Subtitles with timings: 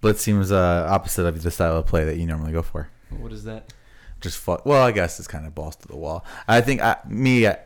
[0.00, 2.88] Blitz seems uh, opposite of the style of play that you normally go for.
[3.10, 3.72] What is that?
[4.20, 6.24] Just well, I guess it's kind of balls to the wall.
[6.46, 7.58] I think I, me, I,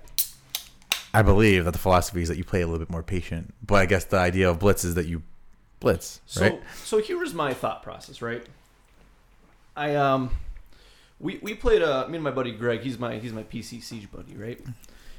[1.13, 3.55] I believe that the philosophy is that you play a little bit more patient.
[3.65, 5.23] But I guess the idea of blitz is that you
[5.81, 6.63] blitz, So right?
[6.85, 8.45] so here was my thought process, right?
[9.77, 10.31] I um
[11.19, 14.11] we we played uh me and my buddy Greg, he's my he's my PC siege
[14.11, 14.61] buddy, right?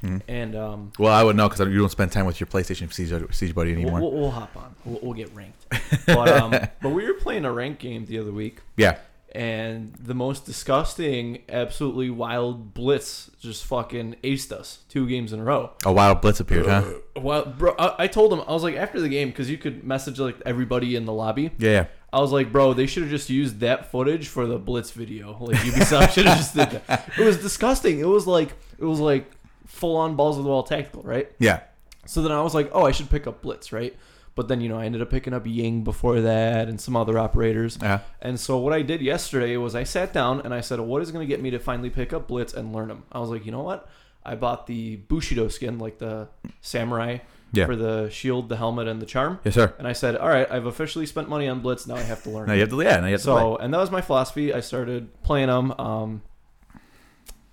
[0.05, 0.21] Mhm.
[0.27, 3.13] And um Well, I would know because you don't spend time with your PlayStation Siege,
[3.31, 3.99] Siege buddy anymore.
[4.01, 4.75] we'll, we'll hop on.
[4.85, 5.65] We'll, we'll get ranked.
[6.05, 6.51] But um
[6.81, 8.97] but we were playing a ranked game the other week yeah,
[9.33, 15.43] and the most disgusting, absolutely wild blitz just fucking aced us two games in a
[15.43, 15.71] row.
[15.85, 16.83] a wild blitz appeared, huh?
[17.17, 19.83] Well, bro, I, I told him I was like after the game because you could
[19.83, 21.51] message like everybody in the lobby.
[21.57, 21.85] Yeah, yeah.
[22.13, 25.35] I was like, bro, they should have just used that footage for the Blitz video.
[25.37, 27.09] Like Ubisoft should have just did that.
[27.19, 27.99] It was disgusting.
[27.99, 29.29] It was like it was like
[29.75, 31.31] full on balls of the wall tactical, right?
[31.39, 31.61] Yeah.
[32.05, 33.95] So then I was like, oh, I should pick up Blitz, right?
[34.35, 37.17] But then you know I ended up picking up Ying before that and some other
[37.17, 37.77] operators.
[37.81, 37.99] Yeah.
[38.21, 41.11] And so what I did yesterday was I sat down and I said, what is
[41.11, 43.03] going to get me to finally pick up Blitz and learn him?
[43.11, 43.87] I was like, you know what?
[44.25, 46.27] I bought the Bushido skin, like the
[46.59, 47.19] samurai,
[47.53, 47.65] Yeah.
[47.67, 49.39] for the shield, the helmet, and the charm.
[49.45, 49.73] Yes, sir.
[49.79, 51.87] And I said, all right, I've officially spent money on Blitz.
[51.87, 52.47] Now I have to learn.
[52.47, 53.39] Now you have to, yeah, now you have to play.
[53.41, 54.53] So, and that was my philosophy.
[54.53, 55.71] I started playing him.
[55.79, 56.23] Um,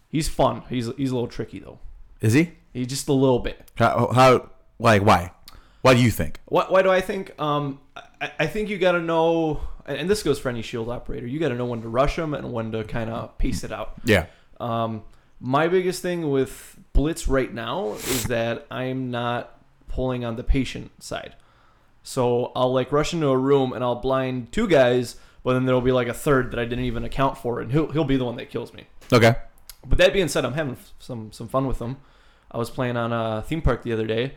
[0.09, 0.63] he's fun.
[0.69, 1.79] He's he's a little tricky though.
[2.23, 2.53] Is he?
[2.73, 3.71] He's just a little bit.
[3.75, 5.33] How, how, like, why?
[5.83, 6.41] Why do you think?
[6.47, 7.39] Why, why do I think?
[7.41, 7.81] Um,
[8.21, 11.27] I, I think you got to know, and and this goes for any shield operator.
[11.27, 13.73] You got to know when to rush them and when to kind of pace it
[13.73, 13.95] out.
[14.05, 14.27] Yeah.
[14.61, 15.03] Um,
[15.41, 21.03] my biggest thing with Blitz right now is that I'm not pulling on the patient
[21.03, 21.35] side.
[22.05, 25.81] So I'll like rush into a room and I'll blind two guys, but then there'll
[25.81, 28.25] be like a third that I didn't even account for, and he'll he'll be the
[28.25, 28.87] one that kills me.
[29.13, 29.35] Okay.
[29.85, 31.97] But that being said, I'm having some some fun with them.
[32.53, 34.35] I was playing on a theme park the other day,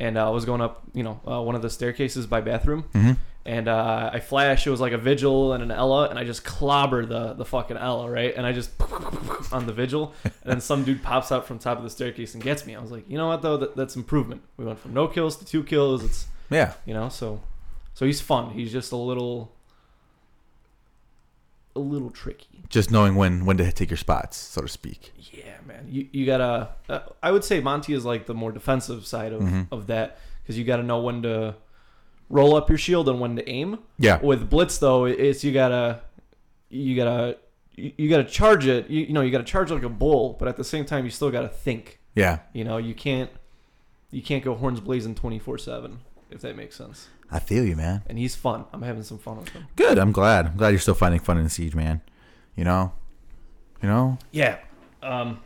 [0.00, 2.84] and uh, I was going up, you know, uh, one of the staircases by bathroom,
[2.94, 3.12] Mm-hmm.
[3.44, 4.66] and uh, I flash.
[4.66, 7.76] It was like a vigil and an Ela, and I just clobbered the the fucking
[7.76, 8.34] Ela, right?
[8.36, 8.70] And I just
[9.52, 12.42] on the vigil, and then some dude pops out from top of the staircase and
[12.42, 12.74] gets me.
[12.76, 14.42] I was like, you know what though, that, that's improvement.
[14.56, 16.04] We went from no kills to two kills.
[16.04, 16.72] It's Yeah.
[16.84, 17.40] you know, so
[17.94, 18.50] so he's fun.
[18.50, 19.52] He's just a little
[21.76, 22.64] a little tricky.
[22.68, 25.12] Just knowing when when to take your spots, so to speak.
[25.32, 25.86] Yeah, man.
[25.88, 26.70] You you gotta.
[26.88, 29.68] Uh, I would say Monty is like the more defensive side of, Mhm.
[29.70, 31.54] of that because you gotta know when to
[32.28, 33.78] roll up your shield and when to aim.
[33.98, 34.20] Yeah.
[34.20, 36.00] With Blitz though, it's you gotta
[36.70, 37.36] you gotta
[37.76, 38.90] you, you gotta charge it.
[38.90, 41.10] You, you know you gotta charge like a bull, but at the same time you
[41.10, 42.00] still gotta think.
[42.16, 42.40] Yeah.
[42.52, 43.30] You know you can't
[44.10, 45.98] you can't go horns blazing twenty four seven
[46.30, 47.08] if that makes sense.
[47.30, 48.02] I feel you, man.
[48.06, 48.64] And he's fun.
[48.72, 49.66] I'm having some fun with him.
[49.76, 49.98] Good.
[49.98, 50.46] I'm glad.
[50.46, 52.00] I'm glad you're still finding fun in Siege, man.
[52.54, 52.92] You know.
[53.82, 54.18] You know.
[54.30, 54.58] Yeah.
[55.02, 55.40] Um.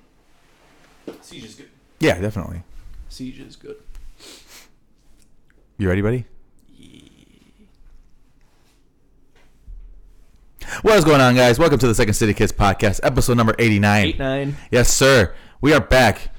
[1.22, 1.70] Siege is good.
[1.98, 2.62] Yeah, definitely.
[3.08, 3.76] Siege is good.
[5.78, 6.26] You ready, buddy?
[10.82, 11.58] What is going on, guys?
[11.58, 14.06] Welcome to the Second City Kids podcast, episode number 89.
[14.06, 14.56] Eight nine.
[14.70, 15.34] Yes, sir.
[15.60, 16.30] We are back.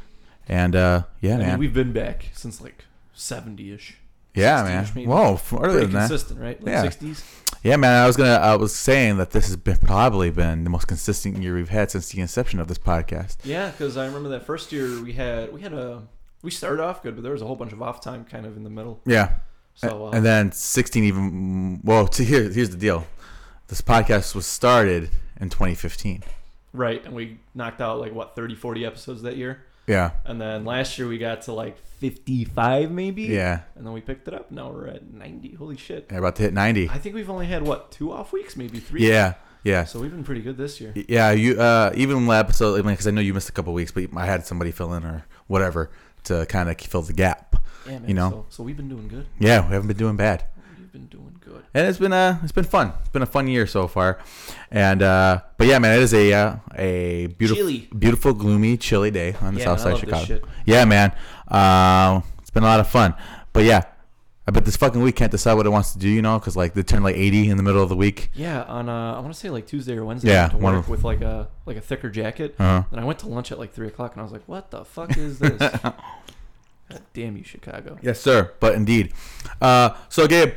[0.48, 1.60] And, uh, yeah, I mean, man.
[1.60, 3.98] we've been back since like 70 ish.
[4.34, 4.88] Yeah, 60-ish man.
[4.96, 5.08] maybe.
[5.08, 6.08] Whoa, earlier Pretty than that.
[6.10, 6.64] consistent, right?
[6.64, 6.86] Like Yeah.
[6.86, 7.24] 60s.
[7.64, 8.02] Yeah, man.
[8.04, 8.32] I was gonna.
[8.32, 11.92] I was saying that this has been probably been the most consistent year we've had
[11.92, 13.38] since the inception of this podcast.
[13.44, 16.02] Yeah, because I remember that first year we had we had a
[16.42, 18.58] we started off good, but there was a whole bunch of off time kind of
[18.58, 19.00] in the middle.
[19.06, 19.34] Yeah.
[19.76, 21.82] So uh, and then 16 even.
[21.84, 23.06] Well, to here, here's the deal.
[23.68, 26.24] This podcast was started in 2015.
[26.74, 30.12] right, and we knocked out like what 30, 40 episodes that year, Yeah.
[30.26, 33.24] and then last year we got to like fifty five maybe.
[33.24, 33.62] Yeah.
[33.76, 34.52] And then we picked it up.
[34.52, 35.54] Now we're at ninety.
[35.54, 36.10] Holy shit!
[36.10, 36.90] They're about to hit 90.
[36.90, 39.08] I think we've only had what two off weeks, maybe three.
[39.08, 39.36] Yeah.
[39.64, 39.86] Yeah.
[39.86, 40.94] So we've been pretty good this year.
[40.96, 44.06] Yeah, you uh, even last episode because I know you missed a couple weeks, but
[44.16, 45.92] I had somebody fill in or whatever
[46.24, 47.56] to kind of fill the gap.
[47.86, 48.08] Yeah, man.
[48.08, 48.30] You know.
[48.30, 49.28] So, so we've been doing good.
[49.40, 50.46] Yeah, we haven't been doing bad,
[50.94, 51.64] We've been doing good.
[51.74, 52.92] and it's been uh it's been fun.
[53.00, 54.20] It's been a fun year so far,
[54.72, 57.90] and uh, but yeah, man, it is a uh, a beautiful, Chilly.
[57.98, 60.48] beautiful, gloomy, chilly day on the Yeah, south man, side of Chicago.
[60.66, 61.16] Yeah, man,
[61.48, 63.14] uh, it's been a lot of fun,
[63.54, 63.84] but yeah.
[64.48, 66.58] I bet this fucking week can't decide what it wants to do, you know, because
[66.58, 68.32] like they turn like 80 in the middle of the week.
[68.34, 70.30] Yeah, on uh, I want to say like Tuesday or Wednesday.
[70.32, 72.56] Yeah, I went to one work with like a like a thicker jacket.
[72.58, 72.84] Uh-huh.
[72.92, 74.84] And I went to lunch at like three o'clock, and I was like, "What the
[74.84, 78.00] fuck is this?" God damn you, Chicago.
[78.02, 78.52] Yes, sir.
[78.60, 79.14] But indeed.
[79.62, 80.56] Uh, so, Gabe,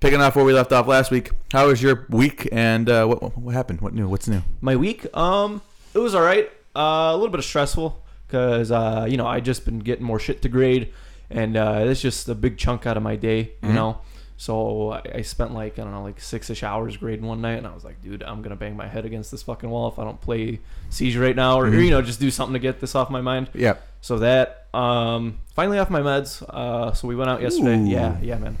[0.00, 3.36] picking off where we left off last week, how was your week and uh, what,
[3.38, 3.80] what happened?
[3.80, 4.08] What new?
[4.08, 4.42] What's new?
[4.60, 5.62] My week, um,
[5.94, 6.50] it was all right.
[6.74, 10.18] Uh, a little bit of stressful because uh, you know I just been getting more
[10.18, 10.92] shit to grade,
[11.30, 13.74] and uh, it's just a big chunk out of my day, you Mhm.
[13.74, 13.98] know.
[14.38, 17.54] So I, I spent like I don't know like six ish hours grading one night,
[17.56, 19.98] and I was like, dude, I'm gonna bang my head against this fucking wall if
[19.98, 20.60] I don't play
[20.90, 21.84] Siege right now, or, or Mhm.
[21.86, 23.48] you know just do something to get this off my mind.
[23.54, 23.76] Yeah.
[24.02, 26.42] So that um, finally off my meds.
[26.42, 27.78] Uh, so we went out yesterday.
[27.78, 27.86] Ooh.
[27.88, 28.58] Yeah, yeah, man,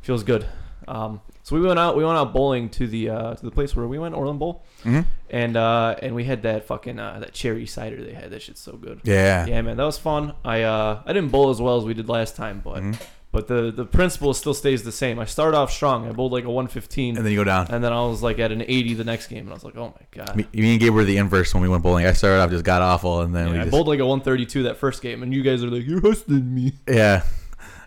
[0.00, 0.46] feels good.
[0.88, 1.96] Um, So we went out.
[1.96, 4.64] We went out bowling to the uh, to the place where we went, Orland Bowl,
[4.84, 5.06] Mhm.
[5.30, 8.30] and uh, and we had that fucking uh, that cherry cider they had.
[8.32, 9.00] That shit's so good.
[9.04, 9.46] Yeah.
[9.46, 10.34] Yeah, man, that was fun.
[10.44, 12.96] I uh, I didn't bowl as well as we did last time, but Mhm.
[13.32, 15.18] but the the principle still stays the same.
[15.18, 16.06] I started off strong.
[16.06, 17.66] I bowled like a 115, And then you go down.
[17.70, 19.76] and then I was like at an 80 the next game, and I was like,
[19.78, 20.36] oh my god.
[20.36, 22.04] Me, me and Gabe were the inverse when we went bowling.
[22.04, 24.06] I started off just got awful, and then Yeah, we I just bowled like a
[24.06, 26.72] 132 that first game, and you guys are like, you're me.
[26.86, 27.22] yeah.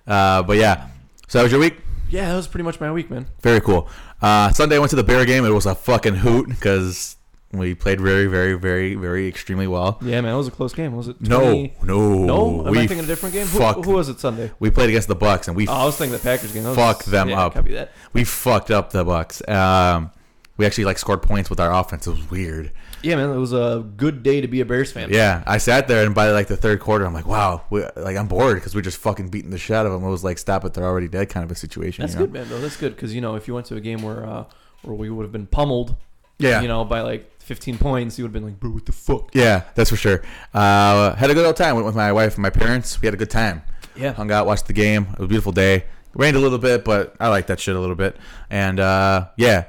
[0.08, 0.88] Uh, but yeah,
[1.28, 1.76] so that was your week.
[2.12, 3.28] Yeah, that was pretty much my week, man.
[3.42, 3.90] Very cool.
[4.22, 5.46] Uh, Sunday I went to the Bear game.
[5.46, 7.16] It was a fucking hoot because
[7.54, 9.98] we played very, very, very, very extremely well.
[10.02, 10.96] Yeah, man, it was a close game.
[10.96, 11.20] Was it?
[11.22, 11.74] No, 20?
[11.84, 12.66] no, no.
[12.68, 13.48] Am we I thinking a different game?
[13.48, 14.52] Who, fuck- who was it Sunday?
[14.60, 16.64] We played against the Bucks and we Oh, I was thinking the Packers game.
[16.76, 17.54] Fuck them yeah, up.
[17.54, 17.92] Copy that.
[18.14, 19.48] we fucked up the Bucks.
[19.48, 20.12] Um,
[20.58, 22.08] we actually like scored points with our offense.
[22.08, 22.72] It was weird.
[23.04, 25.10] Yeah, man, it was a good day to be a Bears fan.
[25.12, 28.18] Yeah, I sat there and by like the third quarter, I'm like, wow, we, like
[28.18, 30.04] I'm bored because we're just fucking beating the shit out of them.
[30.04, 32.04] It was like, stop it, they're already dead kind of a situation.
[32.04, 32.26] That's you know?
[32.28, 32.50] good, man.
[32.50, 34.46] Though that's good because you know if you went to a game where uh,
[34.84, 35.96] where we would have been pummeled,
[36.38, 38.92] Yeah, you know, by like 15 points, you would have been like, bro, what the
[38.92, 39.30] fuck?
[39.34, 40.22] yeah, that's for sure.
[40.54, 41.76] Uh, had a good old time.
[41.76, 43.02] Went with my wife and my parents.
[43.02, 43.64] We had a good time.
[43.96, 44.14] Yeah.
[44.14, 45.08] hung out, watched the game.
[45.14, 45.86] It was a beautiful day.
[46.14, 48.16] Rained a little bit, but I like that shit a little bit.
[48.50, 49.66] And uh, yeah,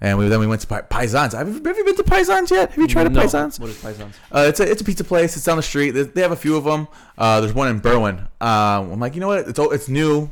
[0.00, 1.32] and we then we went to Paisans.
[1.32, 2.70] Have you, have you been to Paisans yet?
[2.70, 3.20] Have you tried a no.
[3.22, 3.58] Paisans?
[3.60, 4.12] What is Paisans?
[4.32, 5.36] Uh, it's a it's a pizza place.
[5.36, 5.90] It's down the street.
[5.92, 6.88] They, they have a few of them.
[7.16, 8.18] Uh, there's one in Berwyn.
[8.40, 9.48] Um, I'm like, you know what?
[9.48, 10.30] It's it's new.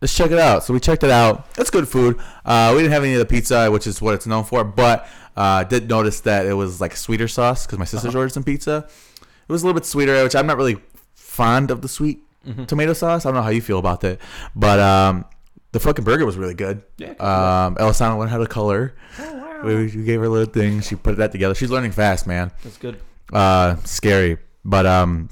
[0.00, 0.62] Let's check it out.
[0.64, 1.48] So we checked it out.
[1.58, 2.18] It's good food.
[2.44, 5.08] Uh, we didn't have any of the pizza, which is what it's known for, but
[5.36, 8.18] uh, did notice that it was like sweeter sauce because my sister's Uh-huh.
[8.18, 8.86] ordered some pizza.
[9.20, 10.76] It was a little bit sweeter, which I'm not really
[11.14, 12.66] fond of the sweet Mhm.
[12.68, 13.26] tomato sauce.
[13.26, 14.20] I don't know how you feel about that,
[14.54, 15.24] but um,
[15.72, 16.82] the fucking burger was really good.
[16.96, 17.10] Yeah.
[17.20, 18.94] Um, Elisana learned how to color.
[19.18, 19.62] oh, wow.
[19.64, 20.80] We, we gave her a little thing.
[20.80, 21.54] She put that together.
[21.54, 23.00] She's learning fast, man That's good.
[23.32, 25.28] uh scary but um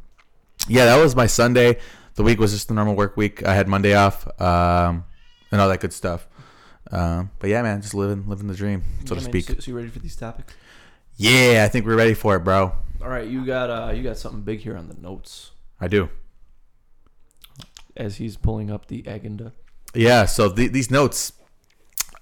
[0.69, 1.79] yeah that was my sunday
[2.15, 5.05] the week was just the normal work week i had monday off um
[5.51, 6.27] and all that good stuff
[6.93, 9.55] um but yeah man just living living the dream so Yeah, to man, speak So,
[9.59, 10.55] so you ready for these topics?
[11.17, 12.73] yeah i think we're ready for it bro
[13.03, 15.51] All right, you got uh, you got something big here on the notes
[15.81, 16.09] i do
[17.97, 19.53] as he's pulling up the agenda.
[19.97, 21.33] Yeah so the, these notes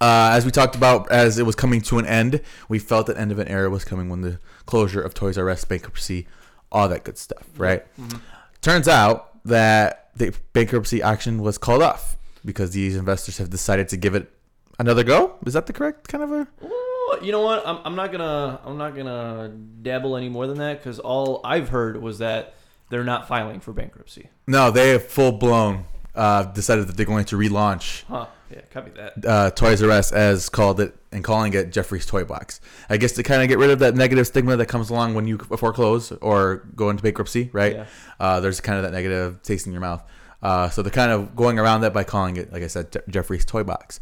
[0.01, 3.17] uh, as we talked about as it was coming to an end we felt that
[3.17, 6.27] end of an era was coming when the closure of toys r us bankruptcy
[6.73, 8.21] all that good stuff right Mhm.
[8.61, 12.17] Turns out that the bankruptcy action was called off
[12.47, 14.33] because these investors have decided to give it
[14.79, 15.35] another go.
[15.45, 16.49] Is that the correct kind of a?
[16.65, 17.63] Ooh, You know what?
[17.67, 19.51] I'm, I'm not gonna I'm not gonna
[19.83, 22.55] dabble any more than that because all I've heard was that
[22.89, 24.31] they're not filing for bankruptcy.
[24.47, 28.27] No, they have full blown uh, decided that they're going to relaunch Huh?
[28.51, 29.25] Yeah, copy that.
[29.27, 32.61] uh, Toys R Us as called it and calling it Geoffrey's Toy Box.
[32.89, 35.27] I guess to kind of get rid of that negative stigma that comes along when
[35.27, 37.73] you foreclose or go into bankruptcy, right?
[37.73, 37.87] Yeah.
[38.21, 40.03] Uh, there's kind of that negative taste in your mouth.
[40.43, 43.01] Uh, so they're kind of going around that by calling it, like I said, Je-
[43.09, 43.99] Geoffrey's Toy Box.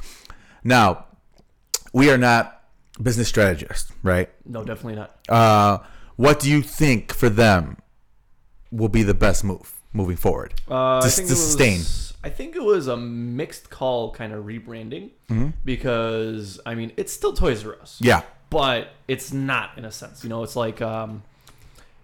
[0.64, 1.06] Now,
[1.94, 2.62] we are not
[3.00, 4.28] business strategists, right?
[4.44, 5.16] No, definitely not.
[5.28, 5.78] Uh,
[6.16, 7.78] what do you think for them
[8.70, 10.54] will be the best move moving forward?
[10.68, 11.78] Uh, To I think it sustain.
[11.78, 15.10] was- I think it was a mixed call kind of rebranding
[15.64, 17.98] because I mean it's still Toys R Us.
[18.00, 20.22] Yeah, but it's not in a sense.
[20.22, 21.22] You know, it's like um,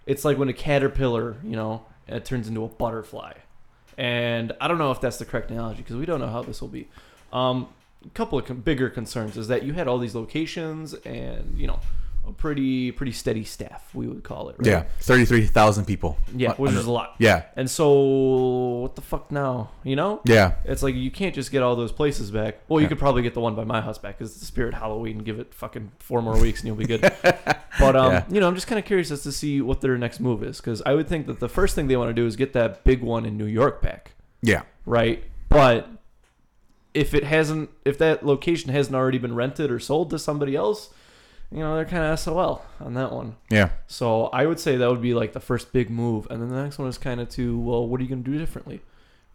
[0.05, 3.33] it's like when a caterpillar, you know, it turns into a butterfly.
[3.97, 6.61] And I don't know if that's the correct analogy because we don't know how this
[6.61, 6.87] will be.
[7.33, 7.67] Um,
[8.05, 11.67] a couple of con- bigger concerns is that you had all these locations and you
[11.67, 11.79] know
[12.29, 14.55] a pretty pretty steady staff we would call it.
[14.59, 14.67] Right?
[14.67, 16.17] yeah, thirty-three thousand people.
[16.35, 17.15] yeah, Uh, which is a lot.
[17.19, 17.89] yeah, And so
[18.81, 19.71] what the fuck now?
[19.83, 22.59] You know, yeah, it's like you can't just get all those places back.
[22.67, 22.89] Well, you Yeah.
[22.89, 25.19] could probably get the one by my house back because it's the Spirit Halloween.
[25.19, 27.01] Give it fucking four more weeks and you'll be good.
[27.79, 28.23] but um, Yeah.
[28.29, 30.57] you know, I'm just kind of curious as to see what their next move is
[30.61, 32.83] because I would think that the first thing they want to do is get that
[32.83, 35.23] big one in New York back, yeah, right?
[35.49, 35.87] But
[36.93, 40.89] if it hasn't, if that location hasn't already been rented or sold to somebody else,
[41.51, 43.35] you know, they're kind of SOL on that one.
[43.49, 46.49] yeah, So I would say that would be like the first big move, and then
[46.49, 48.81] the next one is kind of to well, what are you going to do differently?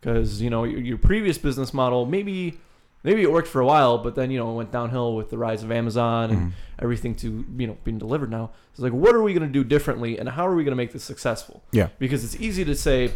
[0.01, 2.59] Because you know your, your previous business model maybe
[3.03, 5.39] maybe it worked for a while, but then you know it went downhill with the
[5.39, 6.53] rise of Amazon and Mhm.
[6.79, 8.51] everything to you know being delivered now.
[8.73, 10.77] It's like what are we going to do differently, and how are we going to
[10.77, 11.65] make this successful?
[11.73, 11.89] Yeah.
[11.99, 13.13] Because it's easy to say.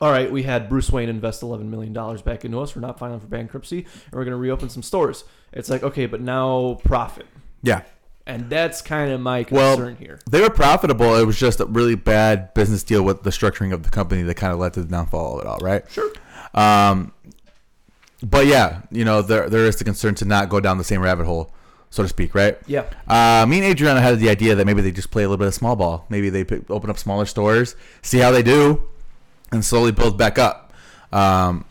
[0.00, 2.76] All right, we had Bruce Wayne invest eleven million dollars back into us.
[2.76, 5.24] We're not filing for bankruptcy, and we're going to reopen some stores.
[5.52, 7.26] It's like okay, but now profit,
[7.62, 7.82] yeah.
[8.28, 10.20] And that's kind of my Well, concern here.
[10.30, 11.16] They were profitable.
[11.16, 14.34] It was just a really bad business deal with the structuring of the company that
[14.34, 15.82] kind of led to the downfall of it all, right?
[15.90, 16.12] Sure.
[16.54, 17.12] Um,
[18.22, 21.00] but yeah, you know, there there is the concern to not go down the same
[21.00, 21.52] rabbit hole,
[21.90, 22.58] so to speak, right?
[22.66, 22.84] Yeah.
[23.06, 25.46] Uh, me and Adriana had the idea that maybe they just play a little bit
[25.48, 26.04] of small ball.
[26.08, 28.82] Maybe they pick, open up smaller stores, see how they do,
[29.52, 30.72] and slowly build back up.
[31.12, 31.64] Um,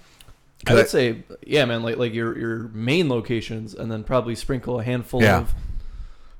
[0.65, 4.79] I would say, yeah, man, like like your your main locations, and then probably sprinkle
[4.79, 5.39] a handful Yeah.
[5.39, 5.53] of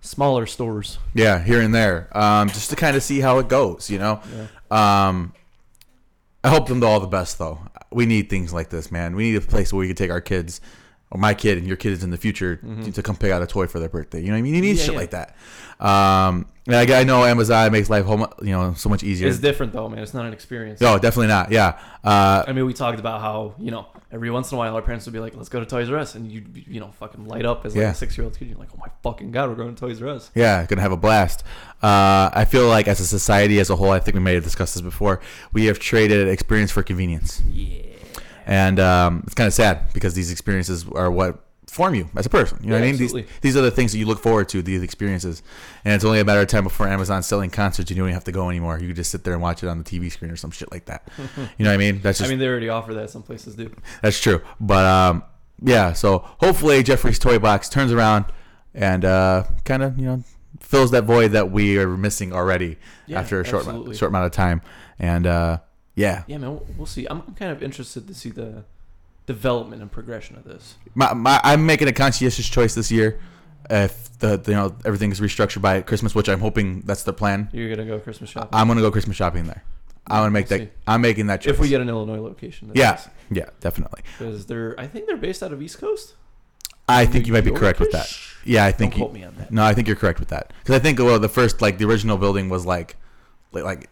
[0.08, 0.98] smaller stores.
[1.14, 3.90] Yeah, here and there, um, just to kind of see how it goes.
[3.90, 4.22] You know,
[4.72, 5.34] um,
[6.44, 7.60] I hope them all the best though.
[7.92, 9.16] We need things like this, man.
[9.16, 10.62] We need a place where we can take our kids,
[11.12, 13.48] or my kid and your kids in the future, to, to come pick out a
[13.48, 14.20] toy for their birthday.
[14.20, 14.56] You know what I mean?
[14.56, 14.78] You need Mm-hmm.
[14.80, 15.00] Yeah, shit yeah.
[15.00, 15.36] like that.
[15.80, 19.28] Um, and I, I know Amazon makes life home, you know, so much easier.
[19.30, 20.00] It's different though, man.
[20.00, 20.82] It's not an experience.
[20.82, 21.52] No, definitely not.
[21.52, 21.80] Yeah.
[22.04, 24.82] Uh, I mean, we talked about how you know every once in a while our
[24.82, 27.26] parents would be like, "Let's go to Toys R Us," and you you know fucking
[27.28, 27.92] light up as like Yeah.
[27.92, 28.50] a six year old kid.
[28.50, 30.92] You're like, "Oh my fucking god, we're going to Toys R Us." Yeah, gonna have
[30.92, 31.44] a blast.
[31.82, 34.44] Uh, I feel like as a society as a whole, I think we may have
[34.44, 35.22] discussed this before.
[35.54, 37.84] We have traded experience for convenience, Yeah.
[38.48, 42.30] And um, it's kind of sad because these experiences are what form you as a
[42.30, 42.58] person.
[42.62, 42.98] You know Yeah, what I mean?
[42.98, 43.32] These, absolutely.
[43.42, 44.62] these are the things that you look forward to.
[44.62, 45.44] These experiences,
[45.84, 47.92] and it's only a matter of time before Amazon's selling concerts.
[47.92, 48.80] and You don't even have to go anymore.
[48.80, 50.72] You can just sit there and watch it on the TV screen or some shit
[50.72, 51.08] like that.
[51.18, 52.00] you know what I mean?
[52.02, 53.10] That's just, I mean, they already offer that.
[53.10, 53.70] Some places do.
[54.02, 54.42] that's true.
[54.62, 55.24] But um,
[55.62, 58.26] yeah, so hopefully Geoffrey's toy box turns around
[58.74, 60.24] and uh, kind of you know
[60.62, 62.78] fills that void that we are missing already
[63.08, 63.98] Yeah, after a short absolutely.
[63.98, 64.62] short amount of time.
[65.00, 65.58] And uh,
[65.98, 66.52] yeah, Yeah, man.
[66.52, 67.06] We'll, we'll see.
[67.10, 68.64] I'm, I'm kind of interested to see the
[69.26, 70.76] development and progression of this.
[70.96, 73.20] my, my, I'm making a conscientious choice this year.
[73.70, 77.12] If the, the you know everything is restructured by Christmas, which I'm hoping that's the
[77.12, 78.50] plan, You're gonna go Christmas shopping.
[78.54, 79.64] I'm gonna go Christmas shopping there.
[80.10, 80.66] I'm gonna make We'll that.
[80.68, 80.72] see.
[80.88, 81.54] I'm making that choice.
[81.56, 83.08] if we get an Illinois location, yeah, is.
[83.30, 84.04] yeah, definitely.
[84.18, 86.14] because they're I think they're based out of East Coast.
[86.88, 88.10] I think you might be correct with that.
[88.46, 89.52] Yeah, I think Don't you, quote me on that.
[89.52, 90.54] No, I think you're correct with that.
[90.64, 92.96] Because I think well, the first like the original building was like,
[93.52, 93.90] like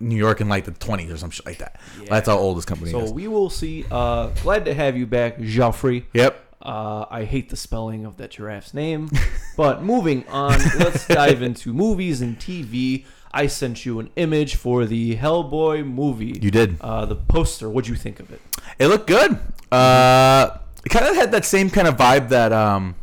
[0.00, 1.80] New York in like the 20s or some shit like that.
[2.00, 2.06] Yeah.
[2.10, 3.12] That's how old this company So is.
[3.12, 3.84] we will see.
[3.90, 6.06] Uh, glad to have you back, Geoffrey.
[6.12, 6.42] Yep.
[6.60, 9.08] Uh, I hate the spelling of that giraffe's name.
[9.56, 13.04] but moving on, let's dive into movies and TV.
[13.32, 16.38] I sent you an image for the Hellboy movie.
[16.40, 16.80] You did.
[16.80, 17.68] Uh, the poster.
[17.68, 18.40] What'd you think of it?
[18.78, 19.38] It looked good.
[19.70, 22.94] Uh, it kind of had that same kind of vibe that um,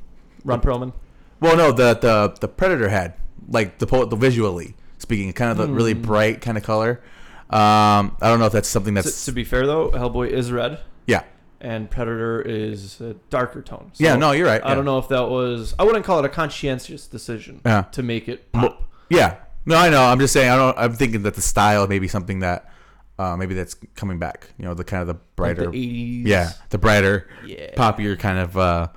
[0.44, 0.94] Ron Perlman.
[1.40, 3.14] well, no, the the the Predator had,
[3.48, 6.02] like the the visually speaking, kind of the really Hmm.
[6.02, 7.02] bright kind of color.
[7.50, 10.52] Um, I don't know if that's something To, that's to be fair though, Hellboy is
[10.52, 11.22] red, yeah,
[11.62, 13.92] and Predator is a darker tone.
[13.94, 14.16] So yeah.
[14.16, 14.62] No, you're right.
[14.64, 14.76] I yeah.
[14.76, 15.76] don't know if that was.
[15.78, 17.84] I wouldn't call it a conscientious decision Yeah.
[17.92, 18.90] to make it pop.
[19.10, 19.36] Yeah.
[19.66, 20.04] No, I know.
[20.04, 20.50] I'm just saying.
[20.50, 20.78] I don't.
[20.78, 22.70] I'm thinking that the style may be something that,
[23.20, 24.48] uh, maybe that's coming back.
[24.58, 26.28] You know, the kind of the brighter, the 80s.
[26.28, 27.74] yeah, the brighter, Yeah.
[27.76, 28.88] poppier kind of, uh,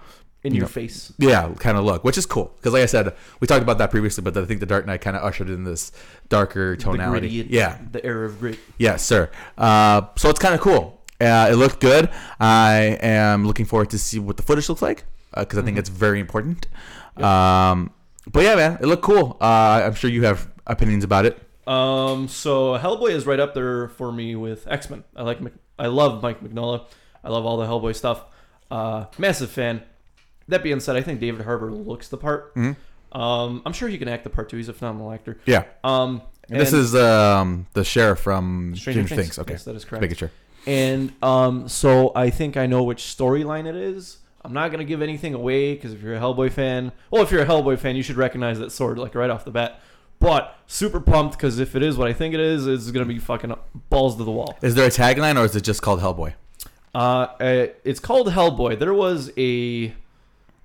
[0.46, 1.12] in you your know, face.
[1.18, 2.52] yeah, kind of look, which is cool.
[2.56, 5.00] Because like I said, we talked about that previously, but I think the Dark Knight
[5.00, 5.92] kind of ushered in this
[6.28, 7.28] darker The tonality.
[7.42, 8.58] gritty, yeah, The era of grit.
[8.78, 9.30] yes, sir.
[9.58, 11.02] Uh, so it's kind of cool.
[11.20, 12.10] Uh, it looked good.
[12.38, 15.04] I am looking forward to see what the footage looks like
[15.36, 15.80] because I think Mhm.
[15.80, 16.66] it's very important.
[17.16, 17.90] Um,
[18.30, 19.36] but yeah, man, it looked cool.
[19.40, 21.38] Uh, I'm sure you have opinions about it.
[21.66, 25.04] Um, so Hellboy is right up there for me with X Men.
[25.16, 25.38] I like,
[25.78, 26.84] I love Mike Mignola.
[27.24, 28.24] I love all the Hellboy stuff.
[28.70, 29.82] Uh, massive fan.
[30.48, 32.54] That being said, I think David Harbour looks the part.
[32.54, 32.76] Mhm.
[33.12, 34.56] Um, I'm sure he can act the part too.
[34.56, 35.38] He's a phenomenal actor.
[35.46, 35.64] Yeah.
[35.84, 39.26] Um, And this is um, the sheriff from Stranger Stranger, Things.
[39.34, 39.38] Things.
[39.40, 40.02] Okay, Yes, that is correct.
[40.02, 40.30] making sure.
[40.66, 44.18] And um, so I think I know which storyline it is.
[44.44, 47.42] I'm not gonna give anything away because if you're a Hellboy fan, well, if you're
[47.42, 49.80] a Hellboy fan, you should recognize that sword like right off the bat.
[50.20, 53.18] But super pumped because if it is what I think it is, it's gonna be
[53.18, 53.54] fucking
[53.90, 54.56] balls to the wall.
[54.62, 56.34] Is there a tagline or is it just called Hellboy?
[56.94, 56.98] Uh,
[57.40, 58.78] uh, it's called Hellboy.
[58.78, 59.92] There was a,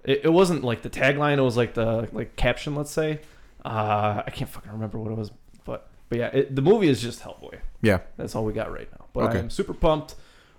[0.03, 1.37] it, it wasn't like the tagline.
[1.37, 2.75] It was like the like caption.
[2.75, 3.21] Let's say,
[3.65, 5.31] uh, I can't fucking remember what it was,
[5.65, 7.59] but but yeah, it, the movie is just Hellboy.
[7.81, 7.99] Yeah.
[8.17, 9.05] That's all we got right now.
[9.13, 9.39] But Okay.
[9.39, 10.15] I'm super pumped.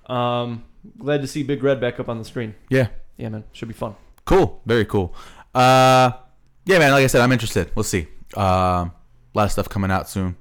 [0.07, 0.65] Um,
[0.99, 2.55] glad to see Big Red back up on the screen.
[2.71, 2.89] Yeah.
[3.17, 3.95] Yeah, man, should be fun.
[4.25, 4.61] Cool.
[4.67, 5.15] Very cool.
[5.55, 6.13] Uh,
[6.65, 6.93] yeah, man.
[6.93, 7.71] Like I said, I'm interested.
[7.75, 8.09] We'll see.
[8.37, 8.93] Um, a
[9.35, 10.37] lot of stuff coming out soon.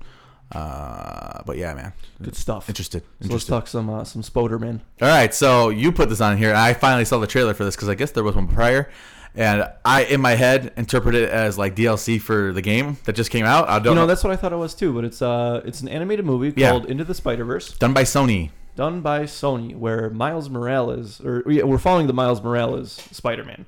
[0.51, 1.93] Uh, but yeah, man.
[2.21, 2.67] Good stuff.
[2.69, 3.03] Interested.
[3.21, 4.81] So let's talk some uh, some Spoder, man.
[5.01, 7.63] All right, so you put this on here, and I finally saw the trailer for
[7.63, 8.89] this because I guess there was one prior,
[9.33, 13.31] and I, in my head, interpreted it as like DLC for the game that just
[13.31, 13.69] came out.
[13.69, 14.07] I don't You know, know.
[14.07, 14.93] that's what I thought it was too.
[14.93, 16.71] But it's uh, it's an animated movie Yeah.
[16.71, 18.49] called Into the Spider Verse, Done by Sony.
[18.75, 23.65] done by Sony, where Miles Morales, or yeah, we're following the Miles Morales Spider Man,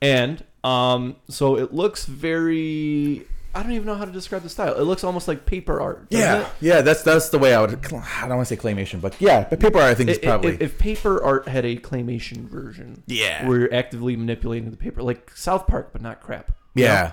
[0.00, 3.26] and um, so it looks very.
[3.54, 4.74] I don't even know how to describe the style.
[4.76, 6.06] It looks almost like paper art.
[6.10, 6.46] Yeah, it?
[6.60, 6.80] yeah.
[6.82, 7.70] That's that's the way I would.
[7.74, 7.80] I
[8.28, 10.24] don't want to say claymation, but yeah, but paper art I think is I- i-
[10.24, 10.52] probably.
[10.54, 13.46] If, if paper art had a claymation version, yeah.
[13.48, 16.52] where you're actively manipulating the paper, like South Park, but not crap.
[16.74, 16.90] you know?
[16.92, 17.12] yeah.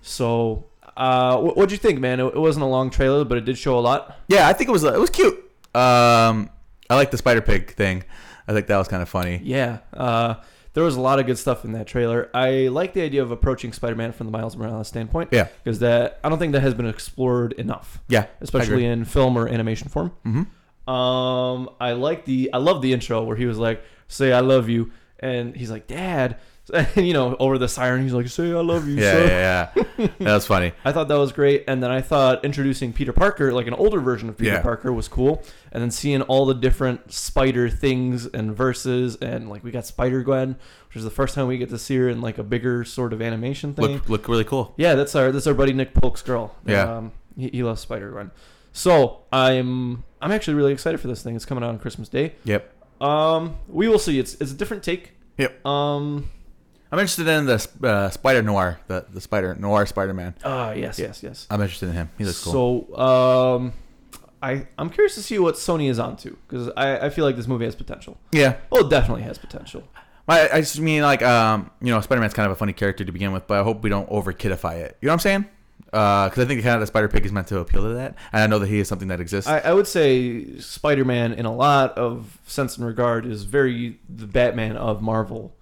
[0.00, 2.20] So, uh, what, what'd you think, man?
[2.20, 4.16] It, it wasn't a long trailer, but it did show a lot.
[4.28, 5.34] Yeah, I think it was it was cute.
[5.74, 6.50] Um,
[6.88, 8.04] I like the spider pig thing.
[8.46, 9.40] I think that was kind of funny.
[9.42, 10.34] Yeah, uh,
[10.74, 12.28] there was a lot of good stuff in that trailer.
[12.34, 15.30] I like the idea of approaching Spider-Man from the Miles Morales standpoint.
[15.32, 15.48] Yeah.
[15.62, 19.48] because that I don't think that has been explored enough, Yeah, especially in film or
[19.48, 20.12] animation form.
[20.24, 20.42] hmm
[20.90, 24.68] Um, I like the I love the intro where he was like, "Say I love
[24.68, 26.36] you," and he's like, "Dad,"
[26.96, 30.06] you know, over the siren, he's like, "Say I love you." Yeah, son." yeah, yeah.
[30.20, 30.72] that was funny.
[30.84, 34.00] I thought that was great, and then I thought introducing Peter Parker, like an older
[34.00, 34.62] version of Peter Yeah.
[34.62, 35.42] Parker, was cool.
[35.72, 40.22] And then seeing all the different Spider things and verses, and like we got Spider
[40.22, 40.56] Gwen,
[40.88, 43.12] which is the first time we get to see her in like a bigger sort
[43.12, 43.84] of animation thing.
[43.84, 44.72] Look, look really cool.
[44.78, 46.54] Yeah, that's our that's our buddy Nick Polk's girl.
[46.64, 46.96] Yeah.
[46.96, 48.30] um, he, he loves Spider Gwen.
[48.72, 51.36] So I'm I'm actually really excited for this thing.
[51.36, 52.34] It's coming out on Christmas Day.
[52.44, 52.72] Yep.
[53.02, 54.18] Um, we will see.
[54.18, 55.12] It's it's a different take.
[55.36, 55.66] Yep.
[55.66, 56.30] Um.
[56.94, 60.36] I'm interested in the uh, Spider Noir, the the Spider Noir Spider Man.
[60.44, 61.44] Ah, yes, yes, yes.
[61.50, 62.08] I'm interested in him.
[62.16, 62.86] He looks cool.
[62.88, 63.72] So, um,
[64.40, 67.48] I I'm curious to see what Sony is onto because I, I feel like this
[67.48, 68.16] movie has potential.
[68.30, 69.82] yeah, Oh, it definitely has potential.
[70.28, 73.04] I, I just mean like um, you know, Spider Man's kind of a funny character
[73.04, 74.96] to begin with, but I hope we don't over kidify it.
[75.00, 75.44] You know what I'm saying?
[75.86, 78.40] Because I think kind of the Spider Pig is meant to appeal to that, and
[78.40, 79.50] I know that he is something that exists.
[79.50, 83.98] I, I would say Spider Man, in a lot of sense and regard, is very
[84.08, 85.56] the Batman of Marvel.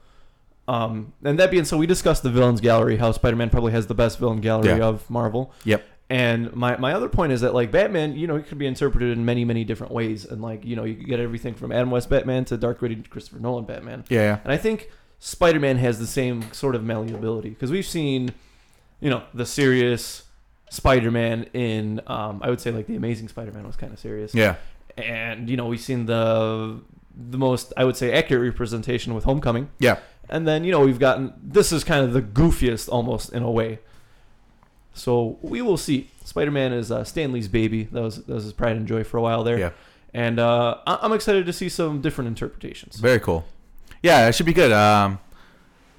[0.68, 3.86] Um, and that being so, we discussed the villains gallery, how Spider Man probably has
[3.88, 4.84] the best villain gallery Yeah.
[4.86, 5.52] of Marvel.
[5.64, 5.84] yep.
[6.10, 9.16] And my, my other point is that like Batman, you know, he could be interpreted
[9.16, 11.90] in many many different ways, and like you know, you could get everything from Adam
[11.90, 14.04] West Batman to Dark gritty Christopher Nolan Batman.
[14.10, 14.20] Yeah.
[14.20, 14.38] yeah.
[14.44, 14.90] And I think
[15.20, 18.32] Spider Man has the same sort of malleability because we've seen,
[19.00, 20.24] you know, the serious
[20.68, 23.98] Spider Man in, um, I would say like the Amazing Spider Man was kind of
[23.98, 24.56] serious, Yeah.
[24.98, 26.80] and you know we've seen the
[27.16, 29.98] the most I would say accurate representation with Homecoming, Yeah.
[30.32, 33.50] And then you know we've gotten this is kind of the goofiest almost in a
[33.50, 33.78] way.
[34.94, 36.08] So we will see.
[36.24, 37.84] Spider Man is uh, Stan Lee's baby.
[37.92, 39.58] That was that was his pride and joy for a while there.
[39.58, 39.70] Yeah.
[40.14, 42.96] And uh, I'm excited to see some different interpretations.
[42.96, 43.44] Very cool.
[44.02, 44.72] Yeah, it should be good.
[44.72, 45.18] Um,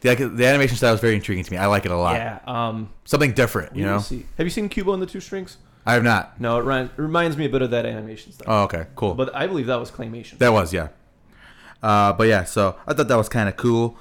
[0.01, 1.57] the the animation style is very intriguing to me.
[1.57, 2.15] I like it a lot.
[2.15, 2.39] Yeah.
[2.45, 3.99] Um, Something different, you know.
[3.99, 4.25] see.
[4.37, 5.57] Have you seen Kubo and the Two Strings?
[5.85, 6.39] I have not.
[6.39, 8.47] No, it ri- reminds me a bit of that animation stuff.
[8.49, 9.13] Oh, okay, cool.
[9.15, 10.37] But I believe that was claymation.
[10.37, 10.89] That was yeah.
[11.81, 13.97] Uh, but yeah, so I thought that was kind of cool.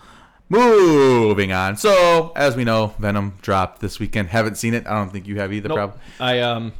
[0.53, 1.79] Moving on.
[1.79, 4.29] So as we know, Venom dropped this weekend.
[4.29, 4.87] Haven't seen it.
[4.87, 5.71] I don't think you have either.
[5.71, 5.77] Nope.
[5.77, 6.75] Prob- I um,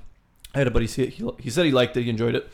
[0.55, 1.09] I had a buddy see it.
[1.15, 2.03] He, he said he liked it.
[2.03, 2.53] He enjoyed it.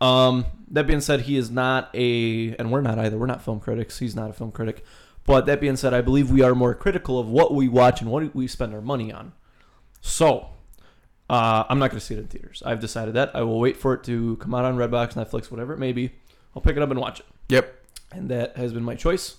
[0.00, 3.18] Um, that being said, he is not a, and we're not either.
[3.18, 3.98] We're not film critics.
[3.98, 4.86] He's not a film critic.
[5.26, 8.10] But that being said, I believe we are more critical of what we watch and
[8.10, 9.32] what we spend our money on.
[10.00, 10.46] So,
[11.28, 12.62] uh, I'm not going to see it in theaters.
[12.64, 13.32] I've decided that.
[13.36, 16.12] I will wait for it to come out on Redbox, Netflix, whatever it may be.
[16.56, 17.26] I'll pick it up and watch it.
[17.50, 17.74] Yep.
[18.12, 19.36] And that has been my choice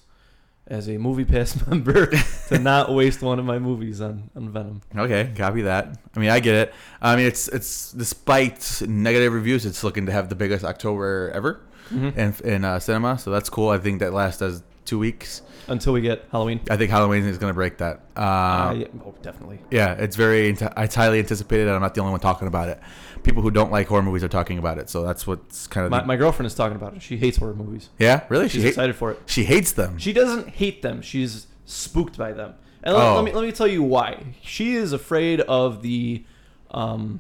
[0.69, 2.12] as a movie pass member
[2.49, 4.82] to not waste one of my movies on, on Venom.
[4.95, 5.97] Okay, copy that.
[6.15, 6.73] I mean, I get it.
[7.01, 11.62] I mean, it's it's despite negative reviews, it's looking to have the biggest October ever
[11.91, 13.17] in in uh, cinema.
[13.17, 13.69] So that's cool.
[13.69, 15.41] I think that lasts as two weeks.
[15.67, 16.62] Until we get Halloween.
[16.69, 18.01] I think Halloween is going to break that.
[18.15, 19.60] Uh, Uh, yeah, oh, definitely.
[19.69, 20.49] Yeah, it's very.
[20.49, 22.79] It's highly anticipated, and I'm not the only one talking about it.
[23.23, 25.91] People who don't like horror movies are talking about it, so that's what's kind of.
[25.91, 27.01] My, the, my girlfriend is talking about it.
[27.01, 27.89] She hates horror movies.
[27.99, 28.45] yeah, really.
[28.47, 29.21] She's She hate, excited for it.
[29.25, 29.97] she hates them.
[29.97, 31.01] She doesn't hate them.
[31.01, 32.55] She's spooked by them.
[32.84, 33.15] And let, Oh.
[33.15, 34.23] let me let me tell you why.
[34.41, 36.23] She is afraid of the,
[36.71, 37.19] um,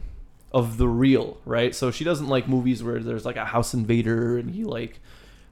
[0.51, 1.37] of the real.
[1.45, 1.75] Right.
[1.75, 4.99] So she doesn't like movies where there's like a house invader and he like,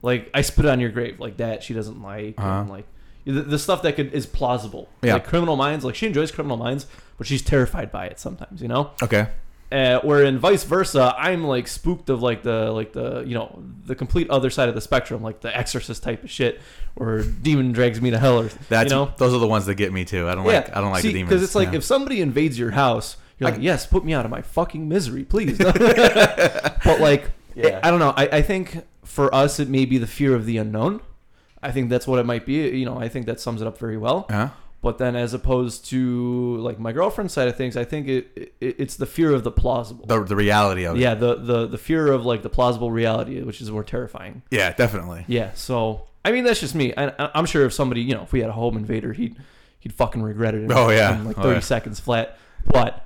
[0.02, 1.62] like I spit on your grave like that.
[1.62, 2.60] She doesn't like Uh-huh.
[2.60, 2.86] and like
[3.24, 4.88] the, the stuff that could is plausible.
[5.02, 5.14] Yeah.
[5.14, 5.84] Like Criminal Minds.
[5.84, 6.86] Like she enjoys Criminal Minds,
[7.18, 8.62] but she's terrified by it sometimes.
[8.62, 8.90] You know.
[9.02, 9.28] okay.
[9.70, 13.62] Uh, where in vice versa, I'm like spooked of like the like the you know
[13.84, 16.58] the complete other side of the spectrum, like the Exorcist type of shit,
[16.96, 19.74] or demon drags me to hell, or That's you know, those are the ones that
[19.74, 20.26] get me too.
[20.26, 20.74] I don't like.
[20.74, 21.78] I don't like the demons because it's like Yeah.
[21.78, 24.88] if somebody invades your house, you're I- like, yes, put me out of my fucking
[24.88, 25.58] misery, please.
[25.58, 27.80] but like, Yeah.
[27.82, 28.14] I don't know.
[28.16, 31.00] I, I think for us, it may be the fear of the unknown.
[31.62, 32.54] I think that's what it might be.
[32.54, 34.26] You know, I think that sums it up very well.
[34.30, 34.48] Huh?
[34.80, 38.76] But then, as opposed to like my girlfriend's side of things, I think it, it
[38.78, 40.06] it's the fear of the plausible.
[40.06, 41.00] the the reality of it.
[41.00, 44.42] Yeah, the, the the fear of like the plausible reality, which is more terrifying.
[44.52, 45.24] Yeah, definitely.
[45.26, 46.94] Yeah, so I mean that's just me.
[46.96, 49.34] I, I- I'm sure if somebody, you know, if we had a home invader, he'd
[49.80, 50.62] he'd fucking regret it.
[50.62, 51.16] In, Oh, yeah.
[51.18, 51.60] in like Oh, 30 yeah.
[51.60, 52.38] seconds flat.
[52.64, 53.04] But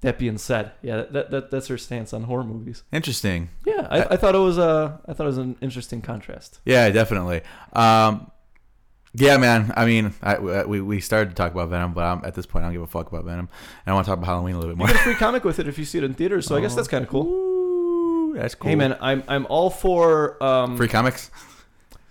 [0.00, 2.82] that being said, yeah, that, that that's her stance on horror movies.
[2.92, 3.50] Interesting.
[3.66, 6.60] Yeah, I, I thought it was uh I thought it was an interesting contrast.
[6.64, 7.42] Yeah, definitely.
[7.74, 8.30] Um,
[9.14, 9.72] yeah, man.
[9.76, 12.64] I mean, I, we we started to talk about Venom, but I'm, at this point,
[12.64, 13.48] I don't give a fuck about Venom,
[13.86, 14.88] and I want to talk about Halloween a little bit more.
[14.88, 16.60] You get a free comic with it if you see it in theaters, so I
[16.60, 17.26] guess that's kind of cool.
[17.26, 18.68] Ooh, that's cool.
[18.68, 21.30] Hey man, I'm I'm all for um free comics.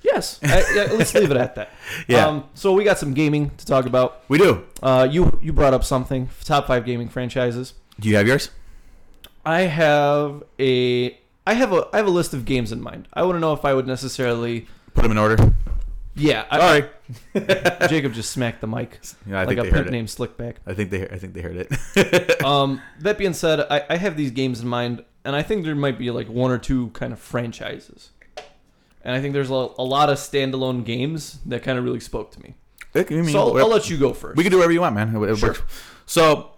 [0.01, 0.39] yes.
[0.43, 1.69] I, yeah, let's leave it at that.
[2.07, 2.27] Yeah.
[2.27, 4.23] Um, so we got some gaming to talk about.
[4.29, 4.63] We do.
[4.81, 7.73] Uh, you you brought up something top five gaming franchises.
[7.99, 8.49] Do you have yours?
[9.45, 13.07] I have a I have a I have a list of games in mind.
[13.13, 15.53] I want to know if I would necessarily Put them in order.
[16.15, 16.45] Yeah.
[16.49, 16.89] I, Sorry.
[17.89, 19.91] Jacob just smacked the mic Yeah, I like think a they pimp it.
[19.91, 20.55] named Slickback.
[20.65, 21.07] I think they.
[21.09, 22.43] I think they heard it.
[22.43, 25.03] Um, that being said, I, I have these games in mind.
[25.23, 28.09] and I think there might be like one or two kind of franchises.
[29.05, 32.31] And I think there's a, a lot of standalone games that kind of really spoke
[32.31, 32.55] to me.
[32.95, 34.37] I mean, so I'll, I'll let you go first.
[34.37, 35.15] we can do whatever you want, man.
[35.15, 35.49] It, it Sure.
[35.49, 35.61] works.
[36.05, 36.51] So,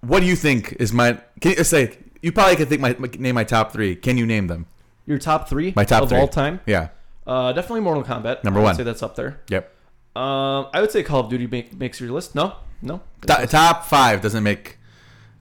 [0.00, 1.18] what do you think is my?
[1.40, 3.94] Can you say you probably can think my name my top three?
[3.96, 4.66] Can you name them?
[5.06, 6.18] Your top three My top of three.
[6.18, 6.60] all time?
[6.66, 6.88] Yeah.
[7.26, 8.44] Uh, definitely Mortal Kombat.
[8.44, 8.74] Number I would one.
[8.76, 9.40] Say that's up there.
[9.50, 9.72] Yep.
[10.14, 12.34] Um, I would say Call of Duty make, makes your list.
[12.34, 14.78] No, no, To- top five doesn't make.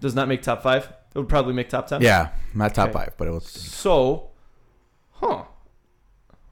[0.01, 0.91] does not make top five.
[1.13, 2.01] It would probably make top ten.
[2.01, 2.93] Yeah, not top Okay.
[2.99, 3.45] five, but it was.
[3.47, 4.31] So,
[5.11, 5.43] huh?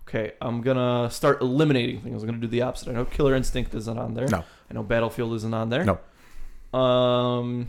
[0.08, 2.22] Okay, I'm gonna start eliminating things.
[2.24, 2.90] I'm gonna do the opposite.
[2.90, 4.28] I know Killer Instinct isn't on there.
[4.28, 4.44] No.
[4.70, 5.84] I know Battlefield isn't on there.
[5.84, 6.80] No.
[6.80, 7.68] Um,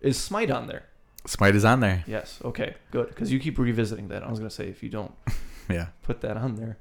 [0.00, 0.84] is Smite on there?
[1.26, 2.04] Smite is on there.
[2.06, 2.40] Yes.
[2.44, 2.74] Okay.
[2.90, 3.08] Good.
[3.08, 4.22] Because you keep revisiting that.
[4.22, 5.12] I was gonna say if you don't
[5.72, 5.86] Yeah.
[6.02, 6.78] put that on there.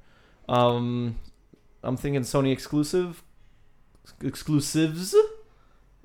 [0.48, 1.20] Um,
[1.84, 3.24] I'm thinking Sony exclusive
[4.22, 5.14] exclusives.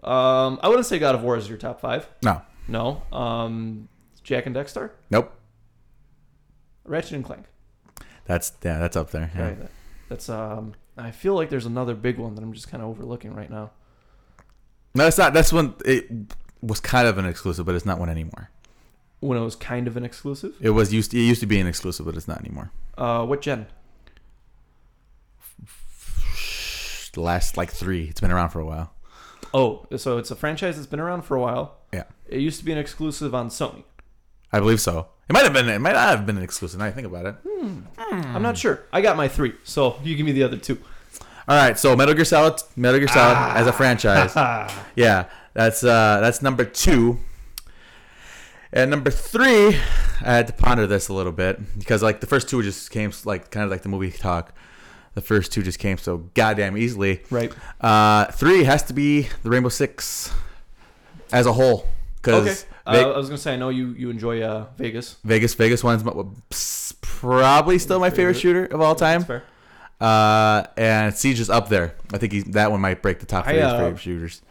[0.03, 2.09] Um, I wouldn't say God of War is your top five.
[2.23, 2.43] No.
[2.69, 3.03] No.
[3.13, 3.89] Um,
[4.23, 5.33] Jak and Daxter, Nope.
[6.85, 7.47] Ratchet and Clank.
[8.27, 8.79] That's yeah.
[8.79, 9.31] That's up there.
[9.35, 9.51] Yeah.
[9.55, 9.71] That-
[10.09, 10.75] that's um.
[10.99, 13.71] I feel like there's another big one that I'm just kind of overlooking right now.
[14.95, 15.33] No, it's not.
[15.33, 16.07] That's when it
[16.61, 18.51] was kind of an exclusive, but it's not one anymore.
[19.25, 20.55] When it was kind of an exclusive.
[20.61, 21.15] It was used.
[21.15, 22.71] it used to be an exclusive, but it's not anymore.
[22.99, 23.67] Uh, what gen?
[27.15, 28.05] The last like three.
[28.05, 28.93] It's been around for a while.
[29.55, 31.77] Oh, so it's a franchise that's been around for a while.
[31.93, 32.05] Yeah.
[32.29, 33.85] It used to be an exclusive on Sony.
[34.53, 35.09] I believe so.
[35.29, 35.69] It might have been.
[35.69, 36.79] It might not have been an exclusive.
[36.81, 37.37] Now I think about it.
[38.11, 38.83] I'm not sure.
[38.93, 40.79] I got my three, so you give me the other two.
[41.49, 41.79] All right.
[41.79, 42.61] So Metal Gear Solid.
[42.77, 44.35] Metal Gear Solid as a franchise.
[44.97, 47.19] Yeah, that's uh, that's number two.
[48.75, 52.49] And number three, I had to ponder this a little bit because like the first
[52.49, 54.53] two just came like kind of like the movie talk.
[55.15, 57.23] The first two just came so goddamn easily.
[57.31, 57.53] Right.
[57.81, 60.33] Uh, three has to be the Rainbow Six
[61.33, 61.87] as a whole
[62.27, 62.41] Okay.
[62.41, 65.17] because Uh, I was gonna say I know you you enjoy uh, Vegas.
[65.25, 66.13] Vegas Vegas one's my-
[67.01, 69.21] probably still my favorite shooter of all time.
[69.21, 69.43] That's fair.
[70.01, 71.95] Uh, and Siege is up there.
[72.13, 74.43] I think that one might break the top three uh, favorite shooters.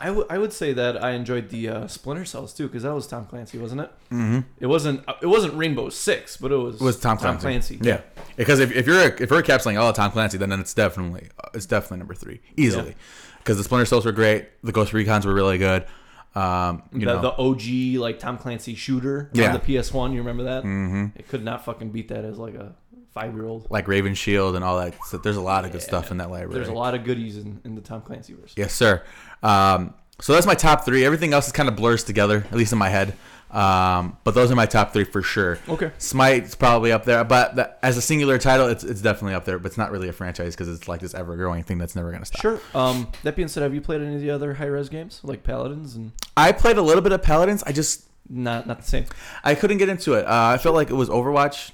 [0.00, 2.94] I, w- I would say that I enjoyed the uh, Splinter Cells too because that
[2.94, 3.90] was Tom Clancy, wasn't it?
[4.10, 4.40] Mm-hmm.
[4.58, 7.42] It wasn't it wasn't Rainbow Six, but it was It was Tom Clancy.
[7.42, 7.78] Clancy.
[7.82, 8.00] Yeah,
[8.36, 11.28] because if, if you're if you're capturing all of Tom Clancy, then, then it's definitely
[11.54, 12.94] it's definitely number three easily.
[13.38, 15.86] Because the Splinter Cells were great, the Ghost Recons were really good.
[16.34, 19.48] Um, you the, know, the OG like Tom Clancy shooter Yeah.
[19.48, 20.12] on the PS1.
[20.12, 20.62] You remember that?
[20.62, 22.74] hmm It could not fucking beat that as like a
[23.12, 23.66] five year old.
[23.70, 24.94] like Raven Shield and all that.
[25.06, 25.86] So there's a lot of good Yeah.
[25.88, 26.54] stuff in that library.
[26.54, 28.54] There's a lot of goodies in, in the Tom Clancy verse.
[28.56, 29.02] Yes, sir.
[29.42, 31.04] Um, so that's my top three.
[31.04, 33.14] Everything else is kind of blurs together, at least in my head.
[33.50, 35.58] Um, but those are my top three for sure.
[35.68, 35.90] Okay.
[35.98, 39.58] Smite's probably up there, but that, as a singular title, it's it's definitely up there.
[39.58, 42.12] But it's not really a franchise because it's like this ever growing thing that's never
[42.12, 42.40] gonna stop.
[42.42, 42.60] Sure.
[42.74, 45.96] Um, that being said, have you played any of the other Hi-Rez games like Paladins
[45.96, 47.64] and I played a little bit of Paladins.
[47.64, 49.06] I just not not the same?
[49.42, 50.26] I couldn't get into it.
[50.26, 51.72] Uh, I felt like it was Overwatch,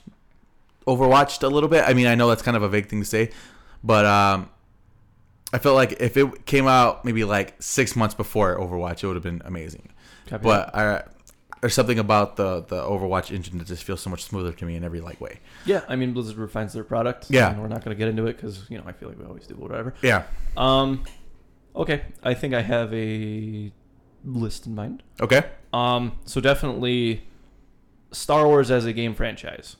[0.87, 1.85] overwatched a little bit.
[1.87, 3.31] I mean, I know that's kind of a vague thing to say,
[3.83, 4.49] but um,
[5.53, 9.17] I felt like if it came out maybe like six months before Overwatch, it would
[9.17, 9.91] have been amazing.
[10.27, 11.05] Copy But I,
[11.61, 14.77] there's something about the the Overwatch engine that just feels so much smoother to me
[14.77, 15.41] in every like way.
[15.65, 17.27] Yeah, I mean Blizzard refines their product.
[17.31, 17.51] Yeah.
[17.51, 19.25] and we're not going to get into it because you know I feel like we
[19.25, 19.55] always do.
[19.55, 19.95] Whatever.
[20.03, 20.25] Yeah.
[20.57, 21.05] Um,
[21.75, 23.73] okay, I think I have a
[24.25, 25.03] list in mind.
[25.21, 25.45] Okay.
[25.73, 27.25] Um, so definitely,
[28.13, 29.77] Star Wars as a game franchise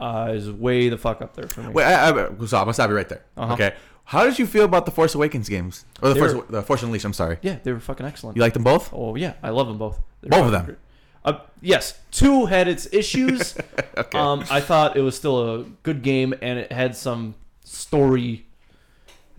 [0.00, 1.68] uh, is way the fuck up there for me.
[1.70, 2.24] Wait, I, I, so
[2.58, 3.24] I'm gonna stop you right there.
[3.36, 3.54] Uh-huh.
[3.54, 3.74] Okay.
[4.06, 6.62] How did you feel about the Force Awakens games or the They Force were- the
[6.62, 7.04] Force Unleashed?
[7.06, 7.38] I'm sorry.
[7.42, 8.36] Yeah, they were fucking excellent.
[8.36, 8.90] You like them both?
[8.92, 10.00] Oh yeah, I love them both.
[10.20, 10.64] They're Both of them?
[10.66, 10.78] great.
[11.24, 13.56] Uh, yes, two had its issues.
[13.96, 14.18] Okay.
[14.18, 18.44] Um, I thought it was still a good game and it had some story.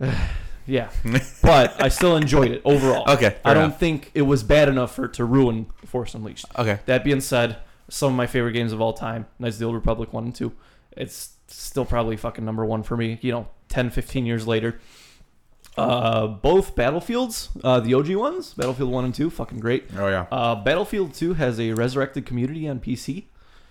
[0.66, 0.90] yeah,
[1.42, 3.04] but I still enjoyed it overall.
[3.12, 3.78] Okay, I don't enough.
[3.78, 6.46] think it was bad enough for it to ruin Force Unleashed.
[6.58, 6.80] okay.
[6.86, 9.74] That being said, some of my favorite games of all time, Knights of the Old
[9.74, 10.52] Republic 1 and 2,
[10.96, 14.80] it's still probably fucking number one for me, you know, 10, 15 years later.
[15.76, 19.84] Uh, both Battlefields, uh, the OG ones, Battlefield 1 and 2, fucking great.
[19.96, 20.26] Oh yeah.
[20.32, 23.24] Uh, Battlefield 2 has a resurrected community on PC,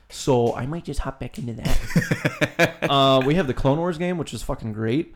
[0.10, 2.78] so I might just hop back into that.
[2.90, 5.16] uh, we have the Clone Wars game, which is fucking great.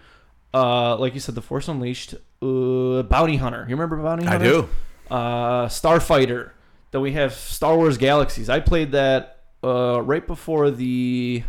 [0.52, 3.66] Uh, like you said, the Force Unleashed, uh, Bounty Hunter.
[3.70, 4.46] You remember Bounty Hunter?
[4.46, 4.70] I do.
[5.12, 6.52] uh, Starfighter.
[6.92, 8.50] Then we have Star Wars Galaxies.
[8.50, 11.44] I played that uh, right before the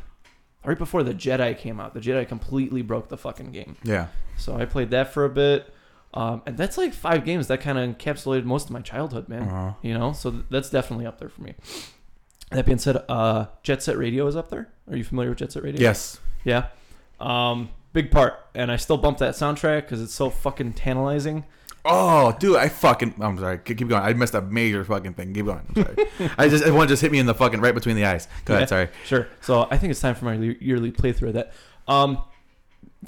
[0.65, 1.95] right before the Jedi came out.
[1.95, 3.77] The Jedi completely broke the fucking game.
[3.83, 4.09] Yeah.
[4.37, 5.73] So I played that for a bit.
[6.13, 9.43] Um, and that's like five games that kind of encapsulated most of my childhood, man.
[9.43, 9.73] Uh-huh.
[9.81, 11.55] You know, so th- that's definitely up there for me.
[12.51, 14.69] That being said, uh, Jet Set Radio is up there.
[14.91, 15.81] Are you familiar with Jet Set Radio?
[15.81, 16.19] Yes.
[16.45, 16.67] Yeah.
[17.21, 21.45] Um, big part, and I still bump that soundtrack because it's so fucking tantalizing.
[21.85, 23.15] Oh, dude, I fucking.
[23.21, 23.59] I'm sorry.
[23.59, 24.03] Keep keep going.
[24.03, 25.33] I missed a major fucking thing.
[25.33, 25.63] Keep going.
[25.77, 26.33] I'm sorry.
[26.37, 28.29] I just one just hit me in the fucking right between the eyes.
[28.45, 28.65] Go ahead.
[28.65, 28.67] Yeah.
[28.67, 28.89] Sorry.
[29.05, 29.29] Sure.
[29.41, 31.53] So I think it's time for my yearly playthrough of that.
[31.89, 32.23] Um,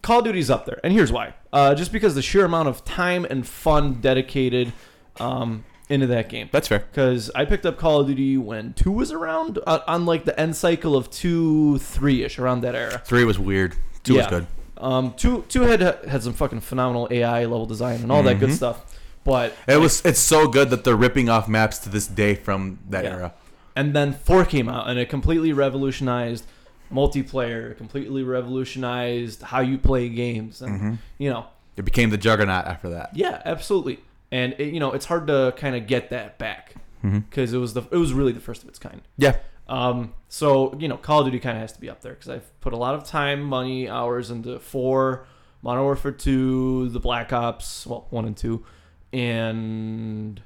[0.00, 1.34] Call of Duty's up there, and here's why.
[1.52, 4.72] Uh, just because the sheer amount of time and fun dedicated
[5.20, 6.48] um, into that game.
[6.50, 6.78] That's fair.
[6.78, 10.38] Because I picked up Call of Duty when two was around, uh, on like the
[10.40, 13.02] end cycle of two, three ish, around that era.
[13.04, 13.76] Three was weird.
[14.02, 14.46] Two was good.
[14.82, 18.50] Um, two, two had had some fucking phenomenal AI level design and all that good
[18.50, 18.54] Mhm.
[18.56, 18.84] stuff.
[19.24, 20.04] But It was.
[20.04, 23.10] It's so good that they're ripping off maps to this day from that Yeah.
[23.10, 23.32] era.
[23.74, 26.44] and then four came out, and it completely revolutionized
[26.92, 27.74] multiplayer.
[27.76, 32.88] Completely revolutionized how you play games, and hmm you know, It became the juggernaut after
[32.90, 33.10] that.
[33.14, 34.00] yeah, absolutely.
[34.30, 37.74] And it, you know, it's hard to kind of get that back because it was
[37.74, 39.00] the it was really the first of its kind.
[39.16, 39.36] Yeah.
[39.68, 42.28] Um, so you know, Call of Duty kind of has to be up there because
[42.28, 45.26] I've put a lot of time, money, hours into four,
[45.62, 48.64] Modern Warfare two, the Black Ops, well, one and two,
[49.12, 50.40] and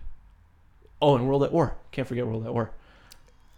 [1.00, 1.76] oh, and World at War.
[1.92, 2.72] Can't forget World at War.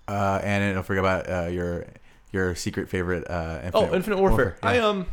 [0.06, 1.86] Uh, and don't forget about uh, your
[2.32, 3.28] your secret favorite.
[3.28, 4.56] Uh, Infinite oh, Infinite Warfare.
[4.62, 4.68] yeah.
[4.68, 5.06] I um,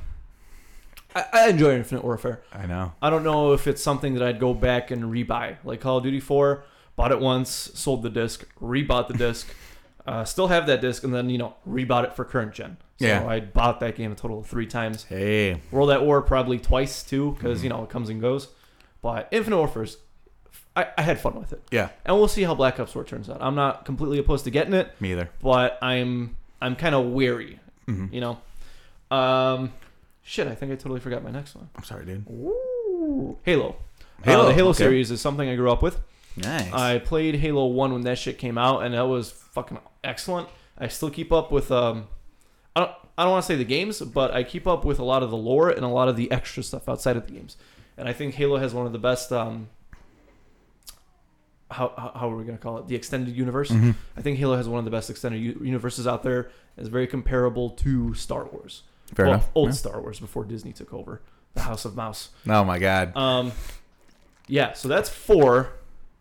[1.16, 2.42] I, I enjoy Infinite Warfare.
[2.54, 2.94] I know.
[3.02, 6.04] I don't know if it's something that I'd go back and rebuy, like Call of
[6.04, 6.64] Duty Four.
[6.96, 9.54] Bought it once, sold the disc, rebought the disc,
[10.06, 12.78] uh, still have that disc, and then you know rebought it for current gen.
[13.00, 13.26] So Yeah.
[13.28, 15.04] I bought that game a total of three times.
[15.04, 15.62] Hey.
[15.72, 17.64] World at War probably twice too, because Mm-hmm.
[17.66, 18.48] you know it comes and goes.
[19.02, 19.98] But Infinite Warfare's,
[20.76, 21.90] I, I had fun with it, Yeah.
[22.06, 23.38] and we'll see how Black Ops Four turns out.
[23.42, 25.30] I'm not completely opposed to getting it, Me either.
[25.42, 28.40] but I'm I'm kind of wary, hmm you know.
[29.12, 29.72] Um,
[30.24, 31.70] shit, I think I totally forgot my next one.
[31.76, 32.26] I'm sorry, dude.
[32.30, 33.38] Ooh.
[33.44, 33.76] Halo.
[34.24, 34.78] Halo, Uh, the Halo okay.
[34.78, 36.00] series is something I grew up with.
[36.38, 36.72] Nice.
[36.74, 40.50] I played Halo One when that shit came out, and that was fucking excellent.
[40.78, 42.08] I still keep up with um,
[42.76, 45.04] I don't I don't want to say the games, but I keep up with a
[45.04, 47.56] lot of the lore and a lot of the extra stuff outside of the games.
[47.98, 49.70] And I think Halo has one of the best um,
[51.72, 53.72] how how, are we gonna call it the extended universe?
[53.72, 53.96] Mhm.
[54.16, 56.50] I think Halo has one of the best extended u- universes out there.
[56.78, 59.50] It's very comparable to Star Wars, Fair well, enough.
[59.56, 59.74] old Yeah.
[59.76, 61.22] Star Wars before Disney took over,
[61.54, 62.30] the House of Mouse.
[62.48, 63.16] Oh my god.
[63.16, 63.52] Um,
[64.48, 65.70] yeah, so that's four,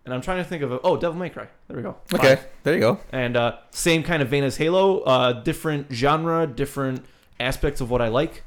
[0.05, 1.47] and I'm trying to think of a, oh, Devil May Cry.
[1.69, 1.97] There we go.
[2.13, 2.37] Okay.
[2.37, 2.47] Five.
[2.63, 3.01] There you go.
[3.13, 7.05] And uh, same kind of vein as Halo, uh, different genre, different
[7.41, 8.43] aspects of what I like,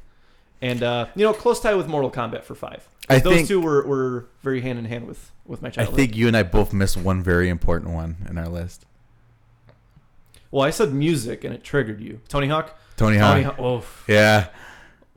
[0.62, 2.88] and uh, you know, close tie with Mortal Kombat for five.
[3.10, 5.93] I Those think- two were, were very hand in hand with with my childhood.
[5.93, 8.86] I think you and I both missed one very important one in our list.
[10.52, 12.22] Well, I said music, and it triggered you.
[12.28, 12.78] Tony Hawk.
[12.98, 13.56] Tony Tony Hawk.
[13.56, 13.65] Hawk.
[13.65, 14.04] Oof.
[14.08, 14.48] Yeah.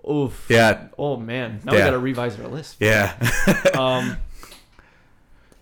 [0.09, 0.47] Oof.
[0.49, 0.89] Yeah.
[0.99, 1.61] Oh man.
[1.65, 2.77] Now we got to revise our list.
[2.81, 3.15] Yeah.
[3.75, 4.17] Um.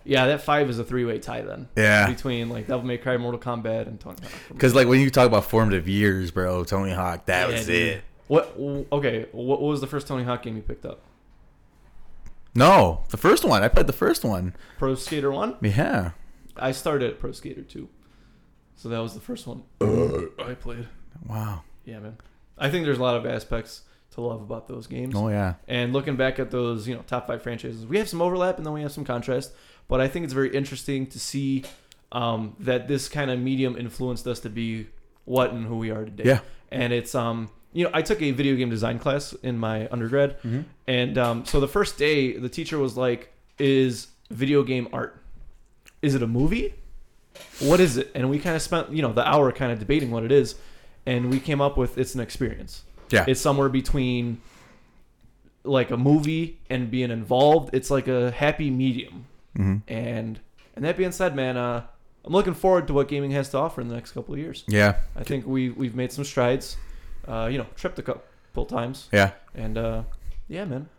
[0.09, 2.07] Yeah, that five is a three-way tie then yeah.
[2.09, 4.31] between like Devil May Cry, Mortal Kombat, and Tony Hawk.
[4.49, 7.75] Because like when you talk about formative years, bro, Tony Hawk, that Yeah, was dude.
[7.97, 8.03] it.
[8.27, 8.55] What?
[8.91, 9.27] Okay.
[9.31, 11.01] What was the first Tony Hawk game you picked up?
[12.55, 13.61] No, the first one.
[13.63, 14.55] I played the first one.
[14.79, 15.55] Pro Skater One.
[15.61, 16.11] Yeah.
[16.57, 17.87] I started at Pro Skater Two,
[18.75, 20.23] so that was the first one Uh.
[20.43, 20.87] I played.
[21.27, 21.61] Wow.
[21.85, 22.17] Yeah, man.
[22.57, 25.13] I think there's a lot of aspects to love about those games.
[25.15, 25.53] Oh yeah.
[25.67, 28.65] And looking back at those, you know, top five franchises, we have some overlap and
[28.65, 29.53] then we have some contrast.
[29.89, 31.65] But I think it's very interesting to see
[32.13, 34.87] um, that this kind of medium influenced us to be
[35.25, 36.23] what and who we are today.
[36.25, 36.39] Yeah.
[36.71, 40.37] And it's um, you know, I took a video game design class in my undergrad,
[40.87, 45.21] and um, so the first day, the teacher was like, "Is video game art?
[46.01, 46.73] Is it a movie?
[47.59, 50.11] What is it?" And we kind of spent, you know, the hour kind of debating
[50.11, 50.55] what it is,
[51.05, 52.83] and we came up with it's an experience.
[53.09, 53.25] Yeah.
[53.27, 54.41] It's somewhere between
[55.63, 57.71] like a movie and being involved.
[57.73, 59.25] It's like a happy medium.
[59.55, 60.39] Hmm And
[60.75, 61.83] and that being said, man, uh,
[62.25, 64.63] I'm looking forward to what gaming has to offer in the next couple of years.
[64.67, 64.95] Yeah.
[65.15, 66.77] I think we we've made some strides.
[67.27, 69.31] Uh, you know, tripped a couple times, Yeah.
[69.53, 70.03] and uh,
[70.47, 70.89] yeah, man.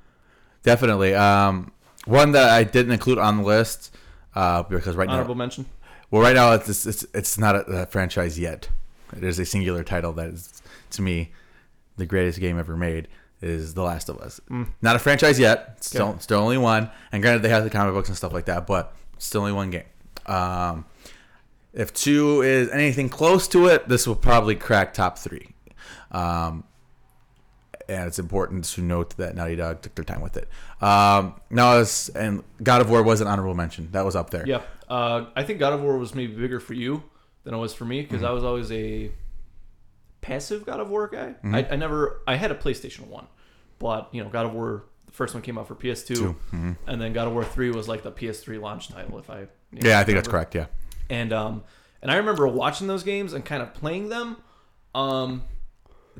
[0.62, 1.14] Definitely.
[1.14, 1.72] Um,
[2.04, 3.94] one that I didn't include on the list
[4.34, 5.66] uh, because right now Honorable now, mention.
[6.10, 8.68] well, right now it's it's it's not a, a franchise yet.
[9.16, 11.32] It is a singular title that is to me
[11.96, 13.08] the greatest game ever made.
[13.42, 14.40] Is The Last of Us.
[14.50, 14.68] Mm.
[14.83, 15.83] Not a franchise yet.
[15.83, 16.18] Still, Okay.
[16.20, 16.90] still only one.
[17.12, 19.70] And granted, they have the comic books and stuff like that, but still only one
[19.70, 19.85] game.
[20.26, 20.85] Um,
[21.72, 25.48] if two is anything close to it, this will probably crack top three.
[26.11, 26.64] Um,
[27.88, 30.48] and it's important to note that Naughty Dog took their time with it.
[30.83, 31.83] Um, now,
[32.14, 33.88] and God of War was an honorable mention.
[33.92, 34.44] That was up there.
[34.46, 37.03] Yeah, uh, I think God of War was maybe bigger for you
[37.44, 38.11] than it was for me Mm-hmm.
[38.11, 39.11] because I was always a
[40.34, 41.34] passive God of War guy.
[41.44, 41.54] Mm-hmm.
[41.54, 43.26] I, I never, I had a PlayStation One,
[43.78, 46.36] but you know, God of War, the first one came out for PS2, Two.
[46.52, 46.76] Mhm.
[46.86, 49.18] and then God of War Three was like the PS3 launch title.
[49.18, 50.54] If I, you know, Yeah, I think that's correct.
[50.54, 50.66] Yeah.
[51.08, 51.64] And um,
[52.02, 54.36] and I remember watching those games and kind of playing them.
[54.94, 55.42] Um,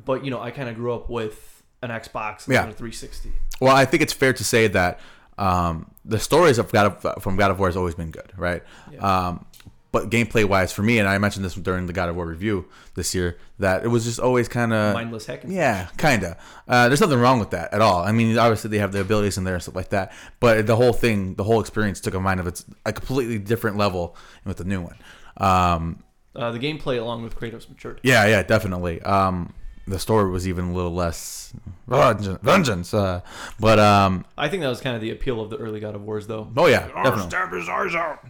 [0.03, 2.61] but you know, I kind of grew up with an Xbox and Yeah.
[2.67, 3.31] a 360.
[3.59, 4.99] Well, I think it's fair to say that
[5.37, 8.63] um, the stories of God of, from God of War has always been good, right?
[8.91, 8.99] Yeah.
[9.27, 9.45] Um,
[9.91, 12.65] but gameplay wise, for me, and I mentioned this during the God of War review
[12.95, 15.51] this year, that it was just always kind of Mindless hacking.
[15.51, 16.37] yeah, kind of.
[16.67, 18.01] Uh, there's nothing wrong with that at all.
[18.01, 20.75] I mean, obviously they have the abilities in there and stuff like that, but the
[20.77, 24.57] whole thing, the whole experience took a mind of its a completely different level with
[24.57, 24.95] the new one.
[25.37, 26.03] Um,
[26.35, 27.99] Uh, the gameplay along with Kratos matured.
[28.03, 29.01] yeah, yeah, definitely.
[29.01, 29.53] Um,
[29.87, 31.53] the story was even a little less
[31.87, 33.19] vengeance, vengeance uh,
[33.59, 36.03] but um, I think that was kind of the appeal of the early God of
[36.03, 36.49] Wars, though.
[36.55, 37.29] oh yeah, definitely.
[37.29, 38.23] Stab his eyes out.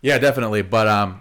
[0.00, 0.62] Yeah, definitely.
[0.62, 1.20] But um,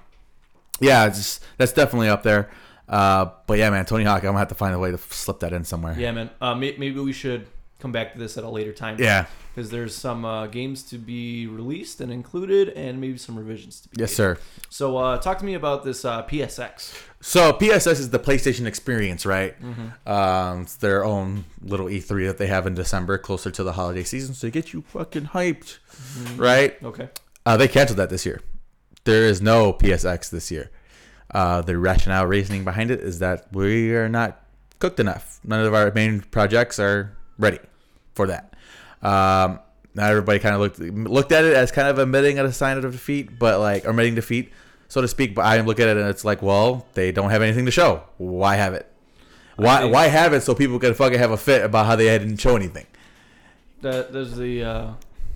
[0.79, 2.49] yeah, it's just, that's definitely up there.
[2.87, 5.39] Uh, but yeah, man, Tony Hawk, I'm gonna have to find a way to slip
[5.41, 5.95] that in somewhere.
[5.97, 6.29] Yeah, man.
[6.39, 7.47] Uh, may- maybe we should
[7.79, 8.97] come back to this at a later time.
[8.99, 9.25] Yeah.
[9.53, 13.89] Because there's some uh, games to be released and included, and maybe some revisions to
[13.89, 13.99] be.
[13.99, 14.15] Yes, made.
[14.15, 14.37] sir.
[14.69, 16.93] So, uh, talk to me about this uh, PSX.
[17.21, 19.55] So PSX is the PlayStation Experience, right?
[20.05, 24.03] Um, it's their own little E3 that they have in December, closer to the holiday
[24.03, 25.79] season, so they get you fucking hyped,
[26.35, 26.81] right?
[26.83, 27.09] Okay.
[27.43, 28.41] Uh, they canceled that this year.
[29.07, 30.69] There is no PSX this year.
[31.31, 34.43] Uh, the rationale reasoning behind it is that we are not
[34.79, 35.39] cooked enough.
[35.45, 37.59] None of our main projects are ready
[38.15, 38.53] for that.
[39.01, 39.59] Um,
[39.95, 42.91] now everybody kind of looked looked at it as kind of admitting a sign of
[42.91, 44.51] defeat, but like admitting defeat,
[44.89, 45.33] so to speak.
[45.33, 48.03] But I look at it and it's like, well, they don't have anything to show.
[48.17, 48.91] Why have it?
[49.55, 52.41] Why why have it so people can fucking have a fit about how they didn't
[52.41, 52.87] show anything?
[53.79, 54.91] That there's the uh,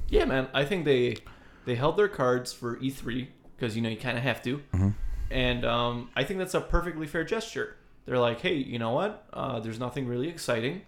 [0.10, 0.50] yeah, man.
[0.54, 1.16] I think they
[1.64, 3.28] they held their cards for E3
[3.62, 4.90] because you know you kind of have to, Mm-hmm.
[5.30, 7.76] and um, I think that's a perfectly fair gesture.
[8.06, 9.24] They're like, hey, you know what?
[9.32, 10.82] Uh, there's nothing really exciting.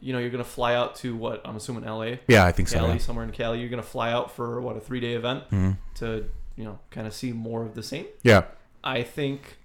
[0.00, 2.20] You know, you're gonna fly out to what I'm assuming L.A.
[2.28, 2.78] Yeah, I think so.
[2.78, 2.98] Cali, yeah.
[2.98, 3.60] somewhere in Cali.
[3.60, 5.76] You're gonna fly out for what a three day event Mhm.
[5.96, 8.06] to you know kind of see more of the same.
[8.22, 8.42] Yeah.
[8.84, 9.58] I think,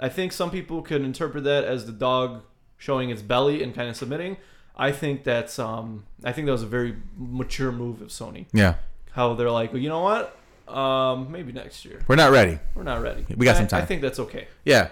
[0.00, 2.42] I think some people could interpret that as the dog
[2.76, 4.36] showing its belly and kind of submitting.
[4.76, 8.46] I think that's um, I think that was a very mature move of Sony.
[8.52, 8.74] Yeah.
[9.12, 10.36] How they're like, well, you know what?
[10.68, 12.00] Um, maybe next year.
[12.08, 12.58] We're not ready.
[12.74, 13.24] We're not ready.
[13.36, 13.82] We got I- some time.
[13.82, 14.88] I think that's okay Yeah.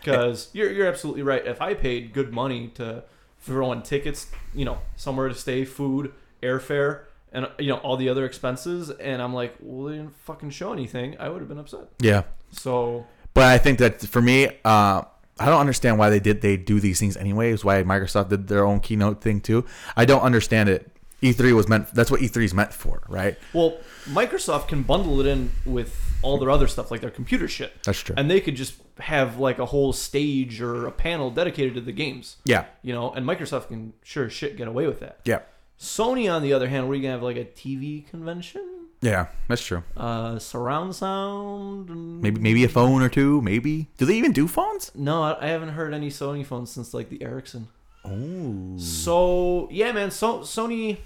[0.00, 1.44] because you're you're absolutely right.
[1.46, 3.04] If I paid good money to
[3.40, 7.00] throw in tickets, you know, somewhere to stay, food, airfare,
[7.32, 10.72] and you know all the other expenses, and I'm like, well, they didn't fucking show
[10.72, 11.88] anything, I would have been upset.
[12.00, 12.22] Yeah.
[12.50, 15.02] So But I think that for me, uh,
[15.40, 17.64] I don't understand why they did they do these things anyways.
[17.64, 19.64] Why Microsoft did their own keynote thing too.
[19.96, 20.91] I don't understand it.
[21.22, 21.94] E3 was meant.
[21.94, 23.38] That's what E3 is meant for, right?
[23.52, 27.72] Well, Microsoft can bundle it in with all their other stuff, like their computer shit,
[27.84, 28.14] That's true.
[28.18, 31.92] and they could just have like a whole stage or a panel dedicated to the
[31.92, 32.36] games.
[32.44, 32.66] yeah.
[32.82, 35.20] You know, and Microsoft can sure as shit get away with that.
[35.24, 35.40] Yeah.
[35.78, 39.26] Sony, on the other hand, we're gonna have like a TV convention, Yeah.
[39.48, 39.82] That's true.
[39.96, 41.88] uh, surround sound.
[41.90, 43.40] and- Maybe maybe a phone or two.
[43.42, 43.88] Maybe.
[43.98, 44.92] Do they even do phones?
[44.94, 47.66] No, I I haven't heard any Sony phones since like the Ericsson.
[48.04, 48.78] Oh.
[48.78, 50.10] So yeah, man.
[50.12, 50.98] So Sony,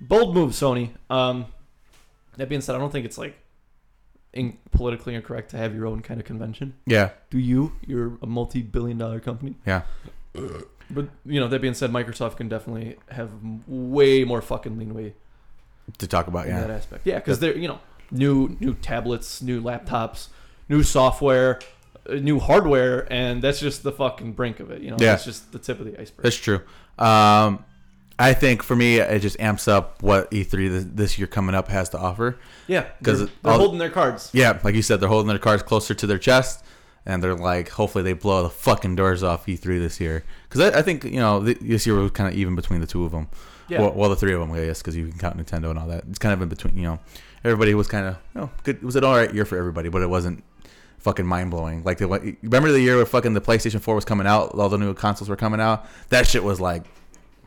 [0.00, 0.90] bold move, Sony.
[1.10, 1.46] Um,
[2.36, 3.36] that being said, I don't think it's like
[4.32, 6.74] in politically incorrect to have your own kind of convention.
[6.86, 7.10] Yeah.
[7.30, 7.72] Do you?
[7.86, 9.56] You're a multi-billion-dollar company.
[9.66, 9.82] Yeah.
[10.90, 13.30] But you know, that being said, Microsoft can definitely have
[13.66, 15.14] way more fucking leeway
[15.98, 16.46] To talk about.
[16.46, 17.06] in that aspect.
[17.06, 17.80] Yeah, because they're you know
[18.10, 20.28] new new tablets, new laptops,
[20.68, 21.58] new software,
[22.08, 24.82] uh, new hardware, and that's just the fucking brink of it.
[24.82, 25.12] You know, Yeah.
[25.12, 26.22] that's just the tip of the iceberg.
[26.22, 26.60] That's true.
[26.98, 27.64] Um,
[28.18, 31.68] I think for me, it just amps up what E3 this, this year coming up
[31.68, 32.38] has to offer.
[32.66, 34.30] Yeah, 'Cause they're, they're all- holding their cards.
[34.32, 36.64] Yeah, like you said, they're holding their cards closer to their chest,
[37.04, 40.24] and they're like, hopefully they blow the fucking doors off E3 this year.
[40.48, 42.86] Because I, I think you know th- this year was kind of even between the
[42.86, 43.28] two of them.
[43.68, 43.80] Yeah.
[43.82, 45.88] Well, well the three of them, I guess, because you can count Nintendo and all
[45.88, 46.04] that.
[46.08, 46.76] It's kind of in between.
[46.76, 46.98] You know,
[47.44, 48.76] everybody was kind of you know good.
[48.76, 50.42] It was an all right year for everybody, but it wasn't
[50.98, 51.82] fucking mind blowing.
[51.84, 52.06] Like the
[52.42, 55.28] remember the year where fucking the PlayStation 4 was coming out, all the new consoles
[55.28, 55.86] were coming out.
[56.08, 56.84] That shit was like,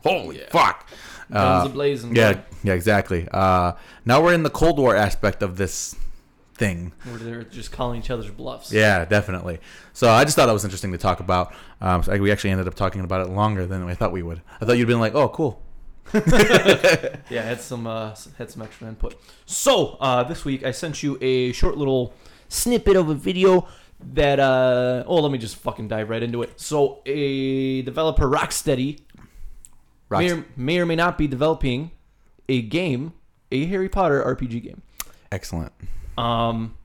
[0.03, 0.49] holy Yeah.
[0.51, 0.87] fuck.
[1.31, 2.15] Guns Uh, ablazing.
[2.15, 3.27] yeah, yeah, exactly.
[3.31, 3.73] Uh,
[4.05, 5.95] now we're in the Cold War aspect of this
[6.55, 6.91] thing.
[7.03, 8.71] where they're just calling each other's bluffs.
[8.73, 9.59] Yeah, definitely.
[9.93, 11.53] So I just thought that was interesting to talk about.
[11.81, 14.41] Um, so we actually ended up talking about it longer than I thought we would.
[14.59, 15.61] I thought you'd been like, "Oh, cool."
[16.13, 19.15] Yeah, had some uh, had some extra input.
[19.45, 22.13] So uh, this week I sent you a short little
[22.47, 23.67] snippet of a video
[24.13, 24.39] that.
[24.39, 26.59] Uh, oh, let me just fucking dive right into it.
[26.59, 29.01] So a developer, Rocksteady, Rocks-
[30.09, 31.91] may or, may or may not be developing
[32.47, 33.13] a game,
[33.51, 34.81] a Harry Potter RPG game.
[35.31, 35.71] Excellent.
[36.17, 36.75] Um,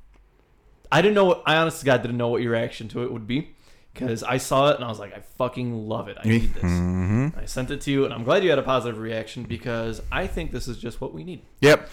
[0.92, 1.42] I didn't know.
[1.46, 3.54] I honestly, God didn't know what your reaction to it would be
[3.92, 6.16] because I saw it and I was like, I fucking love it.
[6.22, 6.62] I need this.
[6.62, 10.02] hmm I sent it to you, and I'm glad you had a positive reaction because
[10.12, 11.42] I think this is just what we need.
[11.62, 11.88] Yep.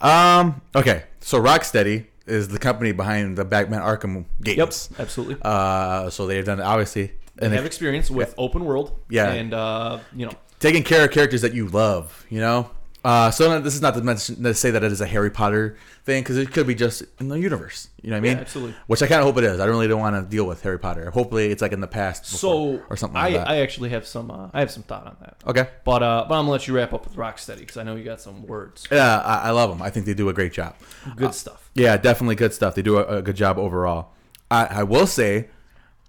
[0.00, 0.60] Um.
[0.74, 1.04] Okay.
[1.20, 4.90] So Rocksteady is the company behind the Batman Arkham games.
[4.90, 5.36] Yep, absolutely.
[5.42, 6.10] Uh.
[6.10, 9.30] So they've done obviously and they've experience with open world, Yeah.
[9.32, 12.26] and uh, you know, taking care of characters that you love.
[12.28, 12.70] You know.
[13.04, 15.76] Uh, so this is not to mention to say that it is a Harry Potter
[16.02, 17.88] thing because it could be just in the universe.
[18.02, 18.32] You know what I mean?
[18.32, 18.74] Yeah, absolutely.
[18.88, 19.60] Which I kind of hope it is.
[19.60, 21.08] I really don't want to deal with Harry Potter.
[21.12, 23.48] Hopefully, it's like in the past So or something like I, that.
[23.48, 25.36] I actually have some uh, I have some thought on that.
[25.46, 25.68] okay.
[25.84, 28.02] But uh, but I'm gonna let you wrap up with Rocksteady because I know you
[28.02, 28.88] got some words.
[28.90, 29.82] Yeah, I, I love them.
[29.82, 30.74] I think they do a great job.
[31.14, 31.70] Good stuff.
[31.74, 32.74] Yeah, definitely good stuff.
[32.74, 34.14] They do a, a good job overall.
[34.50, 35.48] I, I will say,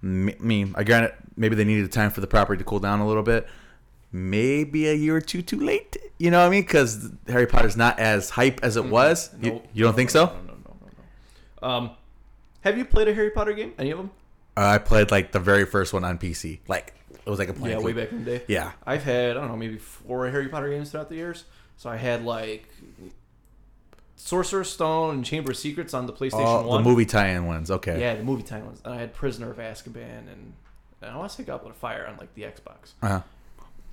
[0.01, 3.01] me, me, I grant it, maybe they needed time for the property to cool down
[3.01, 3.47] a little bit.
[4.11, 5.97] Maybe a year or two too late.
[6.17, 6.61] You know what I mean?
[6.61, 9.29] Because Harry Potter's not as hype as it was.
[9.41, 10.25] You, you don't think so?
[10.25, 10.87] No, no, no, no,
[11.61, 11.67] no.
[11.67, 11.89] Um,
[12.61, 13.73] have you played a Harry Potter game?
[13.77, 14.11] Any of them?
[14.55, 16.59] Uh, I played like the very first one on PC.
[16.67, 18.45] Like it was like a Yeah, way back in the day.
[18.47, 18.71] Yeah.
[18.85, 21.45] I've had I don't know maybe four Harry Potter games throughout the years.
[21.75, 22.67] So I had like
[24.15, 26.83] Sorcerer's Stone and Chamber of Secrets on the PlayStation Oh, the One.
[26.83, 27.69] movie tie-in ones.
[27.69, 27.99] Okay.
[28.01, 28.81] Yeah, the movie tie-in ones.
[28.83, 30.53] And I had Prisoner of Azkaban and,
[31.01, 32.93] and I want to say Goblet of Fire on like the Xbox.
[33.03, 33.21] Uh-huh.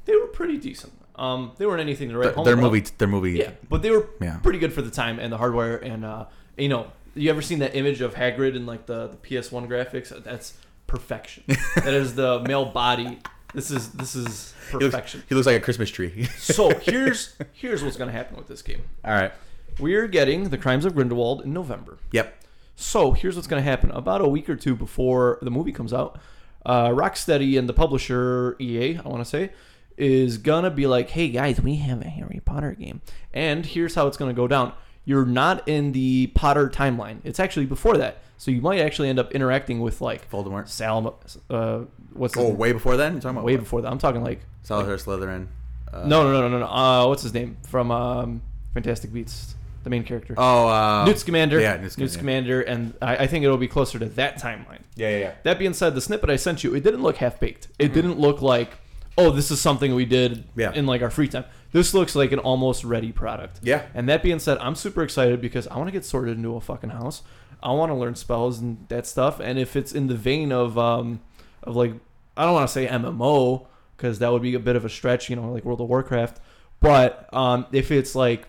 [0.04, 0.92] They were pretty decent.
[1.16, 2.72] Um, they weren't anything to write Th- home their about.
[2.72, 2.80] movie.
[2.98, 3.32] Their movie.
[3.32, 4.38] Yeah, but they were Yeah.
[4.38, 6.26] pretty good for the time and the hardware and uh,
[6.56, 10.10] you know, you ever seen that image of Hagrid in like the, the PS1 graphics?
[10.24, 10.54] That's
[10.86, 11.44] perfection.
[11.76, 13.18] that is the male body.
[13.54, 15.22] This is this is He looks, perfection.
[15.28, 16.24] he looks like a Christmas tree.
[16.38, 18.82] So here's here's what's gonna happen with this game.
[19.04, 19.32] All right.
[19.78, 21.98] We're getting the Crimes of Grindelwald in November.
[22.12, 22.34] Yep.
[22.76, 23.92] So here's what's gonna happen.
[23.92, 26.18] About a week or two before the movie comes out,
[26.66, 29.50] uh, Rocksteady and the publisher EA, I want to say,
[29.96, 33.00] is gonna be like, "Hey guys, we have a Harry Potter game,
[33.32, 34.72] and here's how it's gonna go down.
[35.04, 37.18] You're not in the Potter timeline.
[37.24, 38.18] It's actually before that.
[38.38, 40.68] So you might actually end up interacting with like Voldemort.
[40.68, 41.12] Salem.
[41.50, 41.80] Uh,
[42.14, 43.12] what's Oh, way before then.
[43.12, 43.60] You're talking about way what?
[43.64, 43.90] before that?
[43.92, 45.46] I'm talking like Salazar Slytherin.
[45.92, 46.66] Uh, no, no, no, no, no.
[46.66, 48.42] Uh, what's his name from um,
[48.72, 49.54] Fantastic Beasts?
[49.84, 50.34] The main character.
[50.38, 51.60] Oh, uh, Newt Scamander.
[51.60, 52.62] yeah, Newt Newt Scamander.
[52.62, 54.80] Scamander, and I, I think it'll be closer to that timeline.
[54.96, 55.32] Yeah, yeah, yeah.
[55.42, 57.68] That being said, the snippet I sent you, it didn't look half baked.
[57.78, 58.78] It didn't look like,
[59.16, 60.44] oh, this is something we did.
[60.56, 60.72] Yeah.
[60.72, 61.44] in like our free time.
[61.72, 63.60] This looks like an almost ready product.
[63.62, 63.86] Yeah.
[63.94, 66.60] And that being said, I'm super excited because I want to get sorted into a
[66.60, 67.22] fucking house.
[67.62, 69.40] I want to learn spells and that stuff.
[69.40, 71.20] And if it's in the vein of um
[71.62, 71.94] of like
[72.36, 75.30] I don't want to say MMO because that would be a bit of a stretch,
[75.30, 76.40] you know, like World of Warcraft.
[76.80, 78.46] But um, if it's like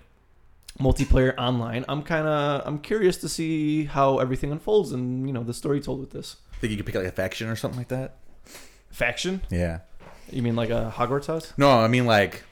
[0.79, 5.43] multiplayer online, I'm kind of I'm curious to see how everything unfolds and you know
[5.43, 7.87] the story told with this Think you could pick like a faction or something like
[7.89, 8.17] that?
[8.89, 9.41] faction.
[9.49, 9.79] Yeah.
[10.31, 11.53] You mean like a Hogwarts house?
[11.57, 12.43] No, I mean like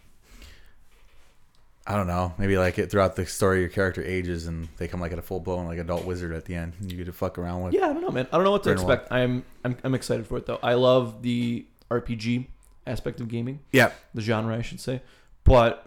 [1.85, 2.33] I don't know.
[2.37, 5.23] Maybe like it throughout the story, your character ages and they come like at a
[5.23, 6.73] full blown like adult wizard at the end.
[6.79, 7.73] And you get to fuck around with.
[7.73, 8.27] Yeah, I don't know, man.
[8.31, 8.99] I don't know what to Grindelwald.
[8.99, 9.11] expect.
[9.11, 10.59] I'm, I'm I'm excited for it though.
[10.63, 12.47] I love the RPG
[12.87, 13.91] aspect of gaming, Yeah.
[14.13, 15.01] the genre, I should say.
[15.43, 15.85] But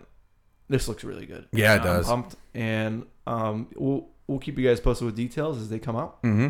[0.68, 1.47] this looks really good.
[1.53, 2.07] Yeah, it I'm does.
[2.07, 6.22] pumped, and um, we'll we'll keep you guys posted with details as they come out.
[6.22, 6.49] Mm-hmm.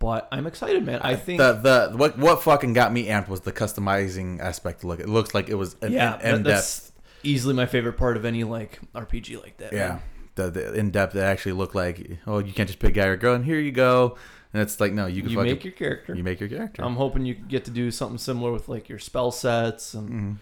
[0.00, 1.00] But I'm excited, man.
[1.02, 4.82] I think the the what what fucking got me amped was the customizing aspect.
[4.82, 6.44] Look, it looks like it was an yeah, in, in depth.
[6.44, 6.92] that's
[7.22, 9.72] easily my favorite part of any like RPG like that.
[9.74, 10.00] Yeah, man.
[10.36, 11.14] the, the in depth.
[11.14, 13.72] It actually looked like oh, you can't just pick guy or girl and here you
[13.72, 14.16] go.
[14.54, 16.14] And it's like no, you you, can fucking make your character.
[16.14, 16.82] you make your character.
[16.82, 20.40] I'm hoping you get to do something similar with like your spell sets and,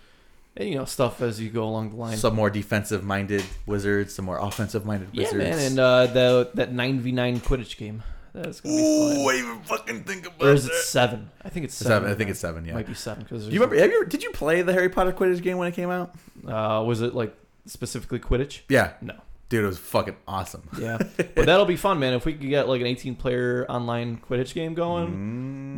[0.56, 0.64] Mhm.
[0.66, 2.16] you know stuff as you go along the line.
[2.16, 5.32] Some more defensive minded wizards, some more offensive minded wizards.
[5.32, 8.04] yeah, man, and uh, the that nine v nine Quidditch game.
[8.43, 9.34] That's gonna be Ooh, fun.
[9.34, 10.82] I even fucking think about Or is it that.
[10.84, 11.30] seven?
[11.43, 11.91] I think it's seven.
[11.93, 12.11] Seven.
[12.11, 12.64] I think it's seven.
[12.64, 12.74] Yeah.
[12.74, 13.80] Might be seven because Do you remember?
[13.80, 14.05] Have you?
[14.07, 16.14] Did you play the Harry Potter Quidditch game when it came out?
[16.47, 17.34] Uh, was it like
[17.66, 18.61] specifically Quidditch?
[18.68, 19.14] Yeah, No.
[19.49, 20.68] Dude, it was fucking awesome.
[20.78, 22.12] Yeah, but that'll be fun, man.
[22.14, 25.09] If we could get like an 18 player online Quidditch game going,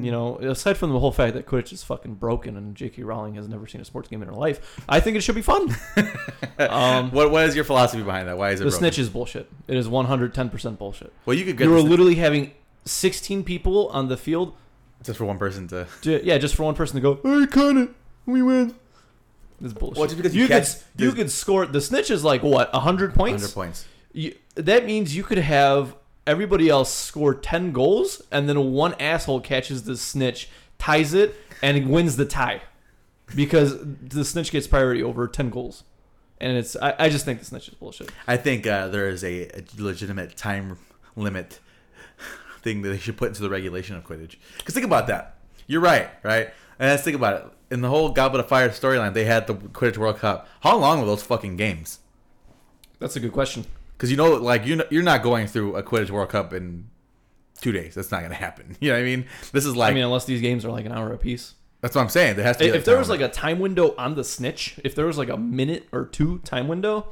[0.01, 0.05] Mm.
[0.05, 3.03] you know, aside from the whole fact that Quidditch is fucking broken and J.K.
[3.03, 5.43] Rowling has never seen a sports game in her life, I think it should be
[5.43, 5.75] fun.
[6.59, 8.39] um, what What is your philosophy behind that?
[8.39, 8.79] Why is it the broken?
[8.79, 9.51] snitch is bullshit.
[9.69, 11.13] It is 110% bullshit.
[11.27, 12.53] Well, you could get You were literally having
[12.85, 14.55] 16 people on the field.
[15.05, 15.87] just for one person to.
[16.03, 17.91] Ju- yeah, just for one person to go, hey, cut it,
[18.27, 18.75] we win.
[19.61, 19.99] This is bullshit.
[19.99, 22.73] Well, just because you you could catch- you could score the snitch is like what
[22.73, 23.43] 100 points.
[23.43, 23.87] Hundred points.
[24.13, 25.95] You, that means you could have
[26.27, 30.49] everybody else score 10 goals and then one asshole catches the snitch,
[30.79, 32.63] ties it, and wins the tie
[33.35, 35.85] because the snitch gets priority over 10 goals.
[36.41, 38.11] And it's I, I just think the snitch is bullshit.
[38.27, 40.79] I think uh, there is a, a legitimate time
[41.15, 41.61] limit
[42.63, 44.37] thing that they should put into the regulation of Quidditch.
[44.59, 45.37] Because think about that.
[45.67, 46.51] You're right, right?
[46.81, 47.75] And let's think about it.
[47.75, 50.49] In the whole Goblet of Fire storyline, they had the Quidditch World Cup.
[50.63, 52.01] How long were those fucking games?
[52.99, 53.67] That's a good question.
[53.97, 56.89] Because you know, like you you're not going through a Quidditch World Cup in
[57.61, 57.95] two days.
[57.95, 58.77] That's not gonna happen.
[58.81, 59.27] You know what I mean?
[59.53, 61.55] This is like I mean, unless these games are like an hour apiece.
[61.83, 62.37] that's what I'm saying.
[62.37, 64.95] There has to be If there was like a time window on the snitch, if
[64.95, 67.09] there was like a minute or two time window,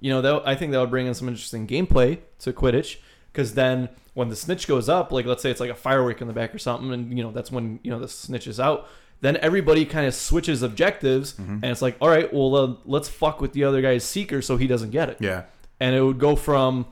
[0.00, 2.98] you know, that I think that would bring in some interesting gameplay to Quidditch.
[3.32, 6.28] Because then when the snitch goes up, like let's say it's like a firework in
[6.28, 8.88] the back or something, and you know that's when you know the snitch is out.
[9.20, 11.52] Then everybody kind of switches objectives, Mm-hmm.
[11.54, 14.56] and it's like, all right, well, uh, let's fuck with the other guy's seeker so
[14.56, 15.16] he doesn't get it.
[15.20, 15.44] Yeah.
[15.80, 16.86] And it would go from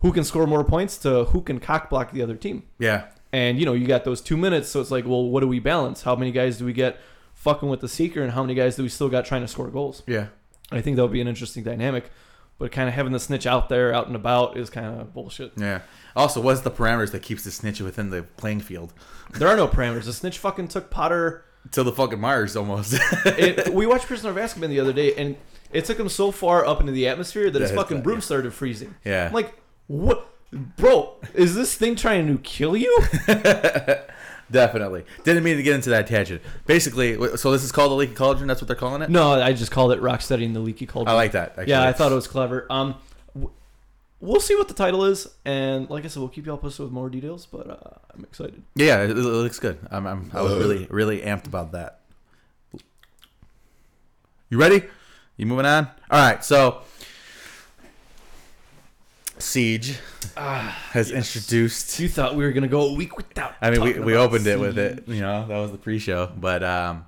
[0.00, 2.64] who can score more points to who can cock block the other team.
[2.78, 3.06] Yeah.
[3.32, 5.58] And you know, you got those two minutes, so it's like, well, what do we
[5.60, 6.02] balance?
[6.02, 6.98] How many guys do we get
[7.34, 9.68] fucking with the seeker, and how many guys do we still got trying to score
[9.68, 10.02] goals?
[10.06, 10.28] Yeah.
[10.72, 12.10] I think that would be an interesting dynamic.
[12.58, 15.52] But kind of having the snitch out there, out and about, is kind of bullshit.
[15.58, 15.80] Yeah.
[16.16, 18.94] Also, what's the parameters that keeps the snitch within the playing field?
[19.34, 20.04] There are no parameters.
[20.04, 21.44] The snitch fucking took Potter.
[21.70, 22.94] Till the fucking Mars almost.
[23.26, 25.36] It, we watched Prisoner of Azkaban the other day, and
[25.72, 28.22] it took him so far up into the atmosphere that his fucking broom yeah.
[28.22, 28.94] started freezing.
[29.04, 29.26] yeah.
[29.26, 29.54] I'm like,
[29.88, 31.14] what, bro?
[31.34, 32.98] Is this thing trying to kill you?
[34.50, 35.04] Definitely.
[35.24, 36.40] Didn't mean to get into that tangent.
[36.66, 38.46] Basically, so this is called the leaky cauldron.
[38.46, 39.10] That's what they're calling it.
[39.10, 41.12] no, I just called it rock studying the Leaky Cauldron.
[41.12, 41.50] I like that.
[41.50, 41.70] Actually.
[41.70, 42.66] Yeah, I thought it was clever.
[42.70, 42.94] Um,
[44.20, 46.84] we'll see what the title is, and like I said, we'll keep you all posted
[46.84, 47.46] with more details.
[47.46, 48.62] But uh, I'm excited.
[48.74, 49.78] Yeah, it, it looks good.
[49.90, 52.00] I'm, I'm, I was really, really amped about that.
[54.48, 54.84] You ready?
[55.36, 55.88] You moving on?
[56.10, 56.44] All right.
[56.44, 56.82] So,
[59.38, 59.98] Siege
[60.36, 61.98] has introduced.
[61.98, 63.54] You thought we were gonna go a week without?
[63.60, 65.06] I mean, we, we about opened it with it.
[65.06, 66.30] You know, that was the pre-show.
[66.36, 67.06] But um,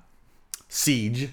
[0.67, 1.29] Siege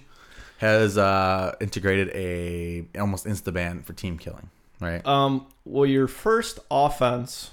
[0.59, 4.49] has uh, integrated a almost insta ban for team killing.
[4.81, 5.05] Right.
[5.07, 7.51] Um, well, your first offense,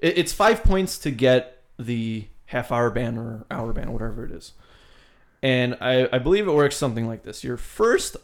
[0.00, 4.30] it, it's five points to get the half hour ban or hour ban, whatever it
[4.32, 4.52] is.
[5.42, 7.44] And I, I believe it works something like this.
[7.44, 8.16] Your first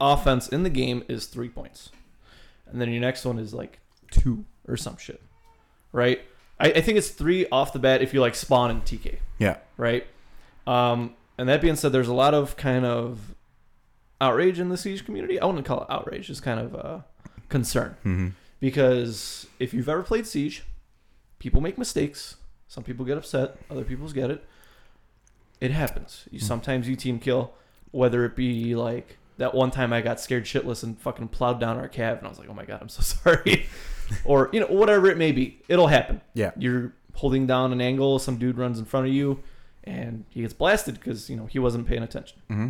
[0.00, 1.90] offense in the game is three points.
[2.66, 3.78] And then your next one is like
[4.10, 5.22] two or some shit.
[5.92, 6.20] Right?
[6.58, 9.58] I, I think it's three off the bat if you like spawn and TK Yeah.
[9.76, 10.06] right?
[10.66, 13.34] Um, and that being said, there's a lot of kind of
[14.20, 15.38] outrage in the siege community.
[15.38, 17.04] I wouldn't call it outrage; it's kind of a
[17.48, 18.28] concern hmm
[18.60, 20.64] because if you've ever played siege,
[21.38, 22.36] people make mistakes.
[22.68, 24.44] Some people get upset, other people get it.
[25.60, 26.24] It happens.
[26.30, 27.52] You sometimes you team kill,
[27.90, 31.76] whether it be like that one time I got scared shitless and fucking plowed down
[31.76, 33.66] our cab, and I was like, "Oh my god, I'm so sorry,"
[34.24, 35.60] or you know whatever it may be.
[35.68, 36.50] It'll happen Yeah.
[36.58, 39.40] you're holding down an angle, some dude runs in front of you,
[39.84, 42.38] and he gets blasted because you know he wasn't paying attention.
[42.48, 42.68] hmm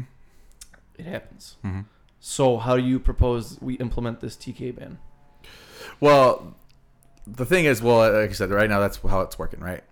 [0.99, 1.57] It happens.
[1.63, 1.83] hmm
[2.21, 4.99] So how do you propose we implement this TK ban?
[6.01, 6.55] Well,
[7.27, 9.85] the thing is, well, like I said, right now that's how it's working, right?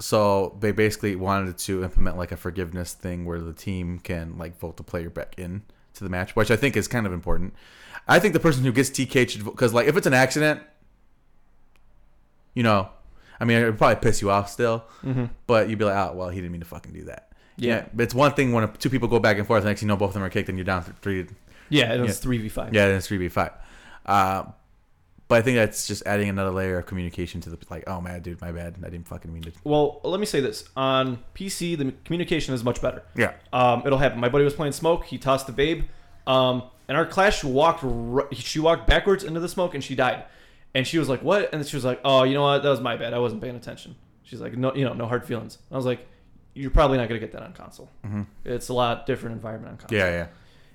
[0.00, 4.58] So they basically wanted to implement like a forgiveness thing where the team can like
[4.58, 5.62] vote the player back in
[5.94, 7.54] to the match, which I think is kind of important.
[8.08, 10.60] I think the person who gets TK should because like if it's an accident,
[12.54, 12.88] you know,
[13.38, 15.26] I mean, it would probably piss you off still, Mm-hmm.
[15.46, 17.31] but you'd be like, oh, well, he didn't mean to fucking do that.
[17.68, 17.84] Yeah.
[17.94, 19.96] but it's one thing when two people go back and forth, and next you know,
[19.96, 21.26] both of them are kicked, and you're down th- three
[21.68, 22.74] Yeah, it was three v five.
[22.74, 23.52] yeah, then it's three v five.
[24.04, 24.44] Uh,
[25.28, 27.84] but I think that's just adding another layer of communication to the like.
[27.86, 28.76] Oh man, dude, my bad.
[28.84, 29.52] I didn't fucking mean to.
[29.64, 33.02] Well, let me say this: on PC, the communication is much better.
[33.16, 34.20] Yeah, Um, it'll happen.
[34.20, 35.04] My buddy was playing smoke.
[35.06, 35.84] He tossed the babe,
[36.26, 37.82] um, and our clash walked.
[38.34, 40.24] She walked backwards into the smoke, and she died.
[40.74, 42.62] And she was like, "What?" And she was like, "Oh, you know what?
[42.62, 43.14] That was my bad.
[43.14, 43.94] I wasn't paying attention."
[44.24, 46.06] She's like, "No, you know, no hard feelings." I was like,
[46.54, 47.90] "You're probably not gonna get that on console.
[48.04, 48.26] Mhm.
[48.44, 50.26] It's a lot different environment on console." yeah, yeah.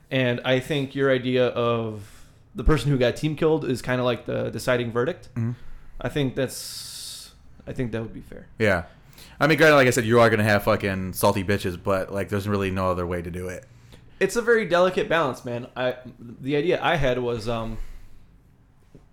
[0.10, 2.26] And I think your idea of
[2.56, 5.30] the person who got team killed is kind of like the deciding verdict.
[5.36, 5.56] Mhm.
[6.02, 7.34] I think that's.
[7.68, 8.48] I think that would be fair.
[8.60, 8.84] Yeah.
[9.40, 12.30] I mean, granted, like I said, you are gonna have fucking salty bitches, but like,
[12.30, 13.66] there's really no other way to do it.
[14.20, 15.68] it's a very delicate balance, man.
[15.76, 17.78] I the idea I had was um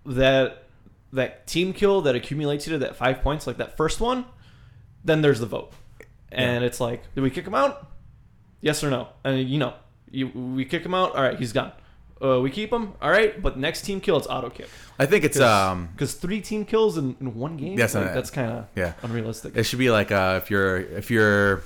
[0.05, 0.63] that
[1.13, 4.25] that team kill that accumulates you to that five points, like that first one,
[5.03, 5.73] then there's the vote,
[6.31, 7.91] and it's like, do we kick him out?
[8.61, 9.09] Yes or no?
[9.23, 9.73] And you know,
[10.09, 11.15] you, we kick him out.
[11.15, 11.71] All right, he's gone.
[12.21, 12.93] Uh, we keep him.
[13.01, 14.69] All right, but next team kill, it's auto kick.
[14.97, 17.77] I think it's um, because three team kills in, in one game.
[17.77, 18.93] Yes, like, that's kind of yeah.
[19.03, 19.55] unrealistic.
[19.57, 21.63] It should be like uh, if you're if you're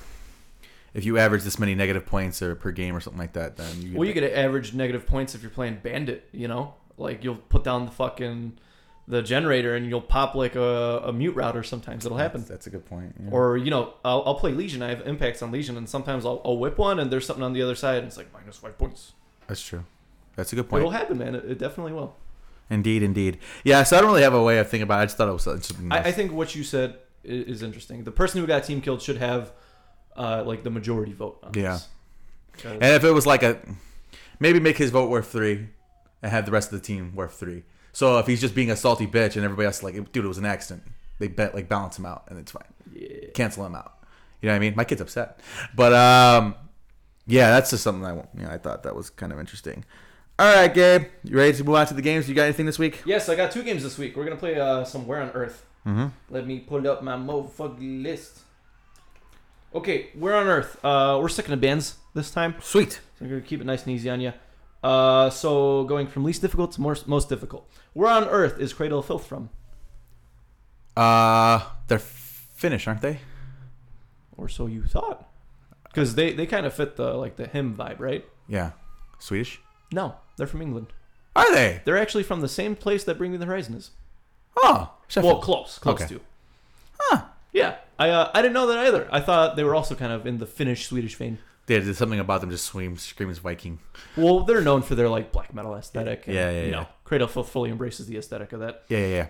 [0.93, 3.81] if you average this many negative points or per game or something like that, then
[3.81, 6.27] you Well, you get to average negative points if you're playing Bandit.
[6.31, 8.57] You know, like you'll put down the fucking
[9.09, 11.63] the generator and you'll pop like a, a mute router.
[11.63, 12.41] Sometimes it'll happen.
[12.41, 13.15] That's, that's a good point.
[13.19, 13.31] yeah.
[13.31, 14.81] Or you know, I'll, I'll play Lesion.
[14.81, 17.53] I have impacts on Lesion, and sometimes I'll, I'll whip one, and there's something on
[17.53, 19.13] the other side, and it's like minus five points.
[19.47, 19.83] that's true.
[20.35, 21.35] That's a good point It'll happen, man.
[21.35, 22.15] It, it definitely will.
[22.69, 23.39] Indeed, indeed.
[23.63, 23.83] Yeah.
[23.83, 24.99] So I don't really have a way of thinking about.
[24.99, 25.01] it.
[25.01, 25.91] I just thought it was something.
[25.91, 26.09] I.
[26.09, 28.03] I think what you said is interesting.
[28.03, 29.51] The person who got team killed should have
[30.15, 31.39] uh, like the majority vote.
[31.43, 31.79] On Yeah.
[32.63, 33.59] And if it was like a,
[34.39, 35.69] maybe make his vote worth three,
[36.21, 37.63] and have the rest of the team worth three.
[37.99, 40.27] So if he's just being a salty bitch and everybody else is like, dude, it
[40.29, 40.83] was an accident.
[41.19, 42.63] They bet like balance him out and it's fine.
[42.93, 43.27] yeah.
[43.33, 43.91] Cancel him out.
[44.41, 44.73] You know what I mean?
[44.77, 45.41] My kid's upset,
[45.75, 46.55] but um,
[47.27, 48.29] yeah, that's just something I want.
[48.37, 49.83] You know, I thought that was kind of interesting.
[50.39, 52.29] All right, Gabe, you ready to move on to the games?
[52.29, 53.01] You got anything this week?
[53.05, 54.15] Yes, I got two games this week.
[54.15, 55.65] We're gonna play uh, some Where on Earth.
[55.85, 56.07] Mm-hmm.
[56.29, 58.39] Let me pull up my motherfucking list.
[59.75, 60.79] Okay, we're on Earth.
[60.85, 62.55] Uh, we're sticking to bands this time.
[62.61, 62.93] Sweet.
[62.93, 64.31] So we're gonna keep it nice and easy on you.
[64.81, 67.69] Uh, so going from least difficult to more, most difficult.
[67.93, 69.49] Where on Earth is Cradle of Filth from?
[70.95, 73.19] Uh, they're Finnish, aren't they?
[74.37, 75.27] Or so you thought.
[75.85, 78.25] Because they, they kind of fit the like the hymn vibe, right?
[78.47, 78.71] Yeah.
[79.17, 79.59] Swedish.
[79.91, 80.87] No, they're from England.
[81.35, 81.81] Are they?
[81.83, 83.91] They're actually from the same place that Bring Me the Horizon is.
[84.57, 85.33] Oh, Sheffield.
[85.33, 86.15] Well, close, close Okay.
[86.15, 86.21] to.
[86.99, 87.21] Huh.
[87.53, 89.07] Yeah, I uh, I didn't know that either.
[89.11, 91.39] I thought they were also kind of in the Finnish Swedish vein.
[91.67, 93.79] Yeah, there's something about them just scream, screams Viking.
[94.17, 96.25] Well, they're known for their like black metal aesthetic.
[96.27, 96.71] and, Yeah, yeah, You yeah.
[96.71, 98.83] know, Cradle fully embraces the aesthetic of that.
[98.87, 99.27] Yeah, yeah, yeah.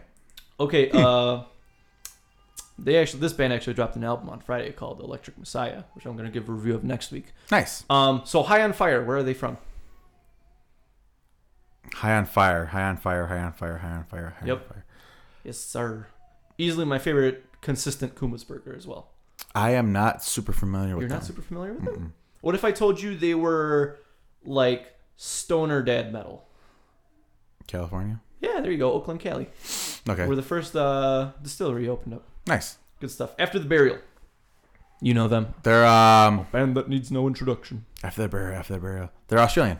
[0.59, 1.43] Okay, uh,
[2.77, 6.17] they actually this band actually dropped an album on Friday called Electric Messiah, which I'm
[6.17, 7.27] going to give a review of next week.
[7.49, 7.85] Nice.
[7.89, 9.57] Um, so High on Fire, where are they from?
[11.93, 12.65] High on fire.
[12.65, 13.27] High on fire.
[13.27, 13.77] High on fire.
[13.77, 14.35] High on fire.
[14.41, 14.57] High Yep.
[14.57, 14.85] on fire.
[15.45, 16.07] Yes, sir.
[16.57, 19.07] Easily my favorite consistent Kuma's burger as well.
[19.55, 21.09] I am not super familiar with them.
[21.11, 21.27] You're not them.
[21.27, 21.95] super familiar with them?
[21.95, 22.11] Mm-mm.
[22.41, 23.99] What if I told you they were
[24.43, 26.45] like stoner dad metal?
[27.69, 28.19] California.
[28.41, 29.47] Yeah, there you go, Oakland, Cali.
[30.09, 30.25] Okay.
[30.27, 32.23] Where the first uh, distillery opened up.
[32.47, 32.77] nice.
[32.99, 33.31] Good stuff.
[33.39, 33.97] After the burial,
[35.01, 35.53] you know them.
[35.63, 37.85] They're um Band that needs no introduction.
[38.03, 38.59] after the burial.
[38.59, 39.09] After the burial.
[39.27, 39.79] They're Australian.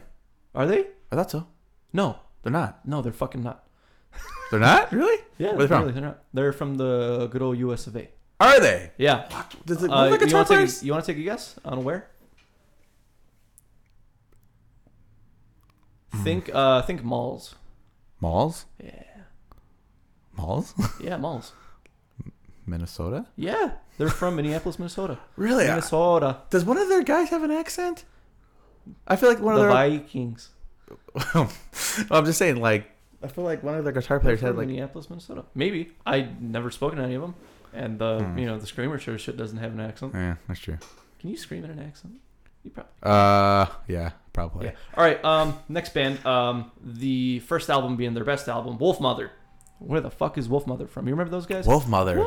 [0.56, 0.88] Are they?
[1.12, 1.48] I thought so.
[1.92, 2.80] No, They're not.
[2.86, 3.64] no, they're fucking not.
[4.52, 5.20] They're not really.
[5.38, 5.82] Yeah, Where they from?
[5.84, 6.20] really, they're not.
[6.34, 7.88] They're from the good old U.S.
[7.88, 8.10] of A.
[8.42, 8.92] Are they?
[8.98, 9.28] Yeah.
[9.66, 10.82] Does it, Uh, what are the you want to take?
[10.82, 12.02] A, you want to take a guess on where?
[16.12, 16.24] Hmm.
[16.24, 16.50] Think.
[16.54, 17.56] Uh, think malls.
[18.22, 18.66] Malls.
[18.84, 19.04] Yeah.
[20.38, 20.74] Malls.
[21.02, 21.54] Yeah, malls.
[22.66, 23.26] Minnesota.
[23.36, 25.18] Yeah, they're from Minneapolis, Minnesota.
[25.36, 25.66] Really?
[25.66, 26.38] Minnesota.
[26.50, 28.06] Does one of their guys have an accent?
[29.08, 29.76] I feel like one The of their.
[30.00, 30.50] Vikings.
[31.36, 32.90] I'm just saying, like,
[33.24, 34.68] I feel like one of their guitar players had like.
[34.68, 35.46] Minneapolis, Minnesota.
[35.56, 35.92] Maybe.
[36.06, 37.36] I never spoken to any of them.
[37.74, 38.38] And the Hmm.
[38.38, 40.14] you know the screamer sure shit doesn't have an accent.
[40.14, 40.78] Yeah, that's true.
[41.20, 42.16] Can you scream in an accent?
[42.64, 42.92] You probably.
[43.04, 44.66] Uh, yeah, probably.
[44.68, 44.74] Yeah.
[44.96, 45.24] All right.
[45.24, 45.60] Um.
[45.70, 46.26] Next band.
[46.26, 46.72] Um.
[46.84, 49.30] The first album being their best album, Wolfmother.
[49.80, 51.08] Where the fuck is Wolfmother from?
[51.08, 51.66] You remember those guys?
[51.66, 52.18] Wolfmother.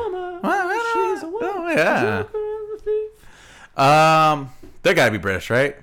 [0.45, 2.23] Oh, she's a woman, oh, yeah.
[2.23, 3.79] joker and a thief.
[3.79, 4.49] Um,
[4.81, 5.75] they gotta be British, right?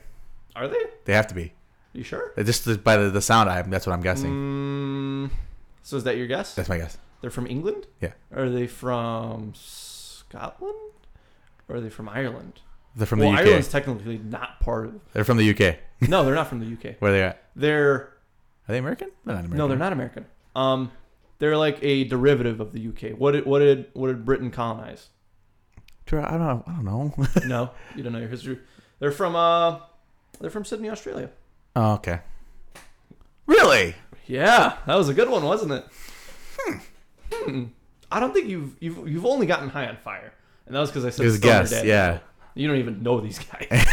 [0.57, 0.83] Are they?
[1.05, 1.53] They have to be.
[1.93, 2.33] You sure?
[2.37, 4.31] Just by the, the sound, I that's what I'm guessing.
[4.31, 5.31] Mm,
[5.83, 6.55] so is that your guess?
[6.55, 6.99] That's my guess.
[7.21, 7.87] They're from England?
[8.01, 8.13] Yeah.
[8.35, 10.75] Are they from Scotland?
[11.69, 12.61] Or are they from Ireland?
[12.97, 13.47] They're from well, the UK.
[13.47, 15.01] Ireland's technically not part of.
[15.12, 15.76] They're from the UK.
[16.09, 16.97] No, they're not from the UK.
[16.99, 17.43] Where are they at?
[17.55, 18.12] They're Are
[18.68, 19.11] they American?
[19.24, 19.59] They're not American.
[19.59, 20.26] no, they're not American.
[20.57, 20.91] Um,
[21.38, 23.18] they're like a derivative of the UK.
[23.18, 25.09] What did what did what did Britain colonize?
[26.12, 26.64] I don't know.
[26.66, 27.14] I don't know.
[27.47, 28.59] no, you don't know your history.
[28.99, 29.78] They're from uh,
[30.41, 31.30] they're from Sydney, Australia.
[31.76, 32.20] oh, okay.
[33.47, 33.95] Really?
[34.26, 35.84] Yeah, that was a good one, wasn't it?
[37.32, 37.64] Hmm.
[38.11, 40.32] I don't think you've you've you've only gotten high on fire,
[40.66, 41.84] and that was because I said It was guess.
[41.84, 42.18] Yeah.
[42.55, 43.69] You don't even know these guys.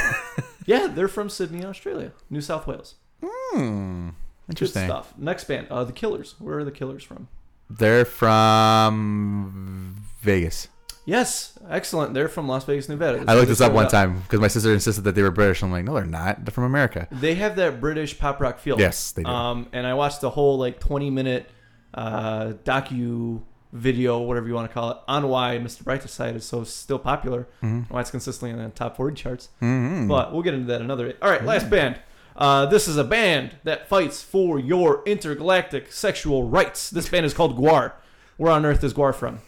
[0.65, 2.95] yeah, they're from Sydney, Australia, New South Wales.
[3.23, 4.09] Hmm.
[4.09, 4.15] Good
[4.49, 4.85] Interesting.
[4.85, 5.13] stuff.
[5.17, 6.35] Next band, uh, the Killers.
[6.39, 7.27] Where are the Killers from?
[7.69, 10.69] They're from Vegas.
[11.05, 12.13] Yes, excellent.
[12.13, 13.19] They're from Las Vegas, Nevada.
[13.19, 13.91] That's I looked this up one out.
[13.91, 15.63] time because my sister insisted that they were British.
[15.63, 16.43] I'm like, no, they're not.
[16.43, 17.07] They're from America.
[17.11, 18.77] They have that British pop rock feel.
[18.77, 19.29] Yes, they do.
[19.29, 21.49] Um, and I watched the whole like 20 minute
[21.93, 23.41] uh, docu
[23.73, 25.83] video, whatever you want to call it, on why Mr.
[25.83, 27.89] Brightside is so still popular, Mhm.
[27.89, 29.49] why it's consistently in the top 40 charts.
[29.61, 30.07] Mhm.
[30.07, 31.13] But we'll get into that another.
[31.21, 31.99] All right, last band.
[32.35, 36.89] Uh, this is a band that fights for your intergalactic sexual rights.
[36.89, 37.93] This band is called GWAR.
[38.37, 39.39] Where on earth is GWAR from?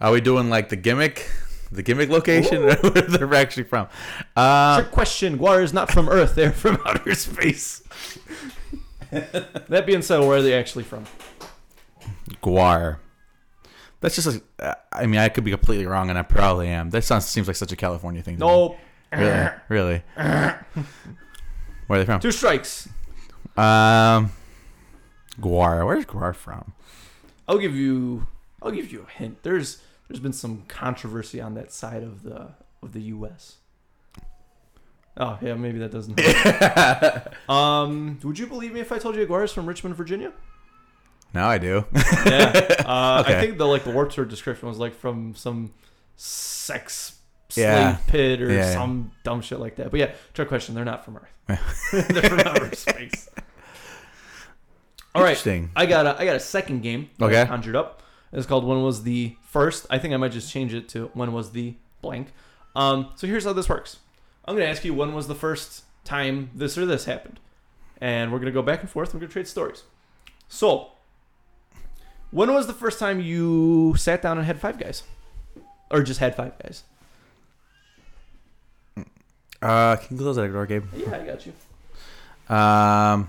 [0.00, 1.30] Are we doing like the gimmick,
[1.70, 3.86] the gimmick location, or where they're actually from?
[4.36, 5.38] Uh, Trick question.
[5.38, 6.34] GWAR is not from Earth.
[6.34, 7.82] They're from outer space.
[9.10, 11.04] that being said, where are they actually from?
[12.42, 12.96] GWAR.
[14.00, 16.90] That's just like, uh, I mean, I could be completely wrong, and I probably am.
[16.90, 18.38] That sounds seems like such a California thing.
[18.38, 18.48] to me.
[18.48, 18.76] No,
[19.12, 19.50] Really?
[19.68, 20.02] really?
[20.14, 20.64] Where
[21.90, 22.20] are they from?
[22.20, 22.88] two strikes.
[23.56, 24.30] Um,
[25.40, 25.84] GWAR.
[25.84, 26.72] Where's GWAR from?
[27.48, 28.26] I'll give you.
[28.62, 29.42] I'll give you a hint.
[29.42, 33.56] There's there's been some controversy on that side of the of the U.S.
[35.16, 36.18] Oh yeah, maybe that doesn't.
[37.50, 40.32] um, would you believe me if I told you GWAR is from Richmond, Virginia?
[41.34, 41.84] Now I do.
[41.94, 42.66] Yeah.
[42.90, 45.72] Uh, I think the like the Warped Tour description was like from some
[46.16, 47.18] sex
[47.48, 47.96] slave Yeah.
[48.08, 48.72] pit or Yeah, yeah.
[48.72, 49.92] some dumb shit like that.
[49.92, 50.74] But yeah, trick question.
[50.74, 51.28] They're not from Earth.
[52.08, 53.28] they're from outer space.
[55.14, 55.30] All right.
[55.30, 55.70] Interesting.
[55.76, 57.46] I got a I got a second game that I Okay.
[57.48, 58.02] conjured up.
[58.32, 59.86] It's called When Was the First.
[59.90, 62.32] I think I might just change it to When Was the Blank.
[62.76, 63.98] Um, so here's how this works.
[64.44, 67.38] I'm gonna ask you when was the first time this or this happened,
[68.00, 69.12] and we're gonna go back and forth.
[69.14, 69.82] We're gonna trade stories.
[70.48, 70.92] So,
[72.30, 75.02] when was the first time you sat down and had five guys,
[75.90, 76.84] or just had five guys?
[79.62, 80.84] Uh, can you close that door, Gabe?
[80.96, 82.54] Yeah, I got you.
[82.54, 83.28] Um,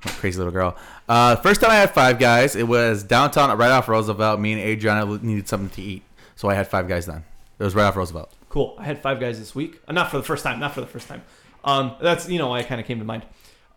[0.00, 0.76] crazy little girl.
[1.08, 4.40] Uh, first time I had Five Guys, it was downtown, right off Roosevelt.
[4.40, 6.02] Me and Adriana needed something to eat,
[6.36, 7.24] so I had Five Guys then.
[7.58, 8.32] It was right off Roosevelt.
[8.48, 8.76] Cool.
[8.78, 9.80] I had Five Guys this week.
[9.86, 10.58] Uh, not for the first time.
[10.58, 11.22] Not for the first time.
[11.64, 13.24] Um, that's you know why I kind of came to mind.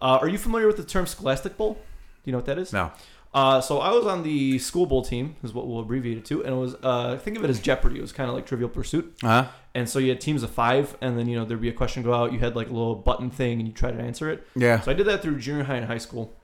[0.01, 1.77] Uh, are you familiar with the term Scholastic Bowl?
[2.23, 2.71] Do you know what that is?
[2.73, 2.91] No.
[3.33, 6.43] Uh, so I was on the school bowl team, is what we'll abbreviate it to,
[6.45, 7.97] and it was uh, think of it as Jeopardy.
[7.97, 9.47] It was kind of like Trivial Pursuit, Uh huh.
[9.73, 12.03] and so you had teams of five, and then you know there'd be a question
[12.03, 12.31] go out.
[12.31, 14.45] You had like a little button thing, and you try to answer it.
[14.55, 14.81] Yeah.
[14.81, 16.35] So I did that through junior high and high school.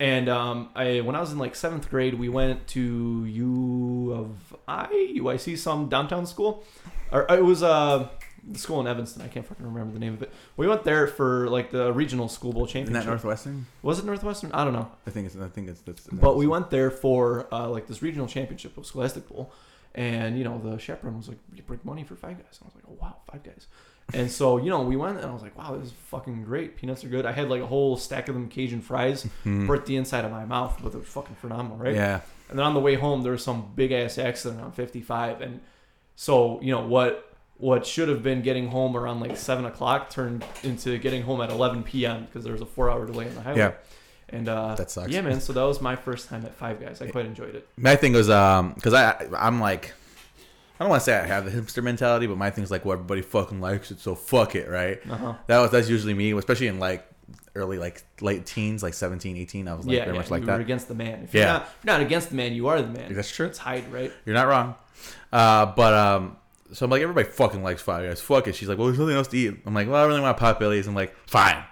[0.00, 4.56] And um, I when I was in like seventh grade, we went to U of
[4.66, 4.86] I
[5.18, 6.64] UIC some downtown school,
[7.12, 8.08] or it was uh,
[8.46, 9.22] the school in Evanston.
[9.22, 10.32] I can't fucking remember the name of it.
[10.56, 13.04] We went there for like the regional school bowl Isn't championship.
[13.04, 13.66] that Northwestern?
[13.82, 14.52] Was it Northwestern?
[14.52, 14.90] I don't know.
[15.06, 15.36] I think it's.
[15.36, 15.82] I think it's.
[15.86, 19.52] it's But we went there for uh, like this regional championship of Scholastic Bowl,
[19.94, 22.66] and you know the chaperone was like, "You bring money for Five Guys." And I
[22.66, 23.66] was like, "Oh wow, Five Guys!"
[24.12, 26.76] And so you know we went, and I was like, "Wow, this is fucking great.
[26.76, 29.66] Peanuts are good." I had like a whole stack of them Cajun fries, Mhm.
[29.66, 31.94] burnt the inside of my mouth, but was fucking phenomenal, right?
[31.94, 32.20] Yeah.
[32.48, 35.60] And then on the way home, there was some big ass accident on 55, and
[36.16, 37.29] so you know what
[37.60, 41.50] what should have been getting home around like seven o'clock turned into getting home at
[41.50, 42.24] 11 p.m.
[42.24, 43.58] because there was a four hour delay on the highway.
[43.58, 43.72] Yeah.
[44.30, 45.10] And uh, That sucks.
[45.10, 45.40] Yeah, man.
[45.40, 47.02] So that was my first time at Five Guys.
[47.02, 47.68] I quite enjoyed it.
[47.76, 49.92] My thing was um because I I'm like
[50.78, 52.94] I don't want to say I have the hipster mentality, but my thing's like well
[52.94, 54.98] everybody fucking likes it, so fuck it, right?
[55.10, 55.34] Uh huh.
[55.48, 57.06] That was that's usually me, especially in like
[57.56, 59.66] early like late teens, like 17, 18.
[59.68, 60.60] I was like yeah, very yeah, much like you that.
[60.60, 61.24] against the man.
[61.24, 61.52] If you're, Yeah.
[61.54, 63.12] not, if you're not against the man, you are the man.
[63.12, 63.46] That's true.
[63.46, 64.12] It's Hyde, right?
[64.24, 64.76] You're not wrong.
[65.32, 66.36] Uh, but um,
[66.72, 68.20] so I'm like, everybody fucking likes Five Guys.
[68.20, 68.54] Fuck it.
[68.54, 69.54] She's like, well, there's nothing else to eat.
[69.66, 70.86] I'm like, well, I really want pot bellies.
[70.86, 71.62] I'm like, fine.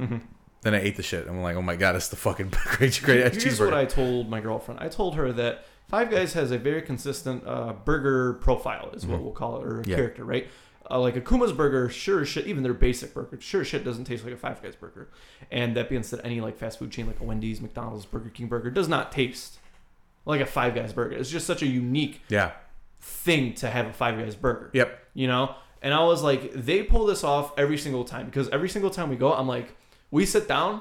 [0.00, 0.18] Mm-hmm.
[0.62, 1.26] Then I ate the shit.
[1.28, 3.74] I'm like, oh my god, it's the fucking great, great ass Here's what.
[3.74, 4.80] I told my girlfriend.
[4.80, 9.20] I told her that Five Guys has a very consistent uh, burger profile, is what
[9.20, 9.22] Mhm.
[9.22, 9.96] we'll call it, or a Yeah.
[9.96, 10.48] character, right?
[10.90, 14.24] Uh, like a Kuma's burger, sure shit, even their basic burger, sure shit doesn't taste
[14.24, 15.08] like a Five Guys burger.
[15.50, 18.48] And that being said, any like fast food chain like a Wendy's, McDonald's, Burger King
[18.48, 19.58] burger does not taste
[20.24, 21.16] like a Five Guys burger.
[21.16, 22.52] It's just such a unique yeah.
[23.00, 24.70] Thing to have a Five Guys burger.
[24.72, 24.98] Yep.
[25.14, 28.68] you know and i was like they pull this off every single time because every
[28.68, 29.76] single time we go i'm like
[30.10, 30.80] we sit down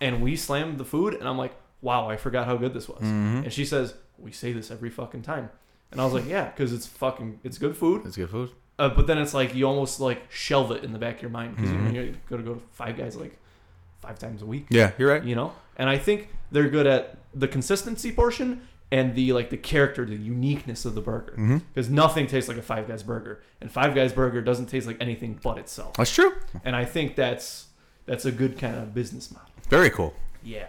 [0.00, 3.00] and we slam the food and i'm like wow i forgot how good this was
[3.00, 3.44] Mhm.
[3.44, 5.48] and she says we say this every fucking time
[5.90, 8.50] and i was like yeah because it's fucking it's good food It's good food.
[8.78, 11.30] uh, but then it's like you almost like shelve it in the back of your
[11.30, 11.86] mind because Mhm.
[11.86, 13.34] you know, you're gonna go to five guys like
[14.00, 15.24] five times a week Yeah, you're right.
[15.24, 18.60] you know and i think they're good at the consistency portion
[18.90, 22.58] and the like the character the uniqueness of the burger hmm because nothing tastes like
[22.58, 25.94] a Five Guys burger, and Five Guys burger doesn't taste like anything but itself.
[25.94, 26.32] That's true.
[26.64, 27.66] And I think that's
[28.06, 29.48] that's a good kind of business model.
[29.68, 30.14] Very cool.
[30.42, 30.68] Yeah.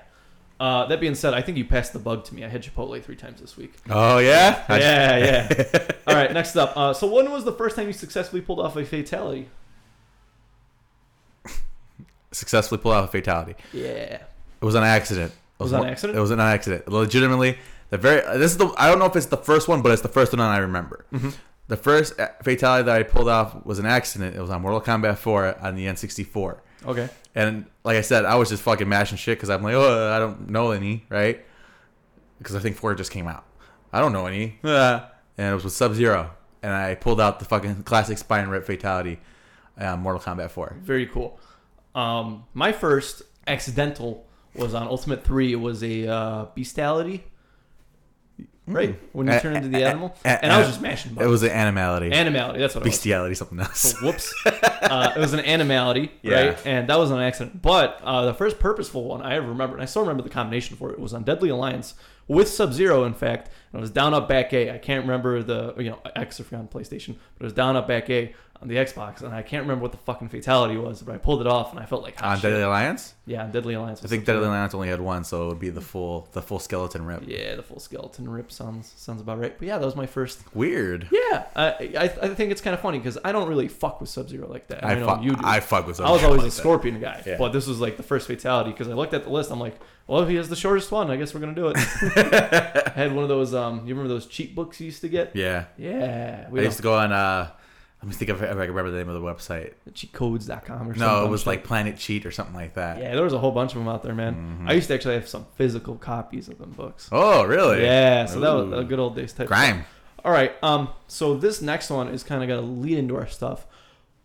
[0.59, 2.43] Uh, that being said, I think you passed the bug to me.
[2.43, 3.73] I had Chipotle three times this week.
[3.89, 4.65] Oh yeah.
[4.69, 5.87] Yeah, yeah.
[6.07, 6.75] All right, next up.
[6.75, 9.47] Uh, so when was the first time you successfully pulled off a fatality?
[12.31, 13.55] Successfully pull out a fatality.
[13.73, 14.21] Yeah.
[14.61, 15.31] It was an accident.
[15.59, 16.17] It Was it an accident?
[16.17, 16.87] It was an accident.
[16.87, 17.57] Legitimately,
[17.89, 18.21] the very.
[18.37, 18.73] This is the.
[18.77, 21.05] I don't know if it's the first one, but it's the first one I remember.
[21.13, 21.29] Mm-hmm.
[21.67, 24.35] The first fatality that I pulled off was an accident.
[24.35, 26.57] It was on Mortal Kombat 4 on the N64.
[26.87, 27.09] Okay.
[27.35, 30.17] And like I said, I was just fucking mashing shit because I'm like, oh, I
[30.17, 31.45] don't know any, right?
[32.39, 33.45] Because I think 4 just came out.
[33.93, 34.59] I don't know any.
[35.39, 36.31] And it was with Sub Zero.
[36.61, 39.19] And I pulled out the fucking classic spine rip fatality
[39.79, 40.75] on Mortal Kombat 4.
[40.81, 41.39] Very cool.
[41.95, 45.53] Um, my first accidental was on Ultimate Three.
[45.53, 47.23] It was a uh, bestiality,
[48.69, 48.75] Mm.
[48.75, 48.99] right?
[49.13, 51.17] When you A- turn into eh, the eh, animal, a- and I was just mashing.
[51.19, 52.11] It was an animality.
[52.13, 52.59] animality.
[52.59, 52.93] That's what it was.
[52.95, 53.79] Bestiality, something else.
[53.79, 54.33] So, whoops.
[54.45, 56.35] uh, it was an animality, Yeah.
[56.47, 56.57] right?
[56.65, 57.61] And that was an accident.
[57.61, 60.77] But uh, the first purposeful one I ever remember, and I still remember the combination
[60.77, 61.95] for it, was on Deadly Alliance
[62.29, 63.49] with Sub Zero, in fact.
[63.73, 64.71] And it was down up back A.
[64.73, 67.75] I can't remember the, you know, X if you're on PlayStation, but it was down
[67.75, 69.21] up back A on the Xbox.
[69.21, 71.79] And I can't remember what the fucking fatality was, but I pulled it off and
[71.79, 72.49] I felt like hot on shit.
[72.49, 73.13] Deadly Alliance?
[73.27, 73.99] Yeah, on Deadly Alliance.
[74.03, 74.37] I think Sub-Zero.
[74.39, 77.23] Deadly Alliance only had one, so it would be the full the full skeleton rip.
[77.27, 79.55] Yeah, the full skeleton rip sounds sounds about right.
[79.57, 80.39] But yeah, that was my first.
[80.55, 81.07] Weird.
[81.11, 84.09] Yeah, I I, I think it's kind of funny because I don't really fuck with
[84.09, 84.83] Sub Zero like that.
[84.83, 85.21] I, know fuck.
[85.23, 85.41] you do.
[85.43, 86.01] I fuck with.
[86.01, 86.59] I was always like a that.
[86.59, 87.37] Scorpion guy, Yeah.
[87.37, 89.51] but this was like the first fatality because I looked at the list.
[89.51, 89.79] I'm like,
[90.09, 91.77] well, if he has the shortest one, I guess we're gonna do it.
[91.77, 93.53] I had one of those.
[93.53, 95.35] Um, you remember those cheat books you used to get?
[95.35, 97.11] Yeah, Yeah, we I used to go on.
[97.11, 97.49] uh
[98.01, 99.73] Let me think if I can remember the name of the website.
[99.91, 100.99] cheatcodes.com or something.
[100.99, 102.97] No, it was like Planet Cheat or something like that.
[102.99, 104.61] Yeah, there was a whole bunch of them out there, man.
[104.63, 104.69] Mhm.
[104.69, 107.09] I used to actually have some physical copies of them books.
[107.11, 107.83] Oh, really?
[107.83, 109.47] Yeah, so that was a good old days type.
[109.47, 109.85] Crime.
[110.25, 110.53] All right.
[110.63, 110.89] Um.
[111.07, 113.65] So this next one is kind of gonna lead into our stuff.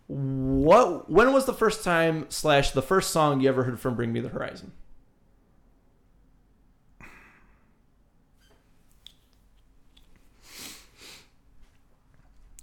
[0.06, 1.10] What?
[1.10, 4.20] When was the first time slash the first song you ever heard from Bring Me
[4.20, 4.72] the Horizon?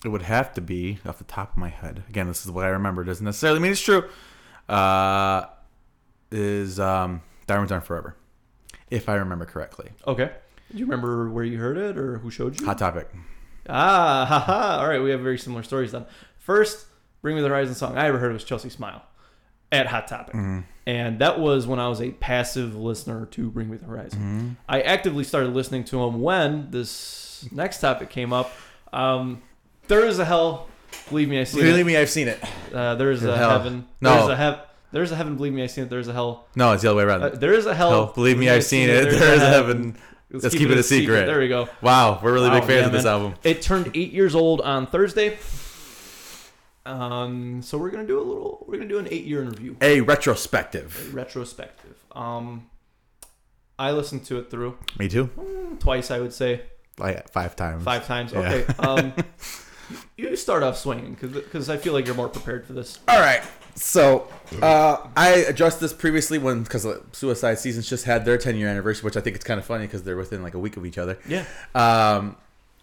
[0.04, 2.04] It would have to be off the top of my head.
[2.10, 3.04] Again, this is what I remember.
[3.04, 4.04] Doesn't necessarily mean it's true.
[4.68, 5.46] Uh,
[6.32, 8.16] is um, Diamonds Aren't Forever,
[8.90, 9.90] if I remember correctly.
[10.08, 10.32] Okay.
[10.72, 12.66] Do you remember where you heard it or who showed you?
[12.66, 13.10] Hot Topic.
[13.70, 14.82] Ah, haha.
[14.82, 16.06] All right, we have very similar stories then.
[16.38, 16.86] First,
[17.22, 19.04] Bring Me the Horizon song I ever heard was Chelsea Smile
[19.72, 20.36] at Hot Topic.
[20.88, 24.58] And that was when I was a passive listener to Bring Me the Horizon.
[24.68, 28.52] I actively started listening to him when this next topic came up.
[28.92, 29.42] Um,
[29.88, 30.68] there is a hell,
[31.10, 31.72] believe me, I see Believe it.
[31.74, 32.40] Believe me, I've seen it.
[32.74, 33.50] Uh, there is a hell.
[33.50, 33.88] heaven.
[34.02, 34.16] No.
[34.16, 34.60] There's a heaven.
[34.94, 35.90] There's a heaven, believe me, I've seen it.
[35.90, 36.48] There's a hell.
[36.56, 37.24] No, it's the other way around.
[37.24, 37.90] Uh, there is a hell.
[37.92, 39.04] Hell, believe me, I've seen it.
[39.04, 39.98] There's There is a heaven.
[40.30, 41.26] Let's, Let's keep it a secret.
[41.26, 41.68] There we go.
[41.82, 43.14] Wow, we're really big fans yeah, of this man.
[43.14, 43.36] album.
[43.44, 45.38] It turned eight years old on Thursday.
[46.86, 48.66] Um, so we're gonna do a little.
[48.68, 51.14] We're gonna do an eight-year in review, A retrospective.
[51.14, 51.96] retrospective.
[52.14, 52.70] Um,
[53.78, 55.30] I listened to it through Me too.
[55.80, 56.12] twice.
[56.12, 56.62] I would say
[56.98, 57.84] Like five times.
[57.84, 58.34] five times.
[58.34, 58.40] Yeah.
[58.40, 58.66] Okay.
[58.80, 59.14] Um,
[60.18, 63.00] you start off swinging because I feel like you're more prepared for this.
[63.08, 63.42] All right.
[63.76, 64.28] So
[64.62, 69.06] uh, I addressed this previously when because Suicide Seasons just had their 10 year anniversary,
[69.06, 70.98] which I think it's kind of funny because they're within like a week of each
[70.98, 71.18] other.
[71.28, 71.46] Yeah.
[71.74, 72.36] Um,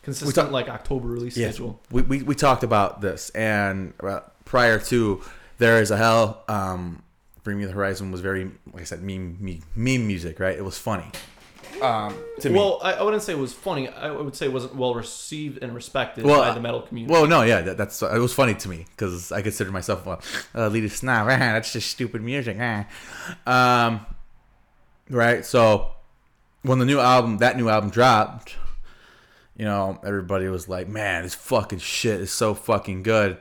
[0.02, 1.80] Consistent talk- like October release Yes, schedule.
[1.90, 5.20] we, we, we talked about this, and uh, prior to
[5.58, 7.02] There Is a Hell, um,
[7.44, 10.56] Bring Me the Horizon was very, like I said, meme, meme, meme music, right?
[10.56, 11.10] It was funny.
[11.82, 12.58] Um, to me.
[12.58, 13.88] Well, I, I wouldn't say it was funny.
[13.88, 17.12] I would say it wasn't well received and respected Well, by the metal community.
[17.12, 20.18] Well, no, yeah, that, that's it was funny to me because I consider myself a
[20.54, 21.28] uh, lead a snob.
[21.28, 22.56] Ah, that's just stupid music.
[22.60, 22.86] Ah.
[23.46, 24.06] Um,
[25.08, 25.44] right.
[25.44, 25.92] So
[26.62, 28.56] when the new album, that new album dropped,
[29.56, 33.38] you know, everybody was like, "Man, this fucking shit is so fucking good."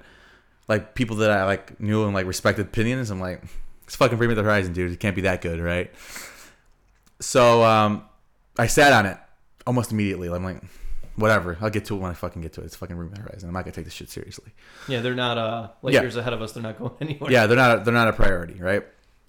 [0.68, 3.10] Like people that I like knew and like respected opinions.
[3.10, 3.42] I'm like,
[3.86, 4.92] it's fucking Bring Me the Horizon, dude.
[4.92, 5.92] It can't be that good, right?
[7.20, 8.04] So um,
[8.58, 9.18] I sat on it
[9.66, 10.30] almost immediately.
[10.30, 10.62] I'm like,
[11.16, 11.58] whatever.
[11.62, 12.66] I'll get to it when I fucking get to it.
[12.66, 13.50] It's fucking the Horizon.
[13.50, 14.52] I'm not gonna take this shit seriously.
[14.88, 16.02] yeah, they're not uh like Yeah.
[16.02, 16.52] years ahead of us.
[16.52, 17.32] They're not going anywhere.
[17.32, 17.86] Yeah, they're not.
[17.86, 18.86] They're not a priority, right?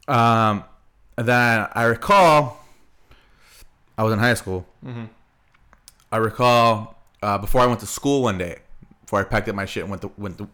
[0.06, 0.64] Um,
[1.16, 2.64] and then I recall,
[3.96, 4.66] I was in high school.
[4.82, 5.04] hmm
[6.10, 8.60] I recall uh, before I went to school one day,
[9.04, 10.48] before I packed up my shit and went to, went to,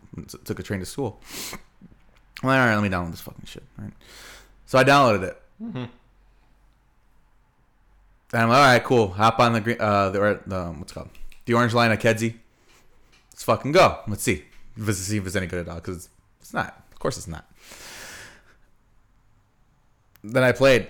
[0.44, 1.20] took a train to school.
[2.42, 3.62] I'm like, all right, let me download this fucking shit.
[3.78, 3.94] All right.
[4.66, 5.42] So I downloaded it.
[5.60, 5.84] hmm
[8.34, 9.08] And I'm like, all right, cool.
[9.12, 11.08] Hop on the green, uh, the, or- the what's it called
[11.46, 12.34] the orange line at Kedzie.
[13.30, 14.00] Let's fucking go.
[14.08, 14.44] Let's see.
[14.76, 15.76] Let's see if it's any good at all.
[15.76, 16.08] Because
[16.40, 16.82] it's not.
[16.92, 17.44] Of course, it's not.
[20.22, 20.88] Then I played.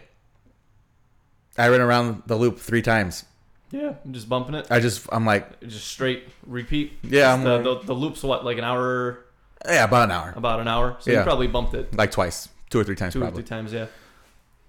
[1.59, 3.25] I ran around the loop three times.
[3.71, 4.67] Yeah, I'm just bumping it.
[4.71, 6.93] I just, I'm like, Just straight repeat.
[7.03, 9.25] yeah, I'm the, the, the loop's what like an hour,
[9.67, 10.97] yeah, about an hour, about an hour.
[11.01, 11.19] So Yeah.
[11.19, 13.43] you probably bumped it like twice, two or three times two or probably.
[13.43, 13.73] three times.
[13.73, 13.87] Yeah.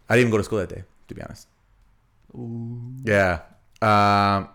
[0.10, 1.48] I didn't even go to school that day, to be honest.
[2.36, 2.94] Ooh.
[3.04, 3.42] Yeah.
[3.82, 4.50] Um,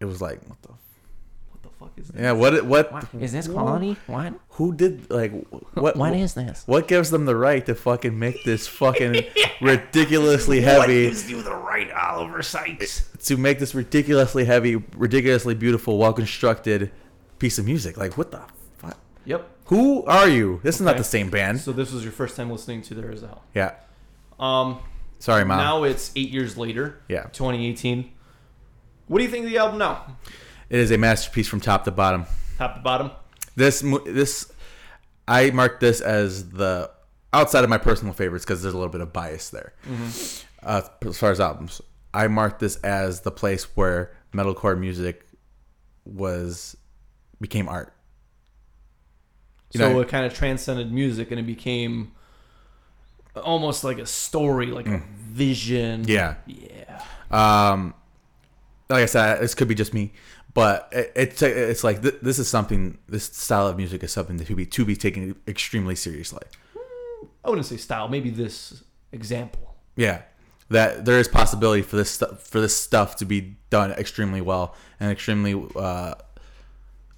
[0.00, 2.20] it was like, what the, What the fuck is that?
[2.20, 3.06] yeah, what, what, What?
[3.20, 3.96] Is this quality?
[4.06, 4.34] What?
[4.50, 5.32] who did like,
[5.74, 6.64] what, What is this?
[6.66, 9.24] What gives them the right to fucking make this fucking
[9.60, 13.08] ridiculously heavy Gives you the right, Oliver Sykes?
[13.24, 16.90] to make this ridiculously heavy, ridiculously beautiful, well constructed
[17.38, 17.96] piece of music?
[17.96, 18.42] Like what the
[18.78, 18.98] fuck?
[19.24, 19.50] Yep.
[19.66, 20.60] Who are you?
[20.62, 21.60] This is not the same band.
[21.60, 23.42] So this was your first time listening to There Is a Hell.
[23.54, 23.74] Yeah.
[24.38, 24.80] Um.
[25.24, 25.56] Sorry, mom.
[25.56, 27.00] Now it's eight years later.
[27.08, 27.22] Yeah.
[27.32, 28.12] 2018.
[29.06, 30.18] What do you think of the album now?
[30.68, 32.26] It is a masterpiece from top to bottom.
[32.58, 33.10] Top to bottom.
[33.56, 34.52] This this
[35.26, 36.90] I mark this as the
[37.32, 39.72] outside of my personal favorites because there's a little bit of bias there.
[40.62, 41.80] Uh, as far as albums,
[42.12, 45.24] I mark this as the place where metalcore music
[46.04, 46.76] was
[47.40, 47.94] became art.
[49.72, 52.12] You so know- it kind of transcended music and it became
[53.36, 56.04] almost like a story, like a vision.
[56.04, 56.08] Mm.
[56.08, 56.34] Yeah.
[56.46, 57.02] Yeah.
[57.30, 57.94] Um,
[58.88, 60.12] like I said, this could be just me,
[60.52, 62.98] but it, it's it's like th- this is something.
[63.08, 66.42] This style of music is something that to be to be taken extremely seriously.
[67.44, 68.08] I wouldn't say style.
[68.08, 69.74] Maybe this example.
[69.96, 70.22] Yeah,
[70.68, 74.74] that there is possibility for this stu- for this stuff to be done extremely well
[75.00, 76.14] and extremely uh,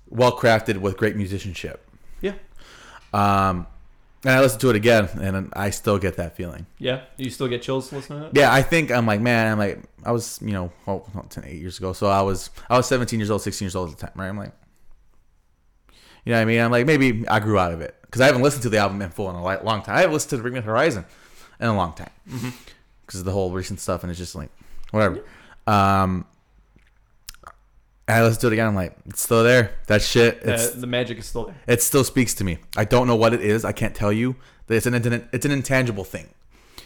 [0.08, 1.88] well crafted with great musicianship.
[2.20, 2.34] Yeah.
[3.12, 3.66] Um,
[4.24, 6.66] and I listened to it again, and I still get that feeling.
[6.78, 7.02] Yeah.
[7.16, 8.32] You still get chills listening to it?
[8.34, 11.44] Yeah, I think I'm like, man, I'm like, I was, you know, well, not 10,
[11.44, 13.98] eight years ago, so I was, I was 17 years old, 16 years old at
[13.98, 14.28] the time, right?
[14.28, 14.52] I'm like,
[16.24, 16.60] you know what I mean?
[16.60, 19.00] I'm like, maybe I grew out of it because I haven't listened to the album
[19.00, 19.96] in full in a long time.
[19.96, 21.04] I haven't listened to Bring Me the Horizon
[21.60, 22.10] in a long time
[23.06, 24.50] because of the whole recent stuff, and it's just like,
[24.90, 25.22] whatever.
[25.68, 26.26] Um,
[28.09, 28.66] and I listened to it again.
[28.68, 29.72] I'm like, it's still there.
[29.88, 30.40] That shit.
[30.42, 31.57] It's, Uh, the magic is still there.
[31.66, 32.59] it still speaks to me.
[32.76, 33.64] I don't know what it is.
[33.64, 34.36] I can't tell you.
[34.68, 34.94] It's an
[35.32, 36.28] it's an intangible thing.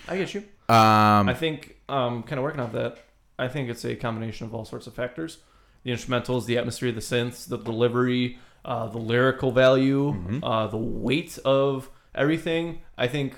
[0.09, 0.41] I get you.
[0.69, 2.99] Um, I think, um, kind of working off that,
[3.39, 5.39] I think it's a combination of all sorts of factors.
[5.83, 10.45] the instrumentals, the atmosphere, the synths, the delivery, uh, the lyrical value, Mm-hmm.
[10.45, 12.81] uh, the weight of everything.
[12.99, 13.35] I think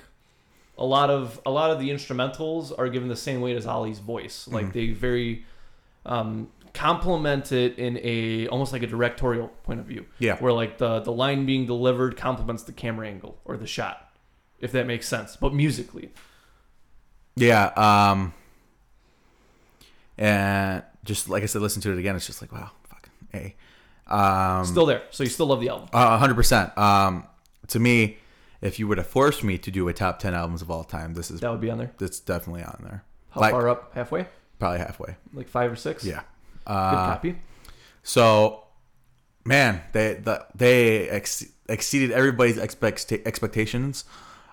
[0.77, 3.99] a lot of a lot of the instrumentals are given the same weight as Oli's
[3.99, 4.47] voice.
[4.51, 4.71] Like Mm-hmm.
[4.73, 5.45] they very
[6.05, 10.05] um, complement it in a almost like a directorial point of view.
[10.19, 10.37] Yeah.
[10.37, 14.09] Where like the the line being delivered complements the camera angle or the shot,
[14.59, 15.35] if that makes sense.
[15.35, 16.11] But musically,
[17.35, 17.65] Yeah.
[17.75, 18.33] Um.
[20.17, 22.15] And just like I said, listen to it again.
[22.15, 23.55] It's just like wow, fucking a.
[24.13, 24.65] Um.
[24.65, 25.03] still there.
[25.11, 25.89] So you still love the album.
[25.93, 26.75] A hundred percent.
[26.77, 27.27] Um.
[27.67, 28.17] To me,
[28.61, 31.13] if you were to force me to do a top ten albums of all time,
[31.13, 31.91] this is That would be on there.
[31.97, 33.03] that's definitely on there.
[33.31, 33.91] How Like- far up?
[33.95, 34.27] Halfway?
[34.59, 35.15] Probably halfway.
[35.33, 36.03] Like five or six?
[36.05, 36.21] Yeah.
[36.65, 37.35] Good Uh, copy.
[38.03, 38.63] So,
[39.45, 44.05] man, they the, they ex- exceeded everybody's expect- expectations,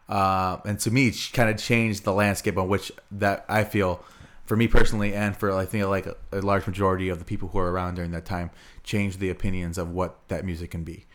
[0.09, 4.05] uh, and to me, it kind of changed the landscape on which that I feel,
[4.45, 7.49] for me personally, and for I think like a, a large majority of the people
[7.49, 8.51] who are around during that time,
[8.85, 11.07] changed the opinions of what that music can be.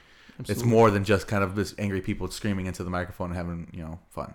[0.50, 3.68] It's more than just kind of this angry people screaming into the microphone and having
[3.72, 4.34] you know fun.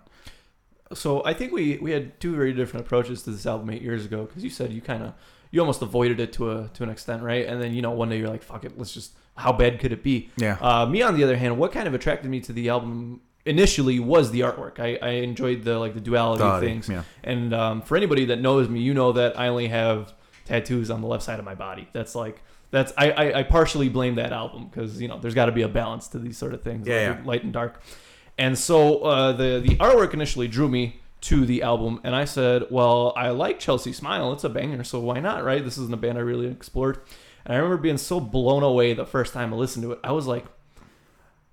[0.93, 4.03] So I think we we had two very different approaches to this album eight years
[4.03, 5.13] ago because you said you kind of
[5.51, 7.45] you almost avoided it to a to an extent, right?
[7.45, 9.91] And then you know one day you're like, fuck it, let's just how bad could
[9.91, 10.29] it be?
[10.37, 10.57] Yeah.
[10.61, 13.99] Uh, me on the other hand, what kind of attracted me to the album initially
[13.99, 14.79] was the artwork.
[14.79, 16.87] I, I enjoyed the like the duality of things.
[16.89, 17.03] yeah.
[17.23, 20.13] And um, for anybody that knows me, you know that I only have
[20.45, 21.87] tattoos on the left side of my body.
[21.93, 22.41] That's like
[22.71, 25.63] that's I I, I partially blame that album because you know there's got to be
[25.63, 27.25] a balance to these sort of things, Yeah, like yeah.
[27.25, 27.81] light and dark.
[28.37, 32.65] And so uh, the the artwork initially drew me to the album, and I said,
[32.71, 34.33] well, I like Chelsea Smile.
[34.33, 35.43] It's a banger, so why not?
[35.43, 35.63] Right?
[35.63, 36.99] This isn't a band I really explored.
[37.45, 39.99] And I remember being so blown away the first time I listened to it.
[40.03, 40.45] I was like,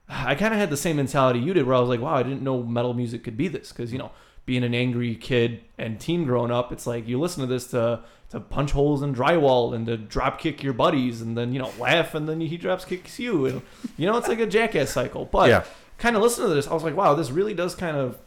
[0.09, 2.23] I kind of had the same mentality you did, where I was like, wow, I
[2.23, 3.73] didn't know metal music could be this.
[3.73, 4.11] Because you know,
[4.47, 8.01] being an angry kid and teen growing up, it's like you listen to this to
[8.31, 11.71] to punch holes in drywall and to drop kick your buddies, and then you know
[11.79, 13.63] laugh, and then he drops kicks you, and
[13.99, 15.27] you know it's like a jackass cycle.
[15.27, 15.65] But Yeah.
[15.99, 18.19] kind of listen to this, I was like, wow, this really does kind of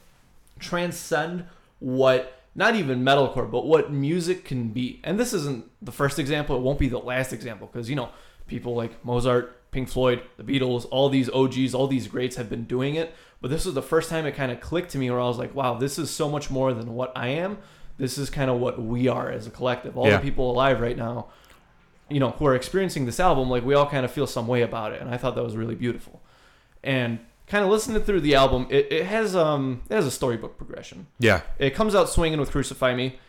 [0.62, 1.46] transcend
[1.80, 5.00] what not even metalcore, but what music can be.
[5.04, 8.10] And this isn't the first example; it won't be the last example because you know
[8.48, 12.66] people like Mozart, Pink Floyd, the Beatles, all these OGs, all these greats have been
[12.66, 13.14] doing it.
[13.40, 15.38] But this was the first time it kind of clicked to me where I was
[15.40, 17.58] like, wow, this is so much more than what I am.
[17.98, 19.98] This is kind of what we are as a collective.
[19.98, 20.18] All Yeah.
[20.18, 21.28] the people alive right now,
[22.10, 24.62] you know, who are experiencing this album, like we all kind of feel some way
[24.62, 25.02] about it.
[25.02, 26.22] And I thought that was really beautiful.
[26.84, 27.20] And
[27.52, 31.06] kind of listening through the album, it, it has um it has a storybook progression.
[31.20, 31.42] Yeah.
[31.60, 33.20] It comes out swinging with "Crucify Me,"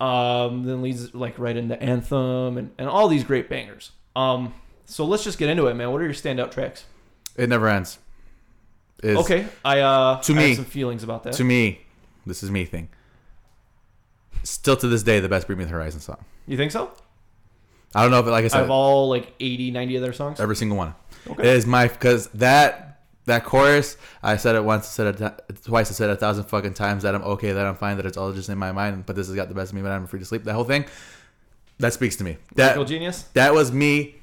[0.00, 3.90] um, then leads like right into "Anthem" and, and all these great bangers.
[4.14, 4.54] Um,
[4.86, 5.90] so let's just get into it, man.
[5.90, 6.84] What are your standout tracks?
[7.36, 7.98] It never ends.
[9.02, 11.34] Is, okay, I uh, To I me- have some feelings about that.
[11.34, 11.80] To me,
[12.24, 12.88] this is me thing.
[14.44, 16.24] Still to this day, the best Bring Me the Horizon song.
[16.46, 16.92] you think so?
[17.94, 20.38] I don't know if, like I said, of all like 80, 90 of their songs.
[20.40, 20.94] every single one.
[21.28, 21.42] Okay.
[21.48, 22.95] It is my because that
[23.26, 23.96] that chorus.
[24.22, 27.02] I said it once, I said it twice, I said it a thousand fucking times.
[27.02, 29.04] That I'm okay, that I'm fine, that it's all just in my mind.
[29.06, 30.44] But this has got the best of me when I'm free to sleep.
[30.44, 30.84] That whole thing,
[31.78, 32.38] that speaks to me.
[32.56, 33.22] Musical That genius.
[33.34, 34.16] that was me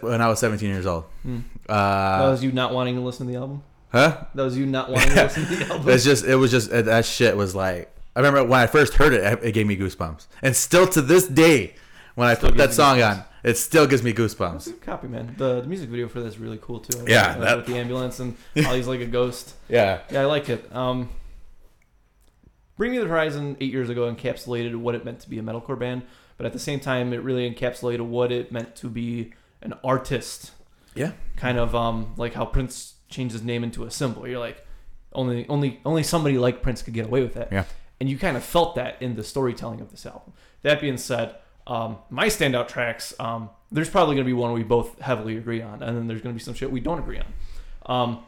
[0.00, 1.04] when I was 17 years old.
[1.24, 3.62] That Uh, was you not wanting to listen to the album.
[3.90, 4.24] huh?
[4.34, 5.88] That was you not wanting to listen to the album.
[5.88, 9.12] It's just it was just that shit was like I remember when I first heard
[9.12, 11.74] it, it gave me goosebumps, and still to this day,
[12.14, 14.80] when I Still put that song on, it still gives me goosebumps.
[14.80, 15.34] copy, man.
[15.36, 16.98] The, the music video for this is really cool too.
[17.00, 18.36] I Yeah, like, uh, that- with the ambulance and
[18.66, 19.54] Oli's like a ghost.
[19.68, 20.74] Yeah, Yeah, I like it.
[20.74, 21.08] Um,
[22.76, 25.78] Bring Me the Horizon eight years ago encapsulated what it meant to be a metalcore
[25.78, 26.02] band,
[26.36, 30.50] but at the same time, it really encapsulated what it meant to be an artist.
[30.94, 34.26] yeah, Kind of um, like how Prince changed his name into a symbol.
[34.26, 34.66] You're like,
[35.12, 37.52] only, only, only somebody like Prince could get away with that.
[37.52, 37.64] Yeah.
[38.00, 40.32] And you kind of felt that in the storytelling of this album.
[40.62, 41.36] That being said,
[41.66, 45.62] um, my standout tracks, um, there's probably going to be one we both heavily agree
[45.62, 47.26] on, and then there's going to be some shit we don't agree on.
[47.86, 48.18] Um,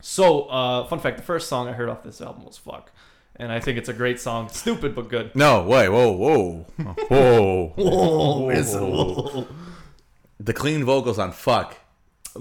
[0.00, 2.90] so, uh, fun fact: the first song I heard off this album was "Fuck,"
[3.36, 4.48] and I think it's a great song.
[4.50, 5.34] Stupid but good.
[5.34, 6.66] No, wait, whoa, whoa,
[7.08, 9.46] whoa, whoa.
[10.38, 11.76] The clean vocals on "Fuck"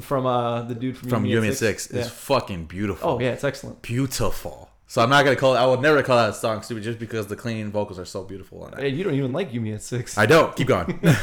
[0.01, 2.11] From uh, the dude from, from You Me You Me at Six is Yeah.
[2.11, 3.09] fucking beautiful.
[3.11, 3.81] Oh yeah, it's excellent.
[3.81, 4.64] beautiful.
[4.87, 5.57] So I'm not gonna call it.
[5.57, 8.63] I will never call that song stupid just because the clean vocals are so beautiful
[8.63, 8.93] on Hey, it.
[8.93, 10.17] you don't even like You Me at Six.
[10.17, 10.55] I don't.
[10.55, 10.99] Keep going.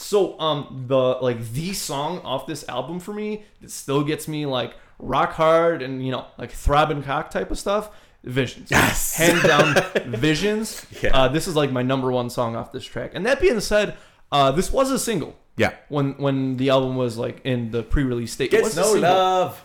[0.00, 4.46] So um the like the song off this album for me that still gets me
[4.46, 7.90] like rock hard and you know like throbbing cock type of stuff.
[8.22, 8.70] Visions.
[8.70, 9.16] Yes.
[9.16, 9.74] Hands down
[10.06, 10.86] Visions.
[11.02, 11.10] Yeah.
[11.16, 13.10] Uh, this is like my number one song off this track.
[13.14, 13.96] And that being said,
[14.30, 15.72] uh, this was a single yeah.
[15.88, 18.52] when when the album was like in the pre-release state.
[18.54, 19.02] It was a no single.
[19.10, 19.64] love.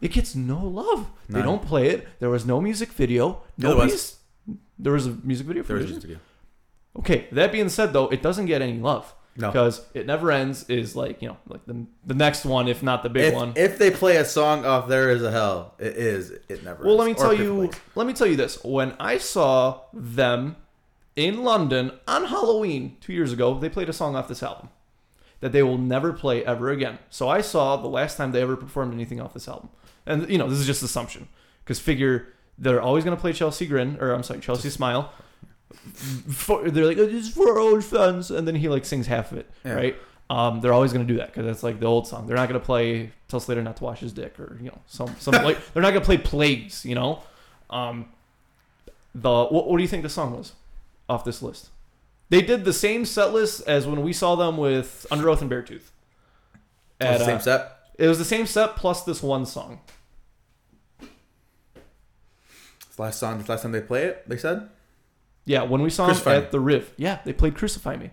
[0.00, 1.10] It gets no love.
[1.28, 1.46] They None.
[1.46, 2.06] don't play it.
[2.20, 3.42] There was no music video.
[3.56, 4.16] Yeah, there was.
[4.78, 6.18] There was a music video for There was just a video.
[6.98, 9.12] Okay, that being said, though, it doesn't get any love.
[9.38, 9.48] No.
[9.48, 13.02] because it never ends is like you know like the the next one, if not
[13.02, 13.52] the big If, one.
[13.54, 16.30] if they play a song off "There Is a Hell," it is.
[16.48, 16.82] It never.
[16.86, 17.68] Well, let me Or tell you.
[17.68, 17.80] Place.
[17.96, 18.64] Let me tell you this.
[18.64, 20.56] When I saw them
[21.16, 24.70] in London on Halloween two years ago, they played a song off this album
[25.40, 26.98] that they will never play ever again.
[27.10, 29.68] So I saw the last time they ever performed anything off this album,
[30.06, 31.28] and you know this is just assumption
[31.64, 32.28] because figure
[32.58, 35.12] they're always going to play Chelsea Grin or I'm sorry Chelsea Smile.
[36.30, 39.06] For, they're like "Oh, this is for our old fans, and then he like sings
[39.08, 39.72] half of it, Yeah.
[39.74, 39.96] right?
[40.30, 42.26] Um, they're always going to do that because that's like the old song.
[42.26, 44.78] They're not going to play "Tell Slater Not to Wash His Dick" or you know
[44.86, 47.22] some some like they're not going to play "Plagues," you know.
[47.70, 48.06] Um,
[49.14, 50.52] the what, what do you think the song was
[51.08, 51.70] off this list?
[52.28, 55.90] They did the same set list as when we saw them with Underoath and Beartooth.
[57.00, 57.72] At, the same uh, set.
[57.98, 59.80] it was the same set plus this one song.
[62.96, 63.42] It's last song.
[63.42, 64.70] the Last time they play it, they said.
[65.44, 66.36] Yeah, when we saw Crucify Me.
[66.38, 68.10] at the Riv, yeah, they played Crucify Me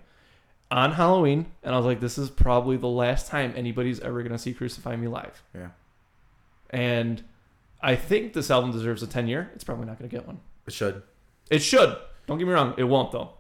[0.70, 4.38] on Halloween, and I was like, this is probably the last time anybody's ever gonna
[4.38, 5.42] see Crucify Me live.
[5.56, 5.70] Yeah.
[6.70, 7.24] And
[7.82, 9.50] I think this album deserves a ten year.
[9.56, 10.42] It's probably not gonna get one.
[10.68, 11.02] It should.
[11.50, 11.96] It should.
[12.28, 12.74] Don't get me wrong.
[12.78, 13.36] It won't though.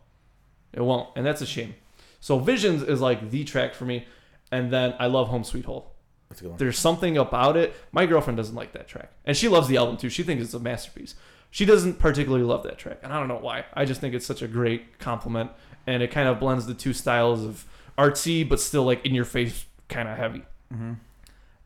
[0.72, 1.76] It won't, and that's a shame.
[2.22, 4.08] So Visions is like the track for me,
[4.50, 5.93] and then I love Home Sweet Hole.
[6.34, 6.57] That's a good one.
[6.57, 7.75] There's something about it.
[7.91, 10.09] My girlfriend doesn't like that track, and she loves the album too.
[10.09, 11.13] She thinks it's a masterpiece.
[11.51, 13.65] She doesn't particularly love that track, and I don't know why.
[13.75, 15.51] I just think it's such a great compliment,
[15.86, 17.65] and it kind of blends the two styles of
[17.97, 20.41] artsy but still like in your face, kind of heavy.
[20.73, 20.93] Mm-hmm.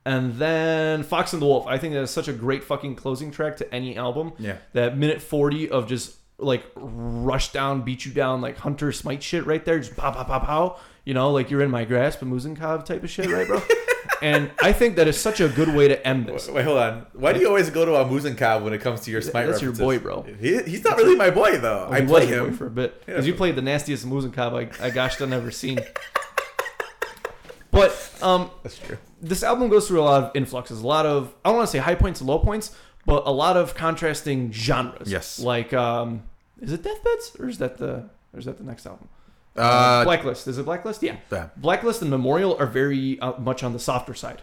[0.06, 1.68] And then Fox and the Wolf.
[1.68, 4.58] I think that is such a great fucking closing track to any album Yeah.
[4.74, 9.46] that minute 40 of just like rush down, beat you down, like Hunter Smite shit
[9.46, 10.78] right there, just pow, pow, pow, pow.
[11.04, 13.62] You know, like you're in my grasp, a Muzenkov type of shit, right, bro?
[14.22, 16.50] and I think that is such a good way to end this.
[16.50, 17.06] Wait, hold on.
[17.14, 19.62] Why do you always go to a Muzenkov when it comes to your smite That's
[19.62, 20.24] your boy, bro.
[20.24, 21.88] He, he's not really my boy though.
[21.90, 22.58] Oh, I play was your boy him.
[22.58, 23.14] for a bit Yeah.
[23.14, 25.80] because you played the nastiest Muzenkov I, I gosh I've never seen.
[27.72, 28.98] But um, That's true.
[29.22, 31.72] this album goes through a lot of influxes, a lot of I don't want to
[31.72, 35.12] say high points and low points, but a lot of contrasting genres.
[35.12, 35.40] Yes.
[35.40, 36.24] Like, um,
[36.62, 39.10] is it Deathbeds or is that the or is that the next album?
[39.58, 40.48] Uh, Blacklist.
[40.48, 41.02] Is it Blacklist?
[41.04, 41.18] Yeah.
[41.32, 41.50] yeah.
[41.58, 44.42] Blacklist and Memorial are very uh, much on the softer side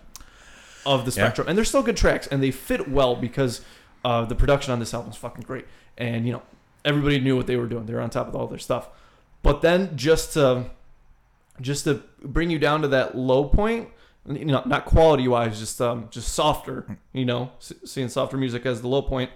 [0.86, 1.26] of the Yeah.
[1.26, 3.60] spectrum, and they're still good tracks, and they fit well because
[4.04, 6.42] uh, the production on this album is fucking great, and you know
[6.84, 8.88] everybody knew what they were doing; they were on top of all their stuff.
[9.42, 10.64] But then just to
[11.60, 13.88] just to bring you down to that low point,
[14.28, 17.52] you know, not quality wise, just um, just softer, you know,
[17.84, 19.30] seeing softer music as the low point.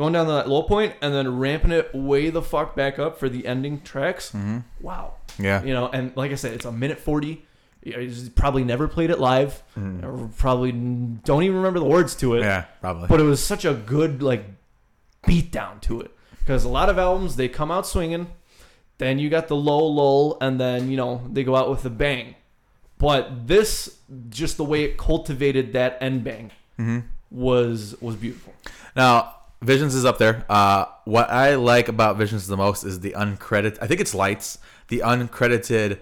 [0.00, 3.28] Going down that low point and then ramping it way the fuck back up for
[3.28, 4.30] the ending tracks.
[4.30, 4.60] Mm-hmm.
[4.80, 5.62] Wow, Yeah.
[5.62, 7.44] you know, and like I said, it's a minute forty.
[7.82, 12.40] You probably never played it live, or probably don't even remember the words to it.
[12.40, 12.64] Yeah.
[12.80, 13.08] Probably.
[13.08, 14.46] But it was such a good like
[15.26, 18.28] beat down to it because a lot of albums they come out swinging,
[18.96, 21.90] then you got the low lull, and then you know they go out with a
[21.90, 22.36] bang.
[22.96, 23.98] But this,
[24.30, 27.00] just the way it cultivated that end bang, mm-hmm.
[27.30, 28.54] was was beautiful.
[28.96, 30.44] Now, Visions is up there.
[30.48, 33.78] Uh, what I like about Visions the most is the uncredited.
[33.82, 34.58] I think it's Lights,
[34.88, 35.98] the uncredited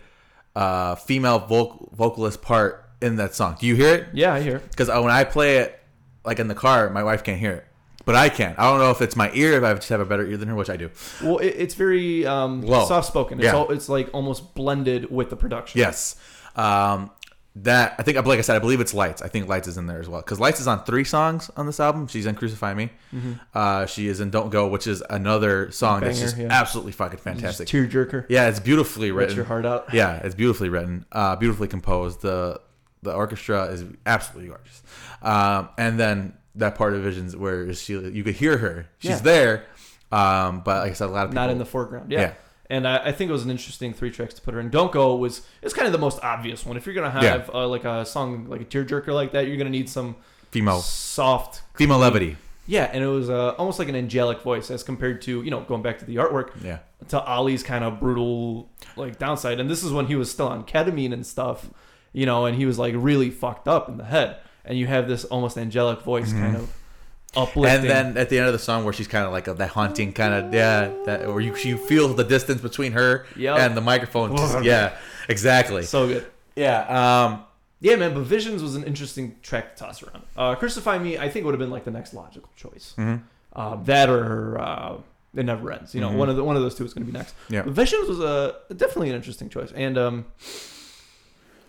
[0.55, 3.57] uh, female voc- vocalist part in that song.
[3.59, 4.07] Do you hear it?
[4.13, 4.61] Yeah, I hear.
[4.61, 5.81] Because when I play it,
[6.25, 7.65] like in the car, my wife can't hear it,
[8.05, 8.55] but I can.
[8.59, 10.49] I don't know if it's my ear, if I just have a better ear than
[10.49, 10.91] her, which I do.
[11.23, 12.85] Well, it, it's very um, Low.
[12.87, 13.39] soft spoken.
[13.39, 13.57] It's Yeah.
[13.57, 15.79] all, it's like almost blended with the production.
[15.81, 16.15] Yes.
[16.55, 17.11] Um,
[17.63, 19.23] that I think, like I said, I believe it's Lights.
[19.23, 21.67] I think Lights is in there as well because Lights is on three songs on
[21.67, 22.07] this album.
[22.07, 22.91] She's in Crucify Me.
[23.55, 26.49] Uh, she is in Don't Go, which is another song that's just yeah.
[26.51, 27.67] absolutely fucking fantastic.
[27.69, 28.27] Tear jerker.
[28.29, 29.45] Yeah, it's beautifully Let your written.
[29.47, 29.93] heart out.
[29.95, 32.21] Yeah, it's beautifully written, uh, beautifully composed.
[32.23, 32.61] The
[33.03, 34.83] the orchestra is absolutely gorgeous.
[35.23, 38.87] Um, and then that part of Visions where she you could hear her.
[38.99, 39.19] She's Yeah.
[39.19, 39.65] there,
[40.13, 42.11] um, but like I said, a lot of people Not in the foreground.
[42.11, 42.21] Yeah.
[42.21, 42.33] Yeah.
[42.71, 44.69] And I, I think it was an interesting three tracks to put her in.
[44.69, 46.77] Don't Go was it's kind of the most obvious one.
[46.77, 49.71] If you're gonna have uh, like a song like a tearjerker like that, you're gonna
[49.71, 50.17] need some
[50.51, 52.37] female soft female levity.
[52.67, 55.63] Yeah, and it was uh, almost like an angelic voice as compared to you know
[55.63, 59.59] going back to the artwork Yeah, to Oli's kind of brutal like downside.
[59.61, 61.71] And this is when he was still on ketamine and stuff,
[62.13, 64.37] you know, and he was like really fucked up in the head.
[64.67, 66.71] And you have this almost angelic voice kind of
[67.37, 67.65] uplifting.
[67.83, 69.69] and then at the end of the song where she's kind of like a, that
[69.71, 73.59] haunting kind of yeah, that where you you feel the distance between her Yep.
[73.59, 74.35] and the microphone.
[74.65, 74.97] yeah,
[75.29, 75.83] exactly.
[75.85, 76.27] so good.
[76.57, 76.81] Yeah,
[77.27, 77.45] um,
[77.81, 80.23] Yeah, man, but Visions was an interesting track to toss around.
[80.37, 82.95] Uh, Crucify Me, I think would have been like the next logical choice.
[82.99, 83.23] mhm.
[83.55, 84.97] Uh, that or uh,
[85.35, 85.95] It Never Ends.
[85.95, 86.17] You know, Mhm.
[86.17, 87.35] one of the, one of those two is going to be next.
[87.49, 87.63] Yeah.
[87.63, 90.25] But Visions was a definitely an interesting choice, and um,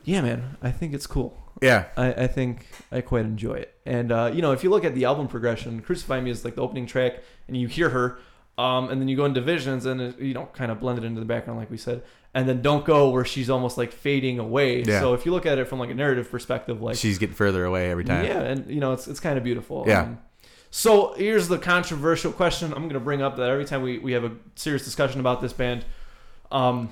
[0.04, 1.38] yeah, man, I think it's cool.
[1.62, 3.74] Yeah, I, I think I quite enjoy it.
[3.86, 6.56] And uh, you know, if you look at the album progression, "Crucify Me" is like
[6.56, 8.20] the opening track, and you hear her.
[8.58, 11.06] Um, and then you go in divisions and it, you know kind of blend it
[11.06, 12.04] into the background like we said,
[12.34, 14.84] and then don't go where she's almost like fading away.
[14.84, 15.00] Yeah.
[15.00, 17.64] So if you look at it from like a narrative perspective, like She's getting further
[17.64, 18.26] away every time.
[18.26, 19.86] yeah, and you know it's it's kind of beautiful.
[19.88, 20.02] Yeah.
[20.02, 20.20] Um,
[20.72, 24.12] so here's the controversial question I'm going to bring up that every time we, we
[24.12, 25.86] have a serious discussion about this band,
[26.52, 26.90] um,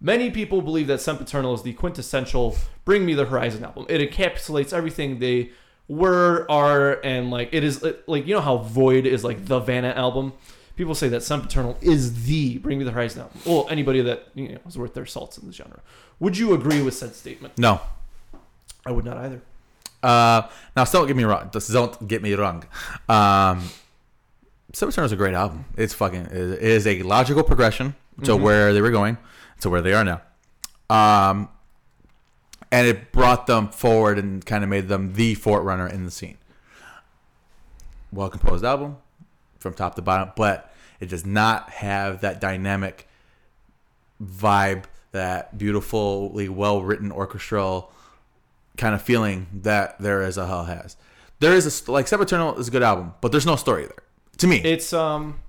[0.00, 3.86] many people believe that Sempiternal is the quintessential Bring Me the Horizon album.
[3.88, 5.50] It encapsulates everything they
[5.88, 9.88] were, are, and like it is like you know how Void is like the Vanna
[9.88, 10.32] album.
[10.76, 13.40] People say that Sempiternal is the Bring Me the Horizon album.
[13.44, 15.80] Well, anybody that you know is worth their salts in the genre.
[16.20, 17.56] Would you agree with said statement?
[17.58, 17.80] No.
[18.86, 19.42] I would not either.
[20.02, 21.50] Uh, now, don't get me wrong.
[21.52, 22.64] Just don't get me wrong.
[23.08, 23.68] Um,
[24.72, 25.66] Sempiternal is a great album.
[25.76, 26.26] It's fucking.
[26.26, 26.32] It
[26.62, 27.94] is a logical progression
[28.24, 28.40] to Mhm.
[28.40, 29.18] where they were going
[29.60, 30.20] to where they are now.
[30.88, 31.48] Um,
[32.72, 36.38] and it brought them forward and kind of made them the forerunner in the scene.
[38.12, 38.96] Well composed album
[39.58, 43.08] from top to bottom, but it does not have that dynamic
[44.22, 47.92] vibe, that beautifully well written orchestral
[48.76, 50.96] kind of feeling that there is a hell has.
[51.40, 54.02] There is a like Eternal is a good album, but there's no story there.
[54.38, 55.40] To me, It's um,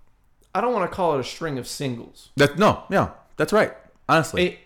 [0.53, 2.29] I don't want to call it a string of singles.
[2.37, 3.73] that no, yeah, that's right.
[4.11, 4.59] Honestly, It,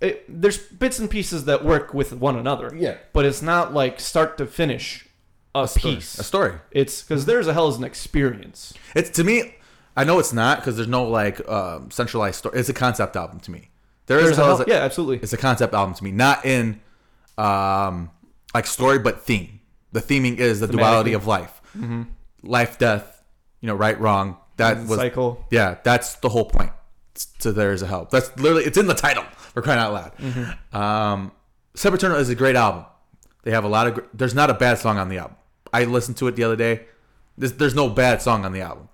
[0.00, 2.72] it there's bits and pieces that work with one another.
[2.76, 2.96] Yeah.
[3.12, 5.06] but it's not like start to finish
[5.54, 5.94] a, story.
[5.96, 6.18] piece.
[6.18, 6.54] a story.
[6.70, 8.74] It's because there's a hell is an experience.
[8.94, 9.54] It's to me.
[9.96, 12.58] I know it's not because there's no like um, centralized story.
[12.58, 13.68] It's a concept album to me.
[14.06, 15.18] There is There's a a, hell, yeah, absolutely.
[15.18, 16.80] it's a concept album to me, not in
[17.38, 18.10] um,
[18.54, 19.60] like story, but theme.
[19.92, 22.02] The theming is the duality of life, Mm-hmm.
[22.42, 23.22] life, death.
[23.60, 24.36] You know, right, wrong.
[24.56, 25.44] That was cycle.
[25.50, 26.72] Yeah, that's the whole point.
[27.40, 28.10] To there is a help.
[28.10, 29.24] That's literally it's in the title.
[29.54, 30.16] We're crying out loud.
[30.18, 30.76] Mm-hmm.
[30.76, 31.32] Um,
[31.74, 32.84] Sempiternal is a great album.
[33.42, 33.94] They have a lot of.
[33.94, 35.36] gr- There's not a bad song on the album.
[35.72, 36.86] I listened to it the other day.
[37.36, 38.88] There's, there's no bad song on the album,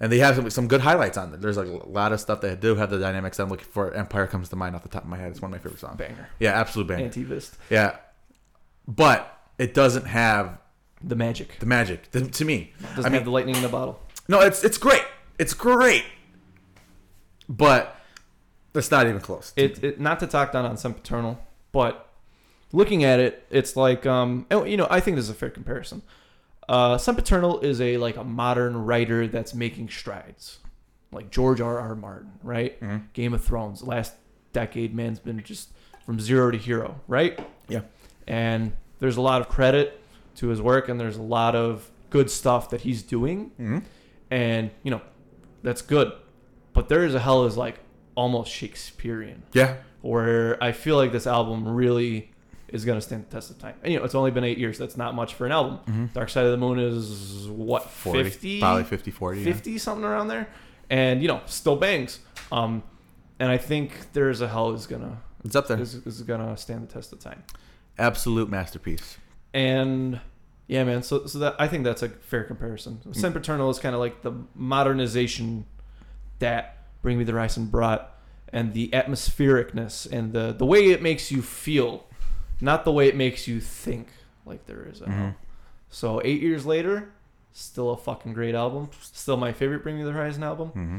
[0.00, 1.40] and they have some, some good highlights on there.
[1.40, 3.92] There's like a lot of stuff that do have the dynamics I'm looking for.
[3.92, 5.30] Empire comes to mind off the top of my head.
[5.30, 5.96] It's one of my favorite songs.
[5.98, 6.28] Banger.
[6.38, 7.08] Yeah, absolute banger.
[7.08, 7.52] Antivist.
[7.70, 7.96] Yeah,
[8.88, 10.58] but it doesn't have
[11.02, 11.58] The magic.
[11.58, 12.72] the magic to, to me.
[12.80, 14.00] Doesn't I mean, have the lightning in the bottle.
[14.28, 15.04] no, it's it's great.
[15.38, 16.04] It's great.
[17.48, 17.96] But
[18.72, 19.52] that's not even close.
[19.56, 21.38] It, it not to talk down on some Sempiternal,
[21.72, 22.08] but
[22.72, 26.02] looking at it, it's like um, you know, I think this is a fair comparison.
[26.68, 30.58] Uh, Sempiternal is a like a modern writer that's making strides,
[31.10, 31.78] like George R.
[31.78, 31.94] R.
[31.94, 32.80] Martin, right?
[32.80, 33.12] Mhm.
[33.12, 34.14] Game of Thrones, last
[34.52, 35.70] decade, man's been just
[36.06, 37.38] from zero to hero, right?
[37.68, 37.82] Yeah.
[38.26, 40.00] And there's a lot of credit
[40.36, 43.82] to his work, and there's a lot of good stuff that he's doing, Mhm.
[44.30, 45.00] and you know,
[45.62, 46.12] that's good.
[46.72, 47.80] But there is a hell is like
[48.14, 49.76] almost Shakespearean Yeah.
[50.00, 52.30] where I feel like this album really
[52.68, 53.74] is going to stand the test of time.
[53.82, 54.78] And you know, it's only been eight years.
[54.78, 55.78] That's not much for an album.
[55.86, 56.12] Mhm.
[56.14, 59.38] Dark Side of the Moon is what 40, 50, Probably 50, 40.
[59.40, 59.44] yeah.
[59.44, 60.48] 50 something around there,
[60.88, 62.20] and you know, still bangs.
[62.50, 62.82] Um,
[63.38, 65.78] and I think there is a hell is gonna It's up there.
[65.80, 67.42] is, is gonna stand the test of time.
[67.98, 69.18] Absolute masterpiece.
[69.52, 70.20] And
[70.66, 71.02] yeah, man.
[71.02, 73.00] So so that I think that's a fair comparison.
[73.06, 73.14] Mm.
[73.14, 75.66] Sempiternal is kind of like the modernization
[76.42, 78.14] that Bring Me the Horizon brought,
[78.52, 82.04] and the atmosphericness and the the way it makes you feel,
[82.60, 84.08] not the way it makes you think.
[84.44, 85.00] Like there is.
[85.00, 85.34] Mhm.
[85.88, 87.08] So eight years later,
[87.52, 88.90] still a fucking great album.
[89.00, 90.68] Still my favorite Bring Me the Horizon album.
[90.68, 90.98] hmm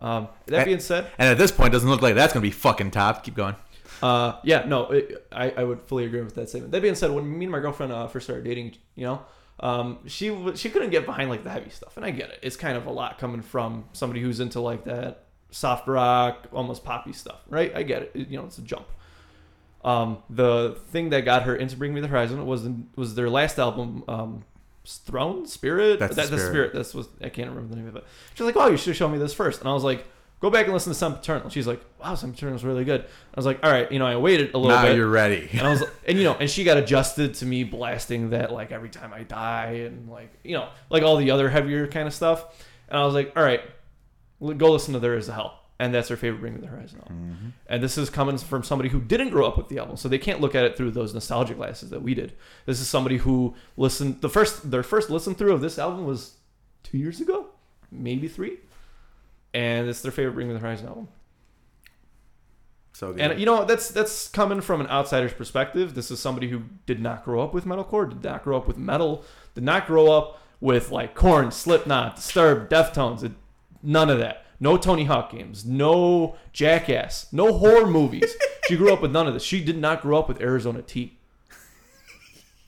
[0.00, 2.90] Um, that being said, And at this point, doesn't look like that's to be fucking
[2.90, 3.24] top.
[3.24, 3.56] Keep going.
[4.02, 6.72] Uh, yeah, no, it, I, I would fully agree with that statement.
[6.72, 9.22] That being said, when me and my girlfriend uh, first started dating, you know,
[9.60, 12.40] um, she she couldn't get behind like the heavy stuff, and I get it.
[12.42, 16.84] It's kind of a lot coming from somebody who's into like that soft rock, almost
[16.84, 17.74] poppy stuff, right?
[17.74, 18.10] I get it.
[18.14, 18.86] It- you know, it's a jump.
[19.84, 22.66] Um, the thing that got her into Bring Me the Horizon was
[22.96, 24.44] was their last album, um,
[24.86, 25.98] Throne Spirit.
[25.98, 26.72] That's that, the Spirit.
[26.72, 28.04] That's was I can't remember the name of it.
[28.34, 29.60] She's like, "Oh, you should show me this first.
[29.60, 30.06] and I was like,
[30.44, 33.46] "Go back and listen to Sempiternal." She's like, "Wow, Sempiternal is really good." I was
[33.46, 34.82] like, "All right, you know, I waited a little bit.
[34.82, 35.48] Now bit." you're ready.
[35.52, 38.70] and I was, and you know, and she got adjusted to me blasting that like
[38.70, 42.12] every time I die and like you know, like all the other heavier kind of
[42.12, 42.44] stuff.
[42.90, 43.62] And I was like, all right,
[44.58, 47.00] go listen to There Is a Hell, and that's her favorite Bring Me the Horizon
[47.00, 47.38] album.
[47.42, 47.52] Mhm.
[47.66, 50.18] And this is coming from somebody who didn't grow up with the album, so they
[50.18, 52.34] can't look at it through those nostalgia glasses that we did.
[52.66, 56.36] This is somebody who listened the first their first listen through of this album was
[56.82, 57.46] two years ago,
[57.90, 58.58] maybe three,
[59.54, 61.08] and it's their favorite Bring Me the Horizon album.
[62.92, 63.20] So good.
[63.20, 65.94] And you know that's that's coming from an outsider's perspective.
[65.94, 68.76] This is somebody who did not grow up with metalcore, did not grow up with
[68.76, 69.24] metal,
[69.54, 73.24] did not grow up with like Korn, Slipknot, Disturbed, Deftones.
[73.24, 73.32] It,
[73.82, 74.44] none of that.
[74.60, 75.64] No Tony Hawk games.
[75.64, 77.32] No Jackass.
[77.32, 78.34] No horror movies.
[78.68, 79.42] she grew up with none of this.
[79.42, 81.18] She did not grow up with Arizona Tea.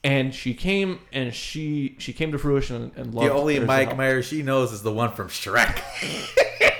[0.03, 3.63] and she came and she she came to fruition and, and loved The only There's
[3.63, 3.95] a Mike.
[3.95, 5.81] Myers she knows is the one from Shrek.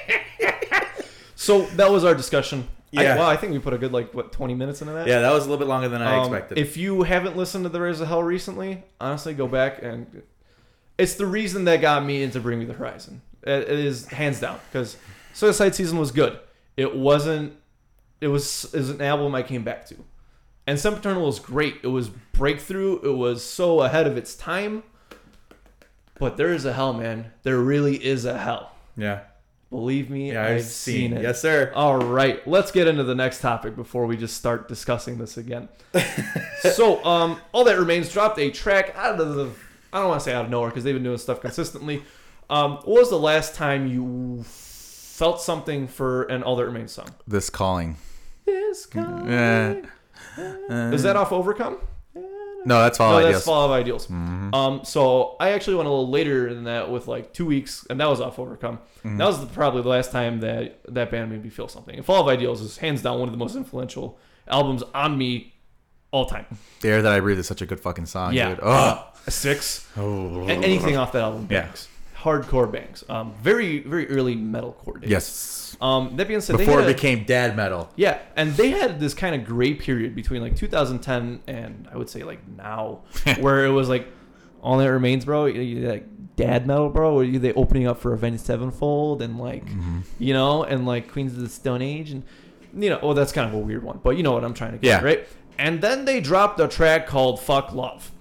[1.47, 2.67] So that was our discussion.
[2.95, 3.17] I, Yeah.
[3.17, 5.07] well, I think we put a good like what twenty minutes into that.
[5.07, 6.57] yeah, that was a little bit longer than I Um, expected.
[6.57, 10.21] If you haven't listened to the Rise of Hell recently, honestly, go back and
[10.97, 13.21] it's the reason that got me into Bring Me the Horizon.
[13.43, 14.97] It, it is hands down because
[15.33, 16.39] Suicide Season was good.
[16.75, 17.53] It wasn't.
[18.19, 19.95] It was was an album I came back to,
[20.65, 21.75] and Sempiternal was great.
[21.83, 22.99] It was breakthrough.
[23.03, 24.83] It was so ahead of its time.
[26.19, 27.31] But there is a hell, man.
[27.43, 28.71] There really is a hell.
[28.95, 29.19] yeah,
[29.69, 31.21] Believe me, yeah, I've, seen, it.
[31.21, 31.73] Yes, sir.
[31.75, 35.67] All right, let's get into the next topic before we just start discussing this again.
[36.61, 39.49] so, um, all that remains dropped a track out of the.
[39.91, 42.03] I don't want to say out of nowhere because they've been doing stuff consistently.
[42.49, 47.09] Um, what was the last time you felt something for an All That Remains song?
[47.27, 47.97] This calling.
[48.45, 49.81] This guy.
[50.37, 50.91] Yeah.
[50.93, 51.79] Is that off Overcome?
[52.65, 54.09] No, that's all no, that's Fall of Ideals.
[54.09, 57.99] Um, so I actually went a little later than that with like two weeks, and
[57.99, 58.79] that was off Overcome.
[59.03, 61.95] That was the, probably the last time that that band made me feel something.
[61.95, 65.53] And Fall of Ideals is hands down one of the most influential albums on me
[66.11, 66.45] all time.
[66.81, 68.59] The Air That I Breathe is such a good fucking song, Yeah, dude.
[68.63, 69.07] Oh.
[69.25, 69.87] a six.
[69.97, 70.45] oh.
[70.47, 71.67] Anything off that album Yeah.
[72.27, 73.03] Hardcore bangs.
[73.09, 75.09] Um, very very early metalcore days.
[75.09, 75.77] Yes.
[75.81, 77.89] Um, that being said, Before they it became dad metal.
[77.95, 82.09] yeah, and they had this kind of gray period between like 2010 and I would
[82.09, 83.01] say like now,
[83.39, 84.07] where it was like
[84.61, 85.45] all that remains, bro.
[85.45, 86.05] Like
[86.35, 87.21] dad metal, bro.
[87.21, 89.99] You they opening up for Avenged Sevenfold and like Mm-hmm.
[90.19, 92.23] you know, and like Queens of the Stone Age, and
[92.73, 94.71] you know, oh that's kind of a weird one, but you know what I'm trying
[94.73, 95.05] to get, Yeah.
[95.05, 95.27] right?
[95.59, 98.11] And then they dropped a track called "Fuck Love,"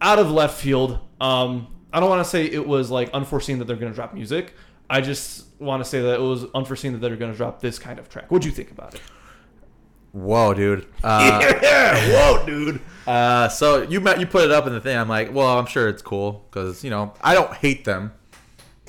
[0.00, 0.98] out of left field.
[1.20, 4.12] Um, I don't want to say it was like unforeseen that they're going to drop
[4.14, 4.54] music.
[4.90, 7.78] I just want to say that it was unforeseen that they're going to drop this
[7.78, 8.30] kind of track.
[8.30, 9.00] What'd you think about it?
[10.12, 10.86] Whoa, dude.
[11.04, 12.80] Uh, Yeah, whoa, dude.
[13.06, 14.96] uh, so you met, you put it up in the thing.
[14.96, 18.12] I'm like, well, I'm sure it's cool because you know I don't hate them.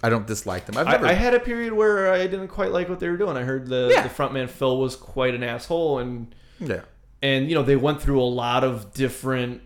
[0.01, 0.77] I don't dislike them.
[0.77, 1.05] I've never.
[1.05, 3.35] I, I had a period where I didn't quite like what they were doing.
[3.35, 4.03] I heard the Yeah.
[4.03, 6.81] the frontman Phil was quite an asshole, and yeah.
[7.21, 9.61] and you know they went through a lot of different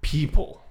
[0.00, 0.64] people,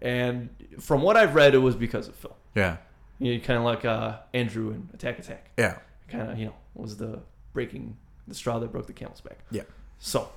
[0.00, 0.48] and
[0.80, 2.36] from what I've read, it was because of Phil.
[2.54, 2.78] Yeah.
[3.18, 5.50] You know, kind of like uh, Andrew and Attack Attack.
[5.58, 5.78] Yeah.
[6.08, 7.20] Kind of you know was the
[7.52, 7.96] breaking
[8.26, 9.38] the straw that broke the camel's back.
[9.50, 9.62] Yeah.
[9.98, 10.28] So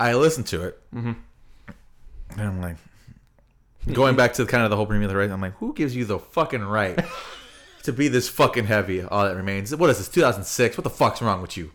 [0.00, 1.12] I listened to it, Mm-hmm.
[2.32, 2.76] and I'm like,
[3.92, 5.30] going back to kind of the whole premium of the right.
[5.30, 6.98] I'm like, who gives you the fucking right
[7.82, 9.02] to be this fucking heavy?
[9.02, 9.74] All that remains.
[9.74, 10.08] What is this?
[10.08, 10.76] 2006.
[10.78, 11.72] What the fuck's wrong with you?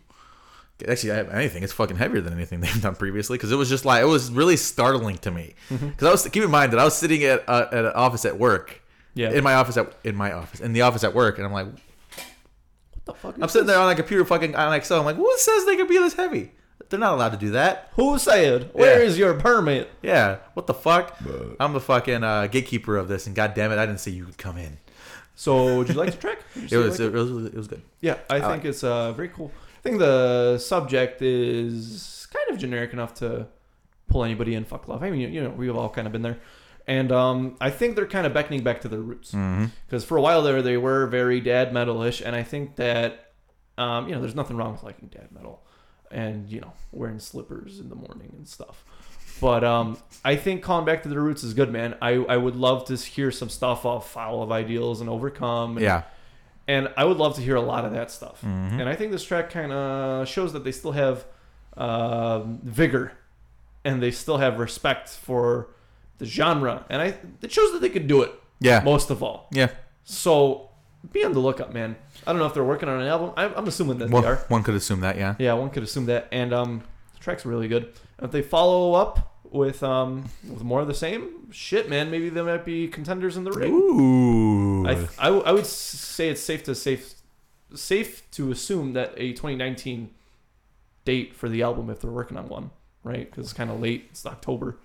[0.88, 1.64] Actually, I- have anything.
[1.64, 4.32] It's fucking heavier than anything they've done previously because it was just like it was
[4.32, 5.56] really startling to me.
[5.70, 8.26] Because I was keep in mind that I was sitting at uh, at an office
[8.26, 8.82] at work.
[9.16, 9.32] Yeah.
[9.32, 11.68] In my office at in my office in the office at work, and I'm like,
[11.68, 13.36] what the fuck?
[13.42, 15.00] I'm sitting there on a computer fucking on Excel.
[15.00, 16.52] I'm like, who says they could be this heavy?
[16.90, 17.90] They're not allowed to do that.
[17.96, 18.70] Who said?
[18.74, 19.06] Where Yeah.
[19.06, 19.90] is your permit?
[20.02, 21.18] Yeah, what the fuck?
[21.60, 24.28] I'm the fucking uh, gatekeeper of this, and god damn it, I didn't see you
[24.38, 24.78] come in.
[25.36, 26.40] So, would you like the track?
[26.56, 27.82] It was, you it liked was it was good.
[28.02, 29.52] Yeah, I, like think it's uh, very cool.
[29.84, 33.48] I think the subject is kind of generic enough to
[34.08, 34.64] pull anybody in.
[34.64, 35.04] Fuck love.
[35.04, 36.40] I mean, you, you know, we've all kind of been there,
[36.88, 39.66] and um, I think they're kind of beckoning back to their roots Mm-hmm.
[39.86, 43.34] because for a while there they were very dad metal-ish, and I think that
[43.78, 45.66] um, you know, there's nothing wrong with liking dad metal,
[46.12, 48.86] and you know, wearing slippers in the morning and stuff.
[49.42, 51.98] But um, I think calling back to the roots is good, man.
[52.02, 55.72] I, I would love to hear some stuff off Fall of Ideals and Overcome.
[55.78, 56.04] And, Yeah,
[56.68, 58.42] and I would love to hear a lot of that stuff.
[58.42, 58.80] Mhm.
[58.80, 61.26] And I think this track kind of shows that they still have
[61.78, 63.14] um vigor,
[63.84, 65.68] and they still have respect for
[66.20, 66.86] the genre.
[66.90, 69.48] And I it shows that they could do it yeah, most of all.
[69.52, 69.70] yeah.
[70.04, 70.70] So
[71.12, 71.96] be on the lookout, man.
[72.26, 73.32] I don't know if they're working on an album.
[73.36, 74.38] I'm, I'm assuming that Well, they are.
[74.48, 75.18] one could assume that.
[75.18, 76.28] Yeah, Yeah, one could assume that.
[76.32, 76.82] And um,
[77.14, 77.92] the track's really good.
[78.22, 82.42] If they follow up with um with more of the same, shit, man, maybe they
[82.42, 83.72] might be contenders in the ring.
[83.72, 87.14] ooh, I, I, w- I would say it's safe to safe
[87.76, 90.10] safe to assume that a 2019
[91.06, 92.72] date for the album if they're working on one,
[93.04, 93.30] right?
[93.30, 94.08] Because it's kind of late.
[94.12, 94.78] It's October.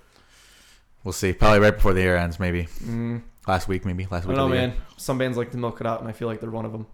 [1.05, 1.33] we'll see.
[1.33, 4.37] Probably right before the year ends, maybe Mm, last week, maybe last week.
[4.37, 4.75] I don't know, man.
[4.97, 6.87] Some bands like to milk it out, and I feel like they're one of them.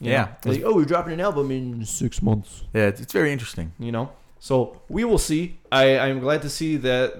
[0.00, 0.34] You Yeah.
[0.44, 2.62] Like, oh, we're dropping an album in six months.
[2.74, 3.72] Yeah, it's, it's very interesting.
[3.78, 5.58] You know, so we will see.
[5.72, 7.14] I I'm glad to see that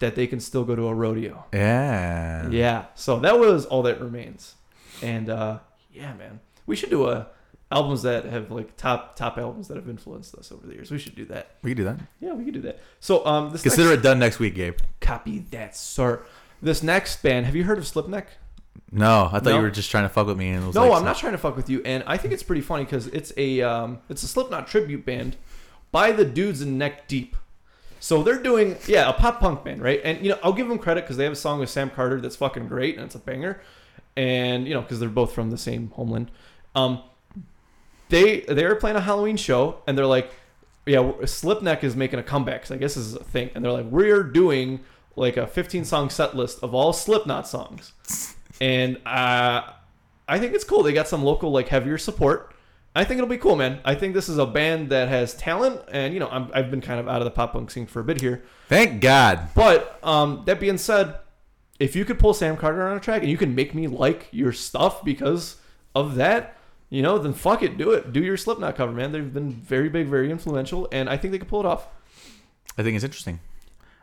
[0.00, 1.44] that they can still go to a rodeo.
[1.52, 2.84] Yeah, Yeah.
[2.94, 4.54] So that was all that remains.
[5.02, 5.58] And uh
[5.92, 6.40] yeah, man.
[6.66, 7.28] We should do a
[7.70, 10.90] albums that have like top top albums that have influenced us over the years.
[10.90, 11.50] We should do that.
[11.62, 11.98] we can do that.
[12.20, 12.80] Yeah, we could do that.
[13.00, 14.78] So um this Consider next, it done next week, Gabe.
[15.00, 16.22] copy that, sir.
[16.62, 18.24] This next band, have you heard of Slipneck?
[18.90, 19.56] No, I thought No.
[19.56, 20.50] you were just trying to fuck with me.
[20.50, 21.82] And it was No, like, I'm not trying to fuck with you.
[21.84, 25.36] And I think it's pretty funny because it's a um, it's a Slipknot tribute band
[25.92, 27.36] by the dudes in Neck Deep.
[28.00, 30.00] So they're doing yeah a pop punk band, right?
[30.04, 32.20] And you know I'll give them credit because they have a song with Sam Carter
[32.20, 33.60] that's fucking great and it's a banger,
[34.16, 36.30] and you know because they're both from the same homeland.
[36.74, 37.02] Um,
[38.08, 40.30] they they were playing a Halloween show and they're like,
[40.86, 42.62] yeah, Slipneck is making a comeback.
[42.62, 44.80] 'cause I guess this is a thing, and they're like, we're doing
[45.16, 47.92] like a 15 song set list of all Slipknot songs,
[48.60, 49.62] and uh,
[50.28, 50.82] I think it's cool.
[50.84, 52.54] They got some local like heavier support.
[52.98, 53.78] I think it'll be cool, man.
[53.84, 56.80] I think this is a band that has talent, and you know, I'm, I've been
[56.80, 58.42] kind of out of the pop punk scene for a bit here.
[58.68, 59.50] Thank God.
[59.54, 61.16] But um, that being said,
[61.78, 64.26] if you could pull Sam Carter on a track and you can make me like
[64.32, 65.58] your stuff because
[65.94, 66.56] of that,
[66.90, 68.12] you know, then fuck it, do it.
[68.12, 69.12] Do your Slipknot cover, man.
[69.12, 71.86] They've been very big, very influential, and I think they could pull it off.
[72.76, 73.38] I think it's interesting.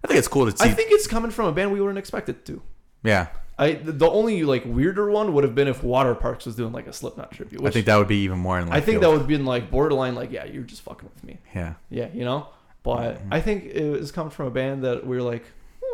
[0.06, 0.64] I think it's cool to see.
[0.64, 2.62] I think it's coming from a band we wouldn't expect it to.
[3.04, 3.28] yeah,
[3.58, 6.94] I the only like weirder one would have been if Waterparks was doing like a
[6.94, 7.66] Slipknot tribute.
[7.66, 8.70] I think that would be even more in.
[8.70, 9.04] I think field.
[9.04, 11.40] that would have been like borderline, like yeah, you're just fucking with me.
[11.54, 11.76] Yeah.
[11.90, 12.50] Yeah, you know.
[12.84, 13.34] But Mm-hmm.
[13.34, 15.46] I think it was coming from a band that we are like,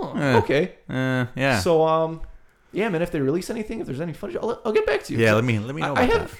[0.01, 0.37] oh, Eh.
[0.39, 0.73] okay.
[0.89, 1.59] Uh, yeah.
[1.59, 2.21] So um,
[2.73, 3.01] yeah, man.
[3.01, 5.19] If they release anything, if there's any footage, I'll, I'll get back to you.
[5.19, 5.33] yeah.
[5.33, 6.39] Let me let me know I, I have,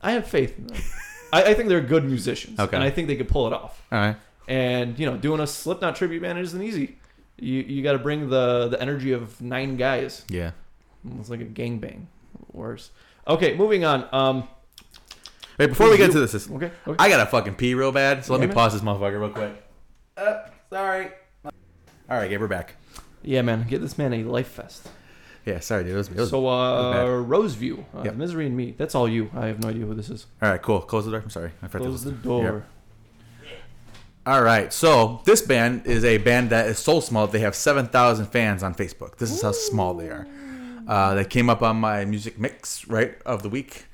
[0.00, 0.76] I have faith in them.
[1.32, 2.74] I, I think they're good musicians, Okay.
[2.76, 3.82] and I think they could pull it off.
[3.92, 4.16] All right.
[4.48, 6.96] And you know, doing a Slipknot tribute band isn't easy.
[7.40, 10.24] You you got to bring the the energy of nine guys.
[10.28, 10.52] Yeah.
[11.18, 12.06] It's like a gangbang.
[12.52, 12.90] Worse.
[13.26, 14.06] Okay, moving on.
[14.12, 14.48] Um,
[15.58, 16.70] Wait, before we get to this, this- okay.
[16.86, 16.96] okay.
[16.98, 18.24] I gotta fucking pee real bad.
[18.24, 18.54] So let Yeah, me man.
[18.56, 19.62] pause this motherfucker real quick.
[20.16, 21.08] Uh, sorry.
[21.44, 21.52] All
[22.18, 22.76] right, Gabe, we're back.
[23.22, 23.66] yeah, man.
[23.68, 24.88] Get this man a life vest.
[25.46, 25.94] Yeah, sorry, dude.
[25.94, 28.14] It was, it was, So, uh, Roseview, uh, Yep.
[28.16, 28.74] Misery and Me.
[28.76, 29.30] That's all you.
[29.34, 30.26] I have no idea who this is.
[30.42, 30.80] all right, cool.
[30.82, 31.20] Close the door.
[31.20, 31.52] I'm sorry.
[31.62, 32.64] I forgot Close the door.
[34.26, 37.86] All right, so this band is a band that is so small they have seven
[37.86, 39.16] thousand fans on Facebook.
[39.16, 40.26] This is how small they are.
[40.86, 43.86] Uh, they came up on my music mix right of the week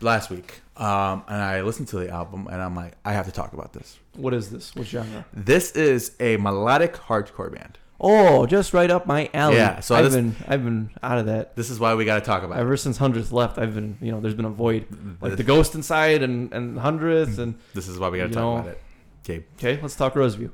[0.00, 3.32] last week, um, and I listened to the album and I'm like, I have to
[3.32, 3.98] talk about this.
[4.16, 4.74] What is this?
[4.74, 5.24] What genre?
[5.32, 7.78] This is a melodic hardcore band.
[7.98, 9.56] Oh, just right up my alley.
[9.56, 12.16] Yeah, so I've this- been I've been out of that This is why we got
[12.16, 12.60] to talk about it.
[12.60, 13.56] ever since hundredth left.
[13.56, 14.86] I've been you know there's been a void
[15.22, 18.34] like This- the ghost inside and and hundredth and This is why we got to
[18.34, 18.80] talk know- about it.
[19.24, 19.44] Okay.
[19.56, 19.80] okay.
[19.80, 20.50] Let's talk Roseview.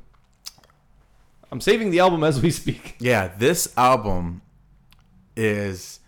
[1.52, 2.96] I'm saving the album as we speak.
[3.00, 4.42] Yeah, this album
[5.36, 6.00] is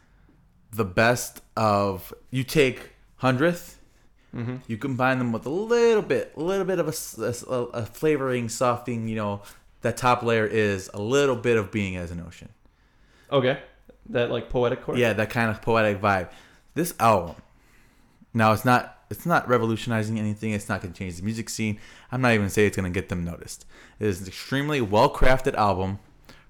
[0.73, 2.15] the best of.
[2.31, 3.79] You take hundredth,
[4.35, 4.57] Mm-hmm.
[4.67, 9.07] you combine them with a little bit, a little bit of a flavoring, softening.
[9.09, 9.43] You know,
[9.83, 12.49] that top layer is a little bit of being as an ocean.
[13.31, 13.59] Okay,
[14.11, 14.97] that like poetic chord.
[14.99, 16.31] Yeah, that kind of poetic vibe.
[16.75, 17.35] This album,
[18.33, 19.02] now it's not.
[19.13, 20.53] It's not revolutionizing anything.
[20.53, 21.79] It's not going to change the music scene.
[22.11, 23.67] I'm not even saying it's going to get them noticed.
[24.01, 25.99] It is an extremely well crafted album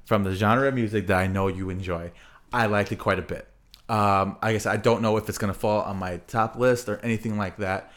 [0.04, 2.12] from the genre of music that I know you enjoy.
[2.52, 3.48] I liked it quite a bit.
[3.88, 6.88] Um, I guess I don't know if it's going to fall on my top list
[6.88, 7.92] or anything like that.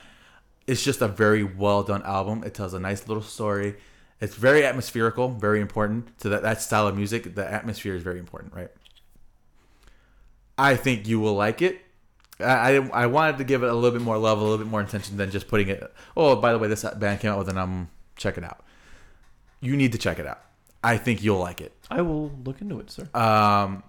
[0.66, 2.44] It's just a very well done album.
[2.44, 3.76] It tells a nice little story.
[4.20, 7.36] It's very atmospherical, very important to that, that style of music.
[7.36, 8.72] The atmosphere is very important, right?
[10.58, 11.85] I think you will like it.
[12.40, 14.68] I, I, I wanted to give it a little bit more love, a little bit
[14.68, 15.94] more intention than just putting it.
[16.18, 17.90] Oh, by the way, this band came out with an album.
[18.18, 18.64] Check it out.
[19.62, 20.42] You need to check it out.
[20.84, 21.72] I think you'll like it.
[21.90, 23.04] I will look into it, sir.
[23.14, 23.84] Um,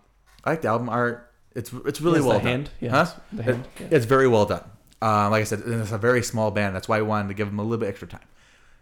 [0.45, 1.31] I like the album art.
[1.55, 2.53] It's it's really Yes, well the done.
[2.53, 2.71] hand.
[2.81, 3.07] Yeah, Huh?
[3.33, 3.65] the hand.
[3.81, 4.65] It- It's very well done.
[5.03, 6.75] Um, like I said, and it's a very small band.
[6.75, 8.27] That's why I wanted to give them a little bit extra time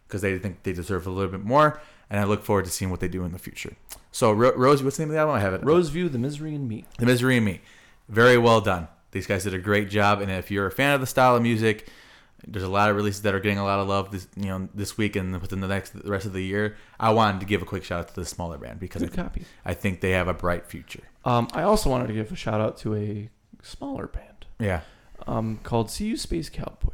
[0.07, 2.91] because they think they deserve a little bit more, and I look forward to seeing
[2.91, 3.75] what they do in the future.
[4.13, 5.35] So, Ro- Rosie, what's the name of the album?
[5.35, 5.65] I have it.
[5.65, 6.85] Roseview, The Misery and Me.
[6.99, 7.61] The Misery and Me.
[8.09, 8.87] Very well done.
[9.15, 11.43] These guys did a great job, and if you're a fan of the style of
[11.43, 11.89] music,
[12.47, 14.69] there's a lot of releases that are getting a lot of love this you know
[14.75, 16.77] this week and within the next the rest of the year.
[17.01, 19.17] I wanted to give a quick shout out to the smaller band because I, Good
[19.17, 19.45] copy.
[19.65, 21.05] I think they have a bright future.
[21.25, 23.31] Um, I also wanted to give a shout out to a
[23.63, 24.81] smaller band Yeah.
[25.27, 26.91] um, called See You Space Cowboy.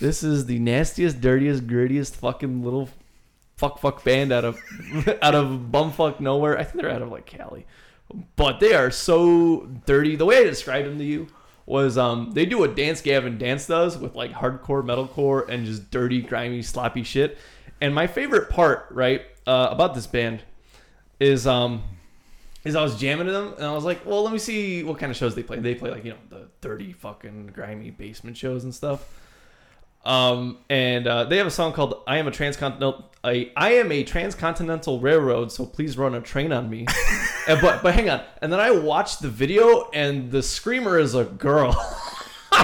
[0.00, 2.88] This is the nastiest, dirtiest, grittiest fucking little
[3.56, 4.58] fuck fuck band out of
[5.22, 6.58] out of bumfuck nowhere.
[6.58, 7.66] I think they're out of like Cali,
[8.36, 10.16] but they are so dirty.
[10.16, 11.28] The way I described them to you
[11.66, 15.90] was um they do what Dance Gavin Dance does with like hardcore metalcore and just
[15.90, 17.38] dirty, grimy, sloppy shit.
[17.80, 20.42] And my favorite part, right, uh, about this band
[21.20, 21.82] is um
[22.64, 24.98] is I was jamming to them and I was like, well, let me see what
[24.98, 25.58] kind of shows they play.
[25.58, 29.06] They play like you know the dirty, fucking grimy basement shows and stuff.
[30.08, 33.90] Um, and uh, they have a song called "I Am a Transcontinental." I, I am
[33.92, 36.86] a transcontinental railroad, so please run a train on me.
[37.48, 41.14] And- but but hang on, and then I watched the video, and the screamer is
[41.14, 41.72] a girl.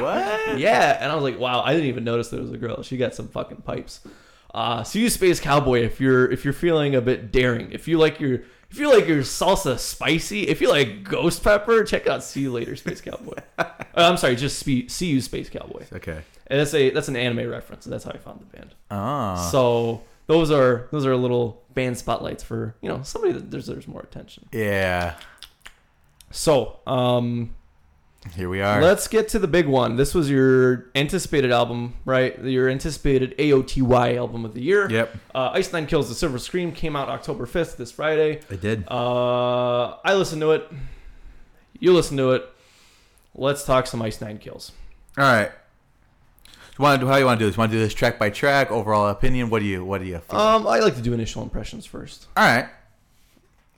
[0.00, 0.58] What?
[0.58, 2.82] yeah, and I was like, wow, I didn't even notice there was a girl.
[2.82, 4.00] She got some fucking pipes.
[4.54, 7.96] Uh, see you, Space Cowboy, if you're if you're feeling a bit daring, if you
[7.98, 8.40] like your
[8.70, 12.52] if you like your salsa spicy, if you like ghost pepper, check out See You
[12.52, 13.36] Later, Space Cowboy.
[13.58, 13.64] uh,
[13.94, 15.84] I'm sorry, just spe- See You, Space Cowboy.
[15.92, 16.20] Okay.
[16.48, 17.86] And that's a that's an anime reference.
[17.86, 18.74] And that's how I found the band.
[18.90, 19.48] Oh.
[19.50, 24.02] So those are those are little band spotlights for you know somebody that deserves more
[24.02, 24.48] attention.
[24.52, 25.14] Yeah.
[26.30, 27.54] So, um,
[28.34, 28.80] Here we are.
[28.82, 29.96] let's get to the big one.
[29.96, 32.38] This was your anticipated album, right?
[32.42, 34.90] Your anticipated AOTY album of the year.
[34.90, 35.16] Yep.
[35.34, 38.40] Uh, Ice Nine Kills the Silver Scream came out October 5th, this Friday.
[38.50, 38.84] I did.
[38.88, 40.70] Uh, I listened to it.
[41.78, 42.48] You listen to it.
[43.34, 44.72] Let's talk some Ice Nine Kills.
[45.16, 45.50] All right.
[46.78, 47.56] You want to do how you want to do this?
[47.56, 49.50] You want to do this track by track, overall opinion?
[49.50, 50.18] What do you What do you?
[50.18, 50.38] Feel?
[50.38, 52.28] Um, I like to do initial impressions first.
[52.36, 52.68] All right.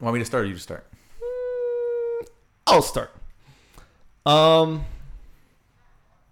[0.01, 0.87] Want me to start or you to start?
[2.67, 3.11] I'll start.
[4.27, 4.85] Um,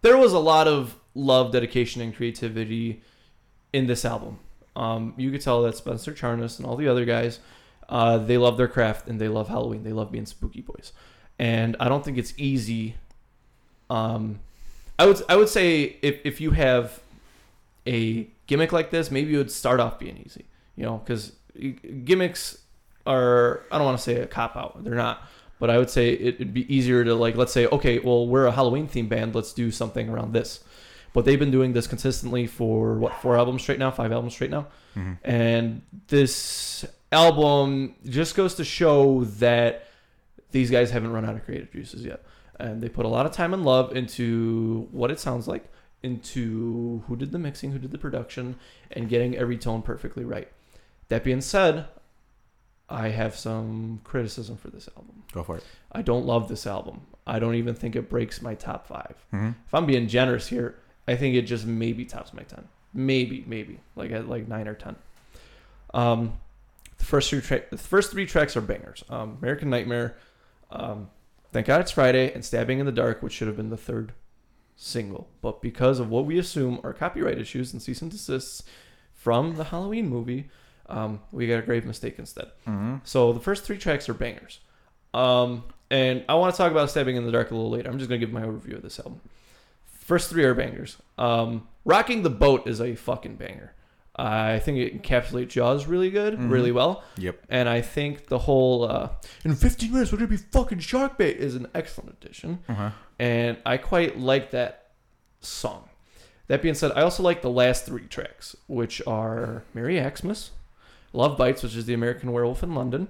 [0.03, 3.03] there was a lot of love, dedication, and creativity
[3.73, 4.39] in this album.
[4.77, 7.41] Um, you could tell that Spencer Charnas and all the other guys,
[7.89, 9.83] uh, they love their craft and they love Halloween.
[9.83, 10.93] They love being spooky boys,
[11.39, 12.95] and I don't think it's easy.
[13.91, 14.41] Um,
[14.99, 17.01] I would I would say if if you have
[17.87, 20.45] a gimmick like this, maybe it would start off being easy.
[20.77, 21.33] You know, because
[22.05, 22.59] gimmicks
[23.07, 24.85] are I don't want to say a cop out.
[24.85, 25.23] They're not.
[25.59, 28.47] But I would say it would be easier to like let's say okay, well we're
[28.47, 30.63] a Halloween themed band, let's do something around this.
[31.13, 34.51] But they've been doing this consistently for what four albums straight now, five albums straight
[34.51, 35.15] now, mm-hmm.
[35.25, 39.89] and this album just goes to show that
[40.51, 42.25] these guys haven't run out of creative juices yet,
[42.61, 45.65] and they put a lot of time and love into what it sounds like,
[46.03, 48.57] into who did the mixing, who did the production,
[48.93, 50.49] and getting every tone perfectly right.
[51.09, 51.87] That being said,
[52.91, 55.23] I have some criticism for this album.
[55.33, 55.65] Go for it.
[55.93, 57.03] I don't love this album.
[57.27, 59.55] I don't even think it breaks my top 5 Mhm.
[59.67, 62.69] If I'm being generous here, I think it just maybe tops my ten.
[62.95, 64.97] Maybe, maybe like at like nine or ten.
[65.95, 66.35] Um,
[66.99, 69.05] the first three tra- the first three tracks are bangers.
[69.09, 70.17] Um, American Nightmare,
[70.71, 71.11] um,
[71.53, 74.13] Thank God It's Friday, and Stabbing in the Dark, which should have been the third
[74.77, 78.63] single, but because of what we assume are copyright issues and cease and desists
[79.15, 80.49] from the Halloween movie,
[80.89, 82.47] um, we got a grave mistake instead.
[82.67, 82.97] Mm-hmm.
[83.05, 84.61] So the first three tracks are bangers.
[85.15, 87.91] Um, and I want to talk about Stabbing in the Dark a little later.
[87.91, 89.21] I'm just going to give my overview of this album.
[89.87, 90.97] First three are bangers.
[91.17, 93.75] Um, Rocking the Boat is a fucking banger.
[94.17, 96.51] I think it encapsulates Jaws really good, Mhm.
[96.51, 97.05] really well.
[97.19, 97.39] Yep.
[97.49, 99.11] And I think the whole uh,
[99.45, 102.59] in 15 minutes we're gonna be fucking shark bait is an excellent addition.
[102.69, 102.91] Uh-huh.
[103.21, 104.89] And I quite like that
[105.41, 105.85] song.
[106.49, 110.51] That being said, I also like the last three tracks, which are Merry Xmas,
[111.13, 113.09] Love Bites, which is the American Werewolf in London,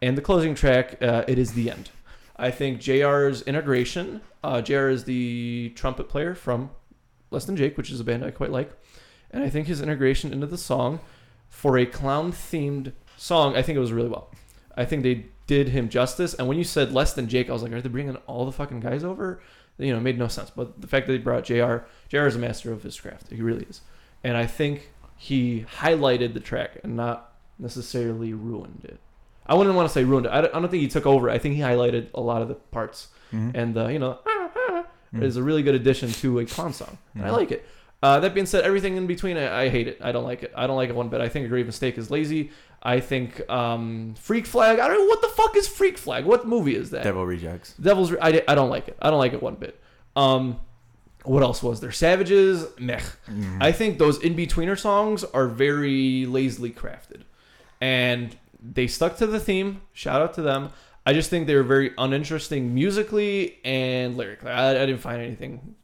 [0.00, 1.90] and the closing track, uh, It Is the End.
[2.36, 6.70] I think JR's integration, uh, JR is the trumpet player from
[7.30, 8.72] Less Than Jake, which is a band I quite like.
[9.30, 11.00] And I think his integration into the song
[11.48, 14.30] for a clown themed song, I think it was really well.
[14.76, 16.32] I think they did him justice.
[16.32, 18.52] And when you said Less Than Jake, I was like, are they bringing all the
[18.52, 19.40] fucking guys over?
[19.78, 20.50] You know, it made no sense.
[20.50, 21.78] But the fact that they brought JR,
[22.08, 23.30] JR is a master of his craft.
[23.30, 23.82] He really is.
[24.24, 24.90] And I think
[25.22, 28.98] he highlighted the track and not necessarily ruined it.
[29.46, 30.32] I wouldn't want to say ruined it.
[30.32, 31.28] I don't, I don't think he took over.
[31.28, 33.08] I think he highlighted a lot of the parts.
[33.32, 33.50] Mhm.
[33.54, 34.18] And, uh, you know,
[35.12, 35.24] Mm.
[35.24, 36.96] is a really good addition to a clown song.
[37.16, 37.32] And I Mhm.
[37.32, 37.66] like it.
[38.02, 39.98] Uh, that being said, everything in between, I, I hate it.
[40.00, 40.52] I don't like it.
[40.56, 41.20] I don't like it one bit.
[41.20, 42.50] I think a grave mistake is lazy.
[42.82, 44.78] I think um, Freak Flag.
[44.78, 46.24] I don't know what the fuck is Freak Flag.
[46.24, 47.02] What movie is that?
[47.02, 47.74] Devil Rejects.
[47.74, 48.12] Devil's.
[48.12, 48.96] Re- I, I don't like it.
[49.02, 49.78] I don't like it one bit.
[50.16, 50.60] Um,
[51.24, 51.92] what else was there?
[51.92, 52.66] Savages.
[52.78, 53.00] Meh.
[53.28, 53.58] Mhm.
[53.62, 57.22] I think those in betweener songs are very lazily crafted,
[57.80, 59.80] and they stuck to the theme.
[59.92, 60.70] Shout out to them.
[61.06, 64.50] I just think they were very uninteresting musically and lyrically.
[64.50, 65.74] I, I didn't find anything.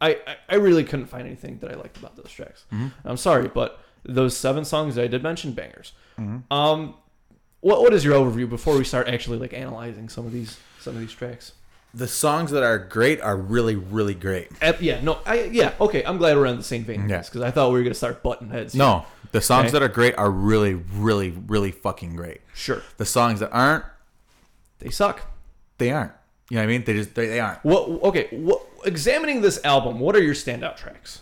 [0.00, 2.64] I, I I really couldn't find anything that I liked about those tracks.
[2.72, 2.92] Mhm.
[3.04, 5.92] I'm sorry, but those seven songs that I did mention bangers.
[6.18, 6.42] Mhm.
[6.50, 6.94] Um,
[7.60, 10.94] what what is your overview before we start actually like analyzing some of these some
[10.94, 11.52] of these tracks?
[11.92, 14.48] The songs that are great are really, really great.
[14.62, 16.04] Uh, yeah, no, I yeah, okay.
[16.04, 17.18] I'm glad we're on the same vein Yeah.
[17.22, 18.74] because I thought we were gonna start button heads.
[18.74, 18.78] here.
[18.78, 19.72] No, the songs Okay.
[19.72, 22.42] that are great are really, really, really fucking great.
[22.54, 23.84] sure, The songs that aren't,
[24.78, 25.22] they suck.
[25.78, 26.12] they aren't.
[26.48, 26.84] You know what I mean?
[26.84, 27.58] They just they, they aren't.
[27.64, 27.88] What?
[28.04, 28.28] Okay.
[28.30, 28.62] What?
[28.84, 31.20] Examining this album, what are your standout tracks?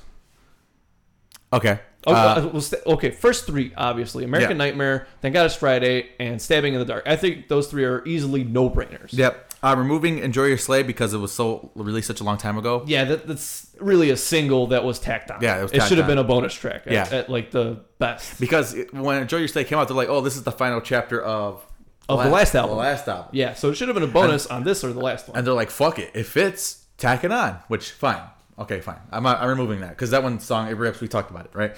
[1.53, 1.81] Okay.
[2.07, 3.11] Oh, Uh, uh, well, st- okay.
[3.11, 4.67] First three, obviously, American Yeah.
[4.67, 7.05] Nightmare, Thank God It's Friday, and Stabbing in the Dark.
[7.07, 9.09] I think those three are easily no brainers.
[9.13, 9.48] Yep.
[9.61, 12.85] Uh, removing Enjoy Your Slay because it was so released such a long time ago.
[12.87, 15.41] Yeah, that, that's really a single that was tacked on.
[15.43, 16.83] Yeah, it was it should have been a bonus track.
[16.87, 17.09] At, Yeah.
[17.11, 18.39] at like the best.
[18.39, 20.81] Because it, when Enjoy Your Slay came out, they're like, oh, this is the final
[20.81, 21.67] chapter of
[22.09, 22.77] Of the last album.
[22.77, 23.31] The last album.
[23.33, 25.37] Yeah, so it should have been a bonus on this or the last one.
[25.37, 26.13] And they're like, fuck it.
[26.15, 26.85] It fits.
[26.97, 27.59] Tack it on.
[27.69, 28.23] Which, fine.
[28.61, 29.01] Okay, fine.
[29.11, 31.01] I'm, I'm removing that because that one song, it rips.
[31.01, 31.73] We talked about it, right?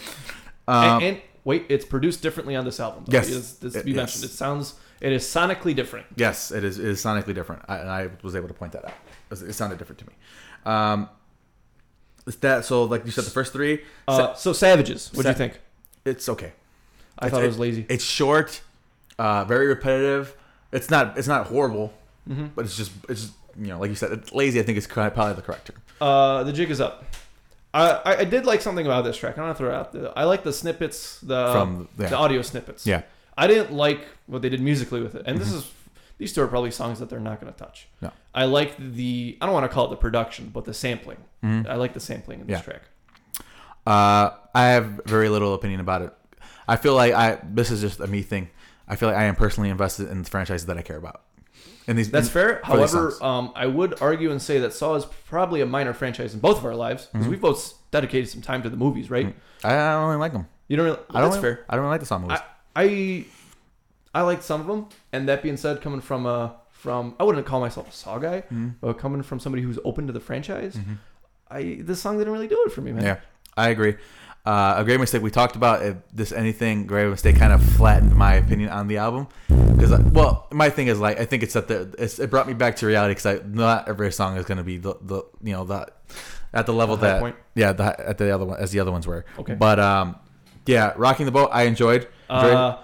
[0.69, 3.05] Um, and, and wait, it's produced differently on this album.
[3.07, 3.12] though.
[3.19, 3.28] Yes.
[3.28, 3.97] It's- it's- It- you yes.
[3.97, 6.06] mentioned it sounds it is sonically different.
[6.16, 7.62] yes, it is, it is sonically different.
[7.68, 8.94] I, and I was able to point that out.
[9.31, 10.12] It, sounded different to me.
[10.66, 11.09] Um,
[12.27, 15.35] it's that so like you said, the first three, Uh, so Savages, what do you
[15.35, 15.59] think?
[16.05, 16.52] it's okay.
[17.18, 17.86] I It's- thought it was lazy.
[17.89, 18.60] It's short,
[19.18, 20.36] uh, very repetitive.
[20.72, 21.18] It's not.
[21.18, 21.93] It's not horrible,
[22.28, 22.47] Mm-hmm.
[22.55, 22.93] but it's just.
[23.09, 24.60] It's just, you know, like you said, it's lazy.
[24.60, 25.77] I think is probably the correct term.
[26.01, 27.05] Uh, the jig is up.
[27.74, 29.36] I, I I did like something about this track.
[29.39, 30.12] I'm gonna throw it out.
[30.16, 32.09] I like the snippets, the From- yeah.
[32.09, 32.86] the audio snippets.
[32.86, 33.02] Yeah.
[33.40, 35.70] I didn't like what they did musically with it, and this is
[36.18, 37.88] these two are probably songs that they're not gonna touch.
[38.02, 38.10] No.
[38.34, 41.18] I like the I don't want to call it the production, but the sampling.
[41.42, 42.62] I like the sampling in this Yeah.
[42.62, 42.82] track.
[43.86, 46.12] Uh, I have very little opinion about it.
[46.68, 47.38] I feel like I.
[47.44, 48.50] This is just a me thing.
[48.86, 51.22] I feel like I am personally invested in the franchises that I care about.
[51.88, 52.10] And these.
[52.10, 52.60] That's in- fair.
[52.66, 53.22] for these However, songs.
[53.22, 56.58] um, I would argue and say that Saw is probably a minor franchise in both
[56.58, 57.30] of our lives because Mm-hmm.
[57.30, 59.34] we've both dedicated some time to the movies, right?
[59.64, 60.46] I, I don't really like them.
[60.68, 60.84] You don't.
[60.86, 61.30] Really, I don't.
[61.30, 61.64] that's really, fair.
[61.68, 62.38] I don't really like the song movies.
[62.38, 62.44] I
[62.76, 63.24] I
[64.14, 67.47] I liked some of them, and that being said, coming from a from I wouldn't
[67.47, 68.68] call myself a Saw guy, Mm-hmm.
[68.80, 70.78] but coming from somebody who's open to the franchise,
[71.51, 73.05] I this song didn't really do it for me, man.
[73.05, 73.16] Yeah,
[73.56, 73.97] I agree.
[74.47, 75.82] Uh, a great mistake we talked about.
[75.84, 80.47] If this anything, great mistake kind of flattened my opinion on the album because, well,
[80.51, 82.86] my thing is like I think it's at the it's, it brought me back to
[82.86, 85.86] reality because not every song is going to be the, the you know the
[86.55, 87.36] at the level The that point.
[87.55, 89.26] yeah the, at the other one as the other ones were.
[89.38, 89.55] Okay.
[89.55, 90.16] but um,
[90.64, 92.09] yeah, rocking the boat I enjoyed.
[92.31, 92.78] Uh,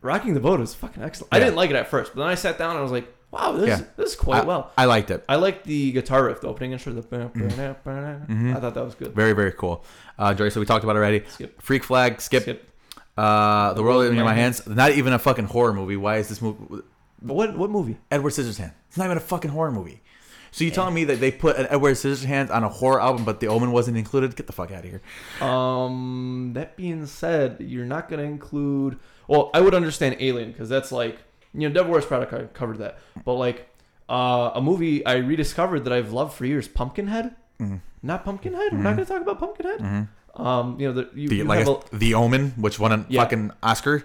[0.00, 1.32] Rocking the Boat is fucking excellent.
[1.32, 1.44] I Yeah.
[1.44, 3.52] didn't like it at first, but then I sat down and I was like, wow,
[3.52, 3.74] this, Yeah.
[3.76, 4.70] is, this is quite I, well.
[4.76, 5.24] I liked it.
[5.28, 6.92] I liked the guitar riff, the opening intro.
[6.92, 8.56] The Mm-hmm.
[8.56, 9.14] I thought that was good.
[9.14, 9.84] Very very cool.
[10.18, 11.24] Uh, Joy, so we talked about it already.
[11.28, 11.62] Skip.
[11.62, 12.42] Freak Flag, skip.
[12.42, 12.68] Skip.
[13.16, 14.66] Uh, the world in my hands.
[14.66, 15.96] Not even a fucking horror movie.
[15.96, 16.82] Why is this movie?
[17.20, 17.98] But what what movie?
[18.10, 18.72] Edward Scissorhands.
[18.88, 20.01] It's not even a fucking horror movie.
[20.52, 23.40] So you telling me that they put an Edward Scissorhands on a horror album, but
[23.40, 24.36] The Omen wasn't included?
[24.36, 25.00] Get the fuck out of here.
[25.62, 28.98] Um, that being said, you're not going to include.
[29.28, 31.18] Well, I would understand Alien because that's like
[31.54, 33.68] you know Devil Wears Prada covered that, but like
[34.08, 37.34] uh, a movie I rediscovered that I've loved for years, Pumpkinhead.
[37.60, 37.76] Mm-hmm.
[38.02, 38.72] Not Pumpkinhead.
[38.72, 40.08] We're not going to talk about Pumpkinhead.
[40.34, 43.06] Um, you know the you, The, you like a- a, the Omen, which won a
[43.08, 43.22] Yeah.
[43.22, 44.04] fucking Oscar.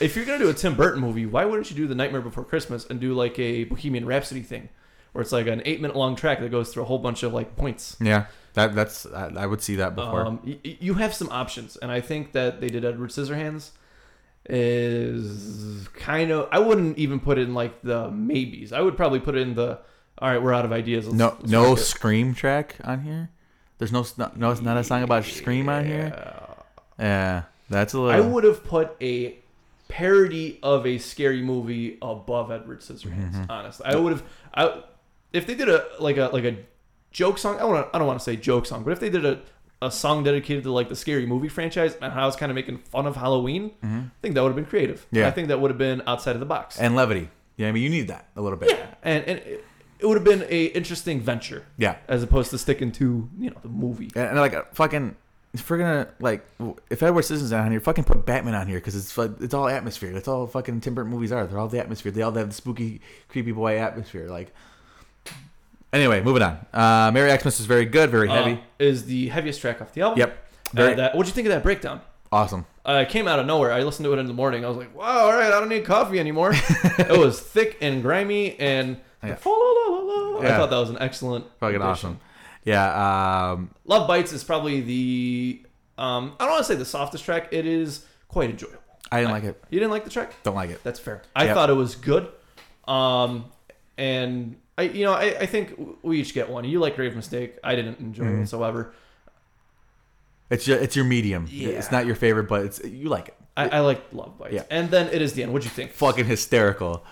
[0.00, 2.20] if you're going to do a Tim Burton movie, why wouldn't you do The Nightmare
[2.20, 4.68] Before Christmas and do like a Bohemian Rhapsody thing,
[5.12, 7.32] where it's like an eight minute long track that goes through a whole bunch of
[7.32, 7.96] like points.
[8.00, 10.26] Yeah, that that's I, I would see that before.
[10.26, 13.70] Um, y- you have some options, and I think that they did Edward Scissorhands
[14.48, 16.48] is kind of.
[16.50, 18.72] I wouldn't even put it in like the maybes.
[18.72, 19.78] I would probably put it in the.
[20.20, 21.06] All right, we're out of ideas.
[21.06, 21.74] Let's, no, let's no.
[21.76, 23.30] Scream track on here.
[23.78, 24.04] There's no
[24.34, 26.34] no, it's not a song about Scream on here.
[26.98, 28.24] Yeah, that's a I little.
[28.24, 29.38] I would have put a
[29.86, 33.34] parody of a scary movie above Edward Scissorhands.
[33.34, 33.50] Mm-hmm.
[33.50, 34.22] Honestly, I would have.
[34.54, 34.82] I
[35.32, 36.56] if they did a like a like a
[37.10, 37.58] joke song.
[37.58, 37.96] I want to.
[37.96, 39.40] I don't want to say joke song, but if they did a
[39.80, 42.78] a song dedicated to like the scary movie franchise and how it's kind of making
[42.78, 45.02] fun of Halloween, I think that would have been creative.
[45.06, 45.16] Mm-hmm.
[45.16, 45.28] Yeah.
[45.28, 46.78] I think that would have been outside of the box.
[46.78, 47.30] and levity.
[47.56, 48.70] Yeah, I mean you need that a little bit.
[48.70, 49.64] yeah, and and it,
[50.00, 51.96] it would have been a interesting venture Yeah.
[52.08, 54.10] as opposed to sticking to you know the movie.
[54.16, 55.16] And, and like uh, fucking,
[55.54, 56.44] if we're gonna like,
[56.90, 59.68] if Edward Scissorhands on here, fucking put Batman on here because it's like it's all
[59.68, 60.12] atmosphere.
[60.12, 61.46] That's all fucking Tim Burton movies are.
[61.46, 62.10] They're all the atmosphere.
[62.12, 64.28] They all have the spooky, creepy boy atmosphere.
[64.28, 64.52] Like,
[65.92, 66.64] anyway, moving on.
[66.72, 68.52] Uh, Merry Axe-Mas is very good, very heavy.
[68.54, 70.18] Uh, is the heaviest track off the album.
[70.18, 70.30] Yep.
[70.30, 72.00] Uh, Very that, what'd you think of that breakdown?
[72.30, 72.66] awesome.
[72.86, 73.72] Uh, it came out of nowhere.
[73.72, 74.64] I listened to it in the morning.
[74.64, 76.52] I was like, "Wow, all right, I don't need coffee anymore."
[76.98, 79.28] it was thick and grimy, and Yeah.
[79.28, 80.56] I Yeah.
[80.56, 81.46] thought that was an excellent.
[81.60, 81.84] Fucking addition.
[81.86, 82.20] awesome.
[82.64, 83.50] Yeah.
[83.52, 85.62] Um, Love Bites is probably the.
[85.96, 87.48] Um, I don't want to say the softest track.
[87.50, 88.78] It is quite enjoyable.
[89.10, 89.62] I didn't like it.
[89.70, 90.34] You didn't like the track?
[90.42, 90.82] Don't like it.
[90.84, 91.22] That's fair.
[91.34, 91.54] I Yep.
[91.54, 92.28] thought it was good.
[92.86, 93.46] Um,
[93.96, 96.64] and I, you know, I, I think we each get one.
[96.64, 97.56] You like Grave Mistake.
[97.62, 98.36] I didn't enjoy Mm-hmm.
[98.36, 98.94] it whatsoever.
[100.50, 101.46] It's your, it's your medium.
[101.50, 101.70] Yeah.
[101.70, 103.34] It's not your favorite, but it's you like it.
[103.56, 104.54] I, I like Love Bites.
[104.54, 104.62] Yeah.
[104.70, 105.52] And then it is the end.
[105.52, 105.90] What'd you think?
[105.92, 107.04] Fucking hysterical.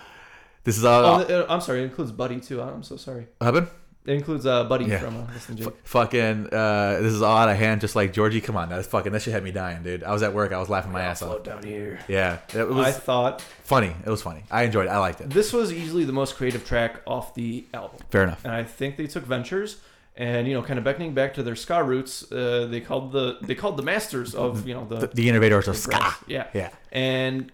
[0.64, 1.24] This is all.
[1.28, 1.80] Oh, I'm sorry.
[1.80, 2.62] It includes Buddy too.
[2.62, 3.26] I'm so sorry.
[3.40, 3.68] Happened?
[4.06, 4.98] It includes uh, Buddy Yeah.
[5.00, 5.68] from uh, Less Than Jake.
[5.84, 8.40] Fucking, uh, this is all out of hand, just like Georgie.
[8.40, 9.10] Come on, that's fucking.
[9.12, 10.04] That shit had me dying, dude.
[10.04, 11.28] I was at work, I was laughing my ass off.
[11.30, 11.98] Float down here.
[12.08, 13.92] Yeah, it was I thought funny.
[14.04, 14.44] It was funny.
[14.50, 14.90] I enjoyed it.
[14.90, 15.30] I liked it.
[15.30, 18.44] this was easily the most creative track off the album, Fair enough.
[18.44, 19.78] and I think they took ventures
[20.16, 22.30] and you know, kind of beckoning back to their ska roots.
[22.32, 25.66] Uh, they called the they called the masters of you know the, The, the innovators
[25.68, 26.14] of ska.
[26.26, 26.70] Yeah, Yeah.
[26.92, 27.50] and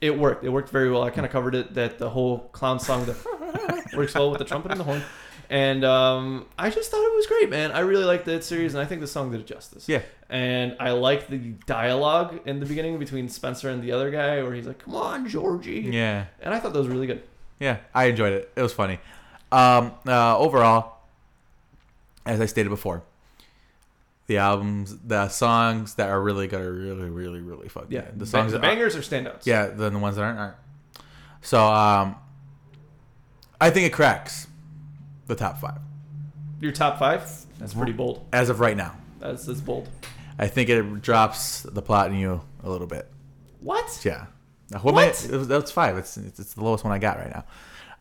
[0.00, 0.44] it worked.
[0.44, 1.02] It worked very well.
[1.02, 3.16] I kind of covered it that the whole clown song that
[3.96, 5.02] works well with the trumpet and the horn.
[5.50, 7.72] And um, I just thought it was great, man.
[7.72, 9.88] I really liked that series, and I think the song did it justice.
[9.88, 10.02] Yeah.
[10.28, 14.52] And I liked the dialogue in the beginning between Spencer and the other guy, where
[14.52, 16.26] he's like, "Come on, Georgie." Yeah.
[16.42, 17.22] And I thought that was really good.
[17.58, 17.78] Yeah.
[17.94, 18.52] I enjoyed it.
[18.56, 18.98] It was funny.
[19.50, 20.98] Um, uh, overall,
[22.26, 23.02] as I stated before,
[24.26, 28.18] the albums, the songs that are really good are really, really, really fucking Yeah, good.
[28.18, 29.46] The songs the that are- bangers are standouts.
[29.46, 30.56] Yeah, than the ones that aren't aren't.
[31.40, 32.16] So um,
[33.58, 34.46] I think it cracks
[35.28, 35.78] the top five
[36.60, 37.30] Your top five?
[37.58, 38.26] That's pretty bold.
[38.32, 38.96] as of right now.
[39.20, 39.88] That's that's bold.
[40.38, 43.08] I think it drops the plot in you a little bit.
[43.60, 44.00] What?
[44.04, 44.26] Yeah.
[44.70, 45.96] Now, What, my, it was, that's five.
[45.96, 47.44] It's, it's it's the lowest one I got right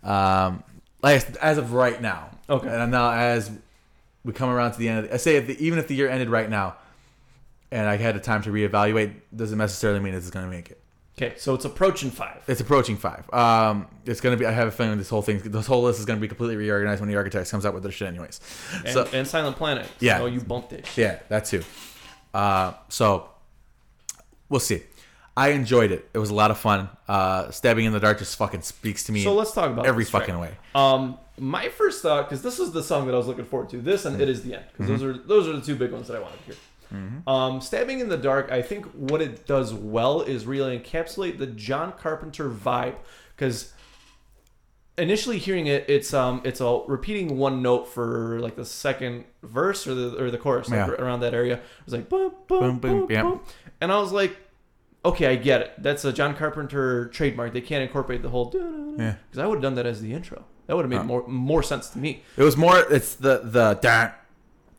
[0.03, 0.47] now.
[0.47, 0.63] Um,
[1.01, 2.29] like as of right now.
[2.49, 2.67] Okay.
[2.67, 3.49] And now as
[4.23, 5.95] we come around to the end, of the, I say if the, even if the
[5.95, 6.75] year ended right now,
[7.71, 10.79] and I had the time to reevaluate, doesn't necessarily mean it's going to make it.
[11.19, 12.43] Okay, so it's approaching five.
[12.47, 13.27] It's approaching five.
[13.33, 14.45] Um, it's going to be.
[14.45, 16.57] I have a feeling this whole thing, this whole list is going to be completely
[16.57, 18.39] reorganized when the architects comes out with their shit, anyways.
[18.85, 19.87] And, so and Silent Planet.
[19.99, 20.21] Yeah.
[20.21, 20.85] Oh, you bumped it.
[20.95, 21.63] yeah, that too.
[22.35, 23.29] Uh, so
[24.49, 24.83] we'll see.
[25.35, 26.07] I enjoyed it.
[26.13, 26.89] It was a lot of fun.
[27.07, 30.05] Uh, Stabbing in the dark just fucking speaks to me So let's talk about every
[30.05, 30.23] track.
[30.23, 30.51] fucking way.
[30.75, 33.77] Um, my first thought, because this is the song that I was looking forward to.
[33.77, 36.07] This and "It Is the End," because those are those are the two big ones
[36.07, 36.55] that I wanted to hear.
[37.27, 41.47] Um, "Stabbing in the Dark," I think what it does well is really encapsulate the
[41.47, 42.95] John Carpenter vibe.
[43.35, 43.73] Because
[44.97, 49.85] initially hearing it, it's um, it's a repeating one note for like the second verse
[49.87, 50.93] or the or the chorus, like Yeah.
[50.95, 51.55] around that area.
[51.55, 53.37] It was like boom, boom, Boom, boom, boom, yeah.
[53.81, 54.35] and I was like,
[55.05, 55.73] okay, I get it.
[55.77, 57.53] That's a John Carpenter trademark.
[57.53, 58.51] They can't incorporate the whole.
[58.97, 59.15] Yeah.
[59.29, 60.43] Because I would have done that as the intro.
[60.65, 61.03] That would have made Huh.
[61.03, 62.23] more more sense to me.
[62.35, 62.79] It was more.
[62.91, 64.11] It's the the dun,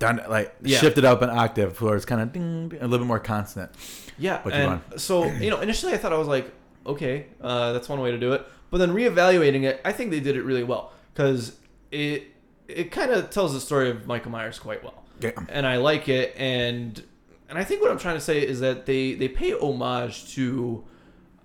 [0.00, 0.78] like Yeah.
[0.78, 3.72] shifted up an octave, where it's kind of ding, ding, a little bit more consonant.
[4.18, 5.00] Yeah, you and want.
[5.00, 6.50] so you know, initially I thought I was like,
[6.86, 8.46] okay, uh, that's one way to do it.
[8.70, 11.56] But then reevaluating it, I think they did it really well because
[11.90, 12.24] it
[12.68, 15.30] it kind of tells the story of Michael Myers quite well, Yeah.
[15.48, 16.34] and I like it.
[16.36, 17.02] And
[17.48, 20.84] and I think what I'm trying to say is that they they pay homage to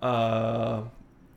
[0.02, 0.82] uh,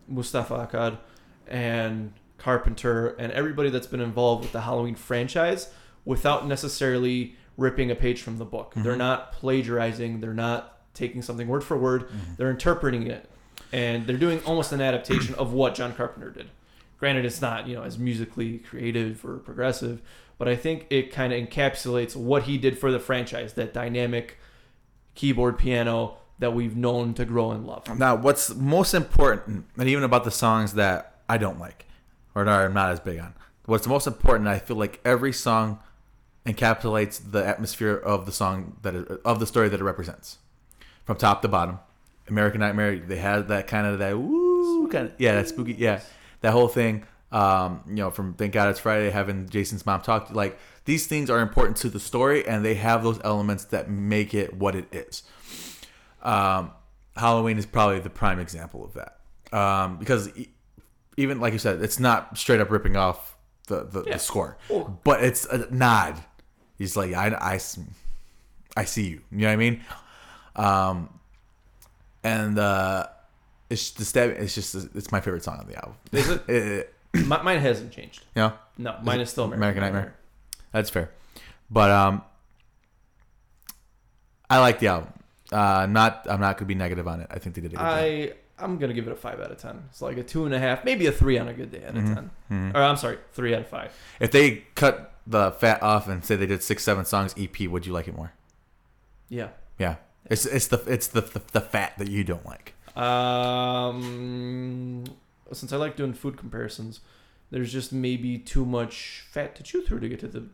[0.09, 0.99] Moustapha Akkad
[1.47, 5.73] and Carpenter and everybody that's been involved with the Halloween franchise
[6.07, 8.73] without necessarily ripping a page from the book.
[8.75, 8.99] They're mm-hmm.
[8.99, 12.35] not plagiarizing, they're not taking something word for word, mm-hmm.
[12.39, 13.29] they're interpreting it.
[13.73, 16.49] And they're doing almost an adaptation of what John Carpenter did.
[16.99, 20.01] Granted, it's not, you know, as musically creative or progressive,
[20.39, 24.39] but I think it kind of encapsulates what he did for the franchise, that dynamic
[25.15, 27.99] keyboard piano that we've known to grow and love.
[27.99, 31.87] Now, what's most important, and even about the songs that I don't like
[32.35, 33.35] or that I'm not as big on,
[33.65, 35.81] what's most important, I feel like every song
[36.47, 40.39] encapsulates the atmosphere of the song that it, of the story that it represents,
[41.05, 41.79] from top to bottom.
[42.29, 46.01] American Nightmare, they had that kind of that woo kind of yeah, that spooky yeah,
[46.41, 47.05] that whole thing.
[47.33, 51.29] Um, you know, from Thank God It's Friday, having Jason's mom talk like these things
[51.29, 54.87] are important to the story, and they have those elements that make it what it
[54.93, 55.23] is.
[56.23, 56.71] Um,
[57.17, 59.19] Halloween is probably the prime example of that.
[59.57, 60.31] Um, because
[61.17, 63.37] even like you said, it's not straight up ripping off
[63.69, 64.13] the, the, Yeah.
[64.15, 64.59] the score,
[65.05, 66.23] but it's a nod.
[66.79, 67.59] He's like, I
[68.77, 69.21] I see you.
[69.31, 69.85] You know what I mean?
[70.57, 71.09] Um,
[72.25, 73.07] and uh,
[73.71, 74.31] it's the stab.
[74.31, 75.95] It's just it's my favorite song on the album.
[76.13, 76.43] Is it?
[76.49, 78.25] It- Mi- mine hasn't changed.
[78.37, 80.15] know, No, mine is still American, American Nightmare?
[80.71, 81.11] that's fair.
[81.71, 82.21] But um,
[84.51, 85.13] I like the album.
[85.51, 87.29] Uh, not I'm not gonna be negative on it.
[87.31, 87.87] I think they did a good job.
[87.87, 89.85] I I'm gonna give it a five out of ten.
[89.91, 91.97] It's like a two and a half, maybe a three on a good day out
[91.97, 92.71] of Mm-hmm.
[92.73, 93.93] 10 Or I'm sorry, three out of five.
[94.21, 97.87] If they cut the fat off and say they did six, seven songs EP, would
[97.87, 98.33] you like it more?
[99.29, 99.49] Yeah.
[99.79, 99.97] Yeah,
[100.27, 102.73] it's it's the it's the the, the fat that you don't like.
[102.97, 105.05] Um,
[105.53, 107.01] since I like doing food comparisons,
[107.51, 110.45] there's just maybe too much fat to chew through to get to the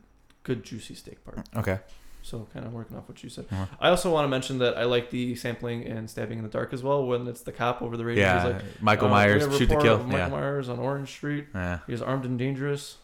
[0.43, 1.47] good juicy steak part.
[1.55, 1.79] Okay.
[2.21, 3.45] So kind of working off what you said.
[3.51, 3.65] Uh-huh.
[3.81, 6.71] I also want to mention that I like the sampling and stabbing in the dark
[6.71, 7.05] as well.
[7.05, 9.97] When it's the cop over the radio, Yeah, like, Michael uh, Myers, shoot to kill.
[10.03, 11.47] Michael Yeah, Myers on Orange Street.
[11.53, 12.97] yeah, He is armed and dangerous.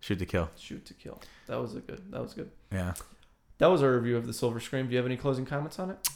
[0.00, 0.50] Shoot to kill.
[0.56, 1.20] Shoot to kill.
[1.46, 2.10] That was a good.
[2.10, 2.50] That was good.
[2.72, 2.94] Yeah.
[3.58, 4.86] That was our review of the Silver Scream.
[4.86, 6.08] Do you have any closing comments on it?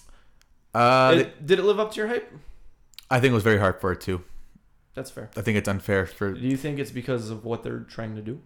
[0.75, 2.31] Uh, It- did it live up to your hype?
[3.11, 4.23] I think it was very hard for it too.
[4.95, 5.31] That's fair.
[5.37, 6.33] I think it's unfair for.
[6.33, 8.41] Do you think it's because of what they're trying to do?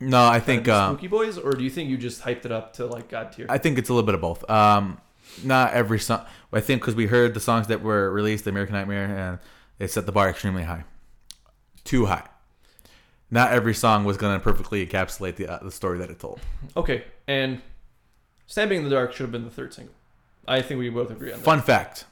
[0.00, 2.72] No, I think um, Spooky Boys, or do you think you just hyped it up
[2.74, 3.46] to like God tier?
[3.48, 4.48] I think it's a little bit of both.
[4.50, 5.00] Um,
[5.44, 6.24] not every song.
[6.52, 9.38] I think because we heard the songs that were released, American Nightmare, and
[9.78, 10.84] it set the bar extremely high,
[11.84, 12.26] too high.
[13.32, 16.38] Not every song was going to perfectly encapsulate the uh, the story that it told.
[16.76, 17.60] Okay, and
[18.46, 19.94] Stabbing in the Dark should have been the third single.
[20.46, 21.44] I think we both agree on that.
[21.44, 22.04] Fun fact: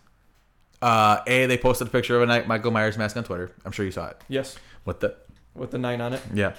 [0.81, 3.51] uh, A, they posted a picture of a night Michael Myers mask on Twitter.
[3.67, 4.17] I'm sure you saw it.
[4.29, 5.15] Yes, What the?
[5.55, 6.23] with the nine on it.
[6.33, 6.55] Yeah.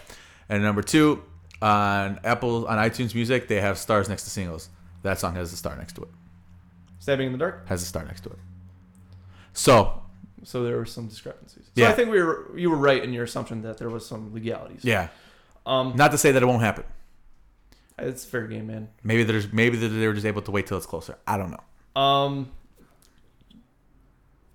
[0.48, 1.24] And number two,
[1.62, 4.70] on Apple on iTunes Music, they have stars next to singles.
[5.02, 6.10] That song has a star next to it.
[7.00, 7.68] Stabbing in the Dark.
[7.68, 8.38] Has a star next to it.
[9.54, 10.04] So
[10.44, 11.66] So there were some discrepancies.
[11.66, 11.90] So Yeah.
[11.90, 14.84] I think we were you were right in your assumption that there was some legalities.
[14.84, 15.08] yeah,
[15.66, 16.84] Um, not to say that it won't happen.
[18.00, 18.90] it's fair game, man.
[19.04, 21.18] Maybe there's maybe they were just able to wait till it's closer.
[21.28, 22.02] I don't know.
[22.02, 22.52] Um,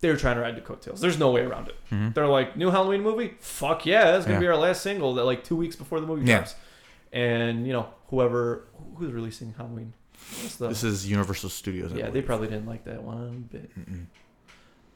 [0.00, 1.00] they were trying to ride the coattails.
[1.00, 1.76] There's no way around it.
[1.90, 2.14] Mhm.
[2.14, 3.36] They're like, new Halloween movie?
[3.40, 4.40] Fuck yeah, it's gonna Yeah.
[4.40, 6.38] be our last single that like two weeks before the movie Yeah.
[6.38, 6.54] drops.
[7.12, 8.64] And you know, whoever
[8.96, 9.94] who's releasing Halloween,
[10.58, 11.92] the- This is Universal Studios.
[11.92, 13.70] I yeah, they probably didn't like that one bit.
[13.78, 14.06] Mm-mm.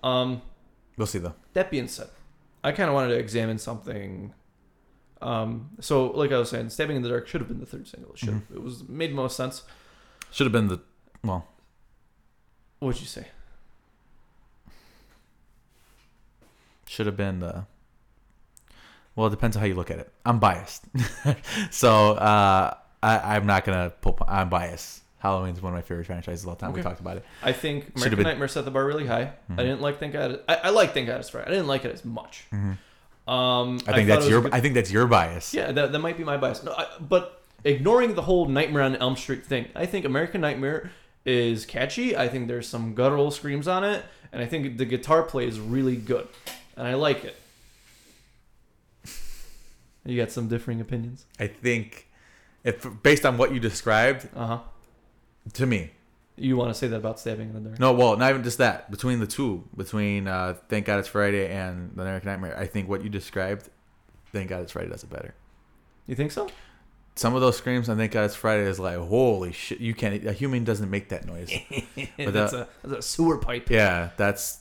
[0.07, 0.43] Um,
[1.01, 1.33] We'll see though.
[1.55, 2.09] that being said,
[2.63, 4.35] I kind of wanted to examine something.
[5.23, 7.89] Um, so like I was saying, "Stabbing in the Dark" should have been the third
[7.89, 8.13] single.
[8.13, 8.43] It should have.
[8.55, 9.63] It was made most sense.
[10.31, 10.81] Should have been the
[11.25, 11.47] well.
[12.81, 13.29] What'd you say?
[16.87, 17.65] Should have been the.
[19.17, 20.13] Well, it depends on how you look at it.
[20.27, 20.85] I'm biased,
[21.71, 23.89] so uh, I, I'm not gonna.
[24.03, 25.00] Pull, I'm biased.
[25.21, 26.73] Halloween's one of my favorite franchises of all time.
[26.73, 27.25] We talked about it.
[27.43, 29.33] I think American been- Nightmare set the bar really high.
[29.51, 29.59] Mhm.
[29.61, 30.41] I didn't like Think God.
[30.49, 31.47] I, I like Thank God It's Friday.
[31.47, 32.45] I didn't like it as much.
[32.53, 32.79] Mhm.
[33.31, 34.41] Um, I think thought that's it was a your.
[34.43, 35.55] good- I think that's your bias.
[35.55, 36.65] Yeah, that, that might be my bias.
[36.65, 40.91] No, I, but ignoring the whole Nightmare on Elm Street thing, I think American Nightmare
[41.27, 42.17] is catchy.
[42.17, 45.61] I think there's some guttural screams on it, and I think the guitar play is
[45.61, 46.27] really good,
[46.77, 47.37] and I like it.
[50.05, 51.27] You got some differing opinions.
[51.39, 52.09] I think,
[52.65, 54.59] if based on what you described Uh huh.
[55.55, 55.91] To me,
[56.37, 57.79] You want to say that about stabbing in the dark?
[57.81, 58.91] no, well, not even just that.
[58.91, 62.89] Between the two, between uh, Thank God It's Friday and The American Nightmare, I think
[62.89, 63.69] what you described,
[64.33, 65.35] Thank God It's Friday does it better.
[66.07, 66.49] You think so?
[67.17, 70.25] Some of those screams on Thank God It's Friday is like, holy shit, you can't.
[70.27, 71.51] A human doesn't make that noise.
[72.17, 73.69] But that's, that- a, that's a sewer pipe.
[73.71, 74.61] yeah, that's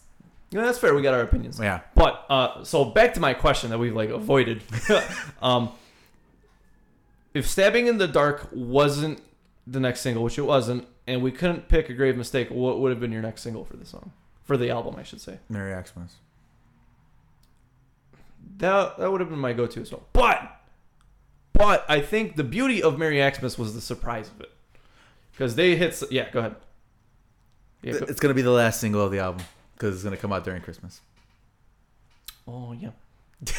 [0.51, 0.93] Yeah, that's fair.
[0.95, 1.59] We got our opinions.
[1.61, 1.81] yeah.
[1.95, 4.61] But uh, so back to my question that we've like avoided.
[5.41, 5.71] um,
[7.33, 9.21] if stabbing in the dark wasn't
[9.69, 12.89] the next single, which it wasn't, and we couldn't pick a grave mistake, what would
[12.91, 14.11] have been your next single for the song,
[14.43, 15.39] for the album, I should say?
[15.49, 16.15] Merry Axe-Mas.
[18.57, 20.03] That that would have been my go-to as well.
[20.13, 20.61] But
[21.53, 24.51] but I think the beauty of Merry Axe-Mas was the surprise of it,
[25.31, 26.01] because they hit.
[26.11, 26.55] Yeah, go ahead.
[27.81, 30.33] Yeah, go- It's gonna be the last single of the album because it's gonna come
[30.33, 31.01] out during Christmas.
[32.47, 32.89] Oh yeah,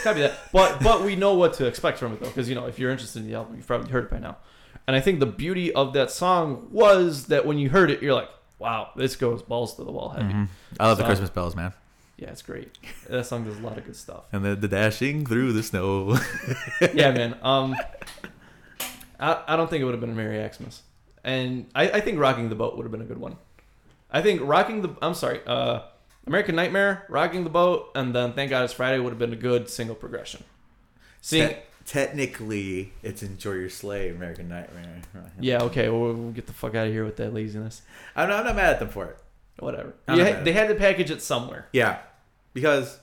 [0.03, 0.39] copy that.
[0.53, 2.91] But but we know what to expect from it though, because you know if you're
[2.91, 4.39] interested in the album, you've probably heard it by now.
[4.91, 8.13] And I think the beauty of that song was that when you heard it, you're
[8.13, 10.33] like, wow, this goes balls to the wall heavy.
[10.33, 10.49] Mhm.
[10.81, 11.73] I love the Christmas bells, man,
[12.17, 12.77] Yeah, it's great.
[13.09, 14.25] That song does a lot of good stuff.
[14.33, 16.19] and the, the dashing through the snow.
[16.93, 17.37] yeah, man.
[17.41, 17.77] Um,
[19.21, 20.83] I, I don't think it would have been a Merry Axe-Mas,
[21.23, 23.37] and I, I think Rocking the Boat would have been a good one.
[24.11, 25.83] I think Rocking the I'm sorry, uh,
[26.27, 29.37] American Nightmare, Rocking the Boat, and then Thank God It's Friday would have been a
[29.37, 30.43] good single progression.
[31.21, 31.57] Seeing, Te-
[31.87, 35.03] technically, it's Enjoy Your Slay, American Nightmare.
[35.41, 37.83] yeah, okay, we'll, we'll get the fuck out of here with that laziness.
[38.17, 39.19] I'm not, I'm not mad at them for it.
[39.59, 39.93] Whatever.
[40.09, 40.45] I'm not ha- mad.
[40.45, 41.67] they had to package it somewhere.
[41.73, 41.99] Yeah,
[42.55, 42.99] because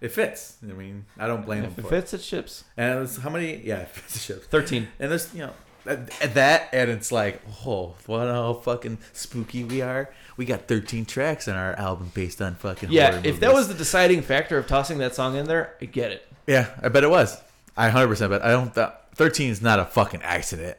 [0.00, 0.56] it fits.
[0.62, 2.00] I mean, I don't blame If them it for it.
[2.00, 2.64] fits, it ships.
[2.76, 3.56] And it's, how many?
[3.64, 4.44] Yeah, it fits the ship.
[4.44, 4.88] Thirteen.
[4.98, 5.52] And there's, you know,
[5.84, 10.10] that, that and it's like, oh, what how fucking spooky we are.
[10.36, 13.58] We got 13 tracks in our album based on fucking Yeah, horror if that movies.
[13.58, 16.26] was the deciding factor of tossing that song in there, I get it.
[16.46, 17.40] Yeah, I bet it was.
[17.76, 18.42] I 100% bet.
[18.44, 18.74] I don't.
[18.74, 20.76] Th- 13 is not a fucking accident.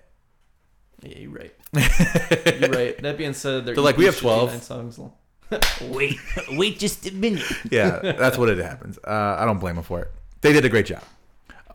[1.01, 1.53] Yeah, you're right.
[1.73, 3.01] you're right.
[3.01, 4.63] That being said, they're, They're like, we have 12.
[4.63, 5.13] Songs long.
[5.89, 6.18] Wait,
[6.51, 7.43] wait just a minute.
[7.69, 8.97] Yeah, that's what it happens.
[8.99, 10.09] Uh, I don't blame them for it.
[10.39, 11.03] They did a great job.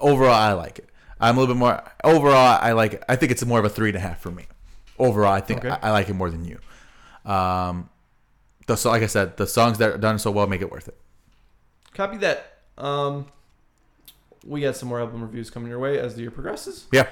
[0.01, 0.89] Overall, I like it.
[1.21, 1.83] I'm a little bit more.
[2.03, 3.05] Overall, I like it.
[3.07, 4.47] I think it's more of a three and a half for me.
[4.99, 5.69] Overall, I think Okay.
[5.83, 6.59] I, I like it more than you.
[7.31, 7.91] Um,
[8.67, 10.89] the, so like I said, the songs that are done so well make it worth
[10.89, 10.99] it.
[11.93, 12.61] Copy that.
[12.79, 13.27] Um,
[14.47, 16.87] we got some more album reviews coming your way as the year progresses.
[16.93, 17.09] Yeah.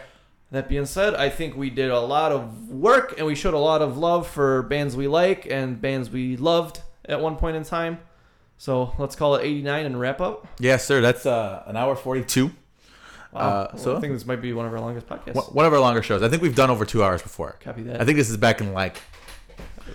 [0.51, 3.59] That being said, I think we did a lot of work and we showed a
[3.59, 7.65] lot of love for bands we like and bands we loved at one point in
[7.65, 7.99] time.
[8.57, 10.47] So let's call it 89 and wrap up.
[10.61, 11.01] Yes, sir.
[11.01, 12.47] That's uh, an hour 42.
[13.33, 13.41] Wow.
[13.41, 15.53] Uh, Well, so- I think this might be one of our longest podcasts.
[15.53, 16.23] One of our longer shows.
[16.23, 17.57] I think we've done over two hours before.
[17.61, 18.01] Copy that.
[18.01, 18.99] I think this is back in like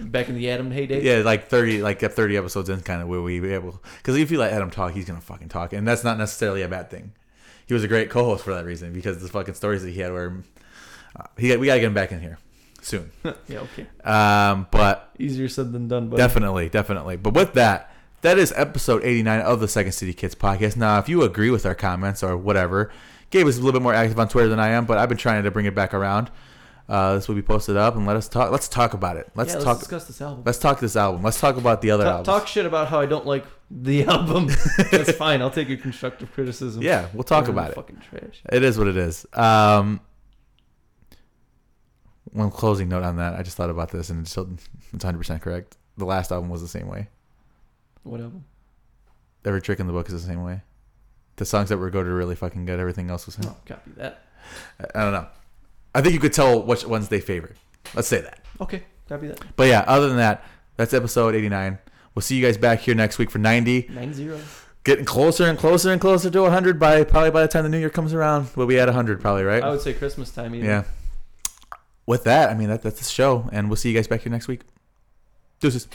[0.02, 1.02] Back in the Adam heyday.
[1.04, 3.82] yeah, like thirty, like thirty episodes in, kind of where we were able.
[3.98, 6.68] Because if you let Adam talk, he's gonna fucking talk, and that's not necessarily a
[6.70, 7.12] bad thing.
[7.70, 10.12] He was a great co-host for that reason because the fucking stories that he had
[10.12, 10.44] were.
[11.16, 12.40] Uh, he we gotta get him back in here
[12.82, 13.12] soon.
[13.48, 13.86] yeah, okay.
[14.04, 17.16] Um, but Easier said than done, but definitely, definitely.
[17.16, 20.78] But with that, that is episode eighty nine of the Second City Kids podcast.
[20.78, 22.92] Now, if you agree with our comments or whatever,
[23.30, 25.20] Gabe is a little bit more active on Twitter than I am, but I've been
[25.20, 26.32] trying to bring it back around.
[26.88, 28.52] Uh, this will be posted up, and let us talk.
[28.52, 29.30] Let's talk about it.
[29.36, 29.78] Let's yeah, let's talk.
[29.78, 30.42] discuss this album.
[30.44, 31.22] Let's talk this album.
[31.22, 32.26] Let's talk about the other Ta- albums.
[32.26, 34.50] talk shit about how I don't like the album.
[34.92, 35.42] That's fine.
[35.42, 36.82] I'll take your constructive criticism.
[36.82, 37.76] Yeah, we'll talk about it.
[37.76, 38.42] Fucking trash.
[38.52, 39.26] It is what it is.
[39.34, 40.02] Um,
[42.32, 43.36] one closing note on that.
[43.36, 45.78] I just thought about this, and it's still it's 100 percent correct.
[45.98, 47.10] The last album was the same way.
[48.04, 48.46] What album?
[49.46, 50.62] Every trick in the book is the same way.
[51.38, 52.80] The songs that were good are really fucking good.
[52.80, 53.38] Everything else was.
[53.46, 54.24] Oh, copy that.
[54.94, 55.28] I don't know.
[55.96, 57.56] I think you could tell which ones they favored.
[57.96, 58.40] Let's say that.
[58.62, 59.40] Okay, copy that.
[59.56, 60.44] But yeah, other than that,
[60.76, 61.80] that's episode 89.
[62.16, 63.90] We'll see you guys back here next week for 90.
[63.92, 64.40] Nine zero.
[64.84, 67.78] Getting closer and closer and closer to 100 by probably by the time the new
[67.78, 68.50] year comes around.
[68.56, 69.62] We'll be at 100 probably, right?
[69.62, 70.56] I would say Christmas time.
[70.56, 70.68] Even.
[70.68, 70.84] Yeah.
[72.06, 74.32] With that, I mean that that's the show, and we'll see you guys back here
[74.32, 74.62] next week.
[75.60, 75.88] Deuces.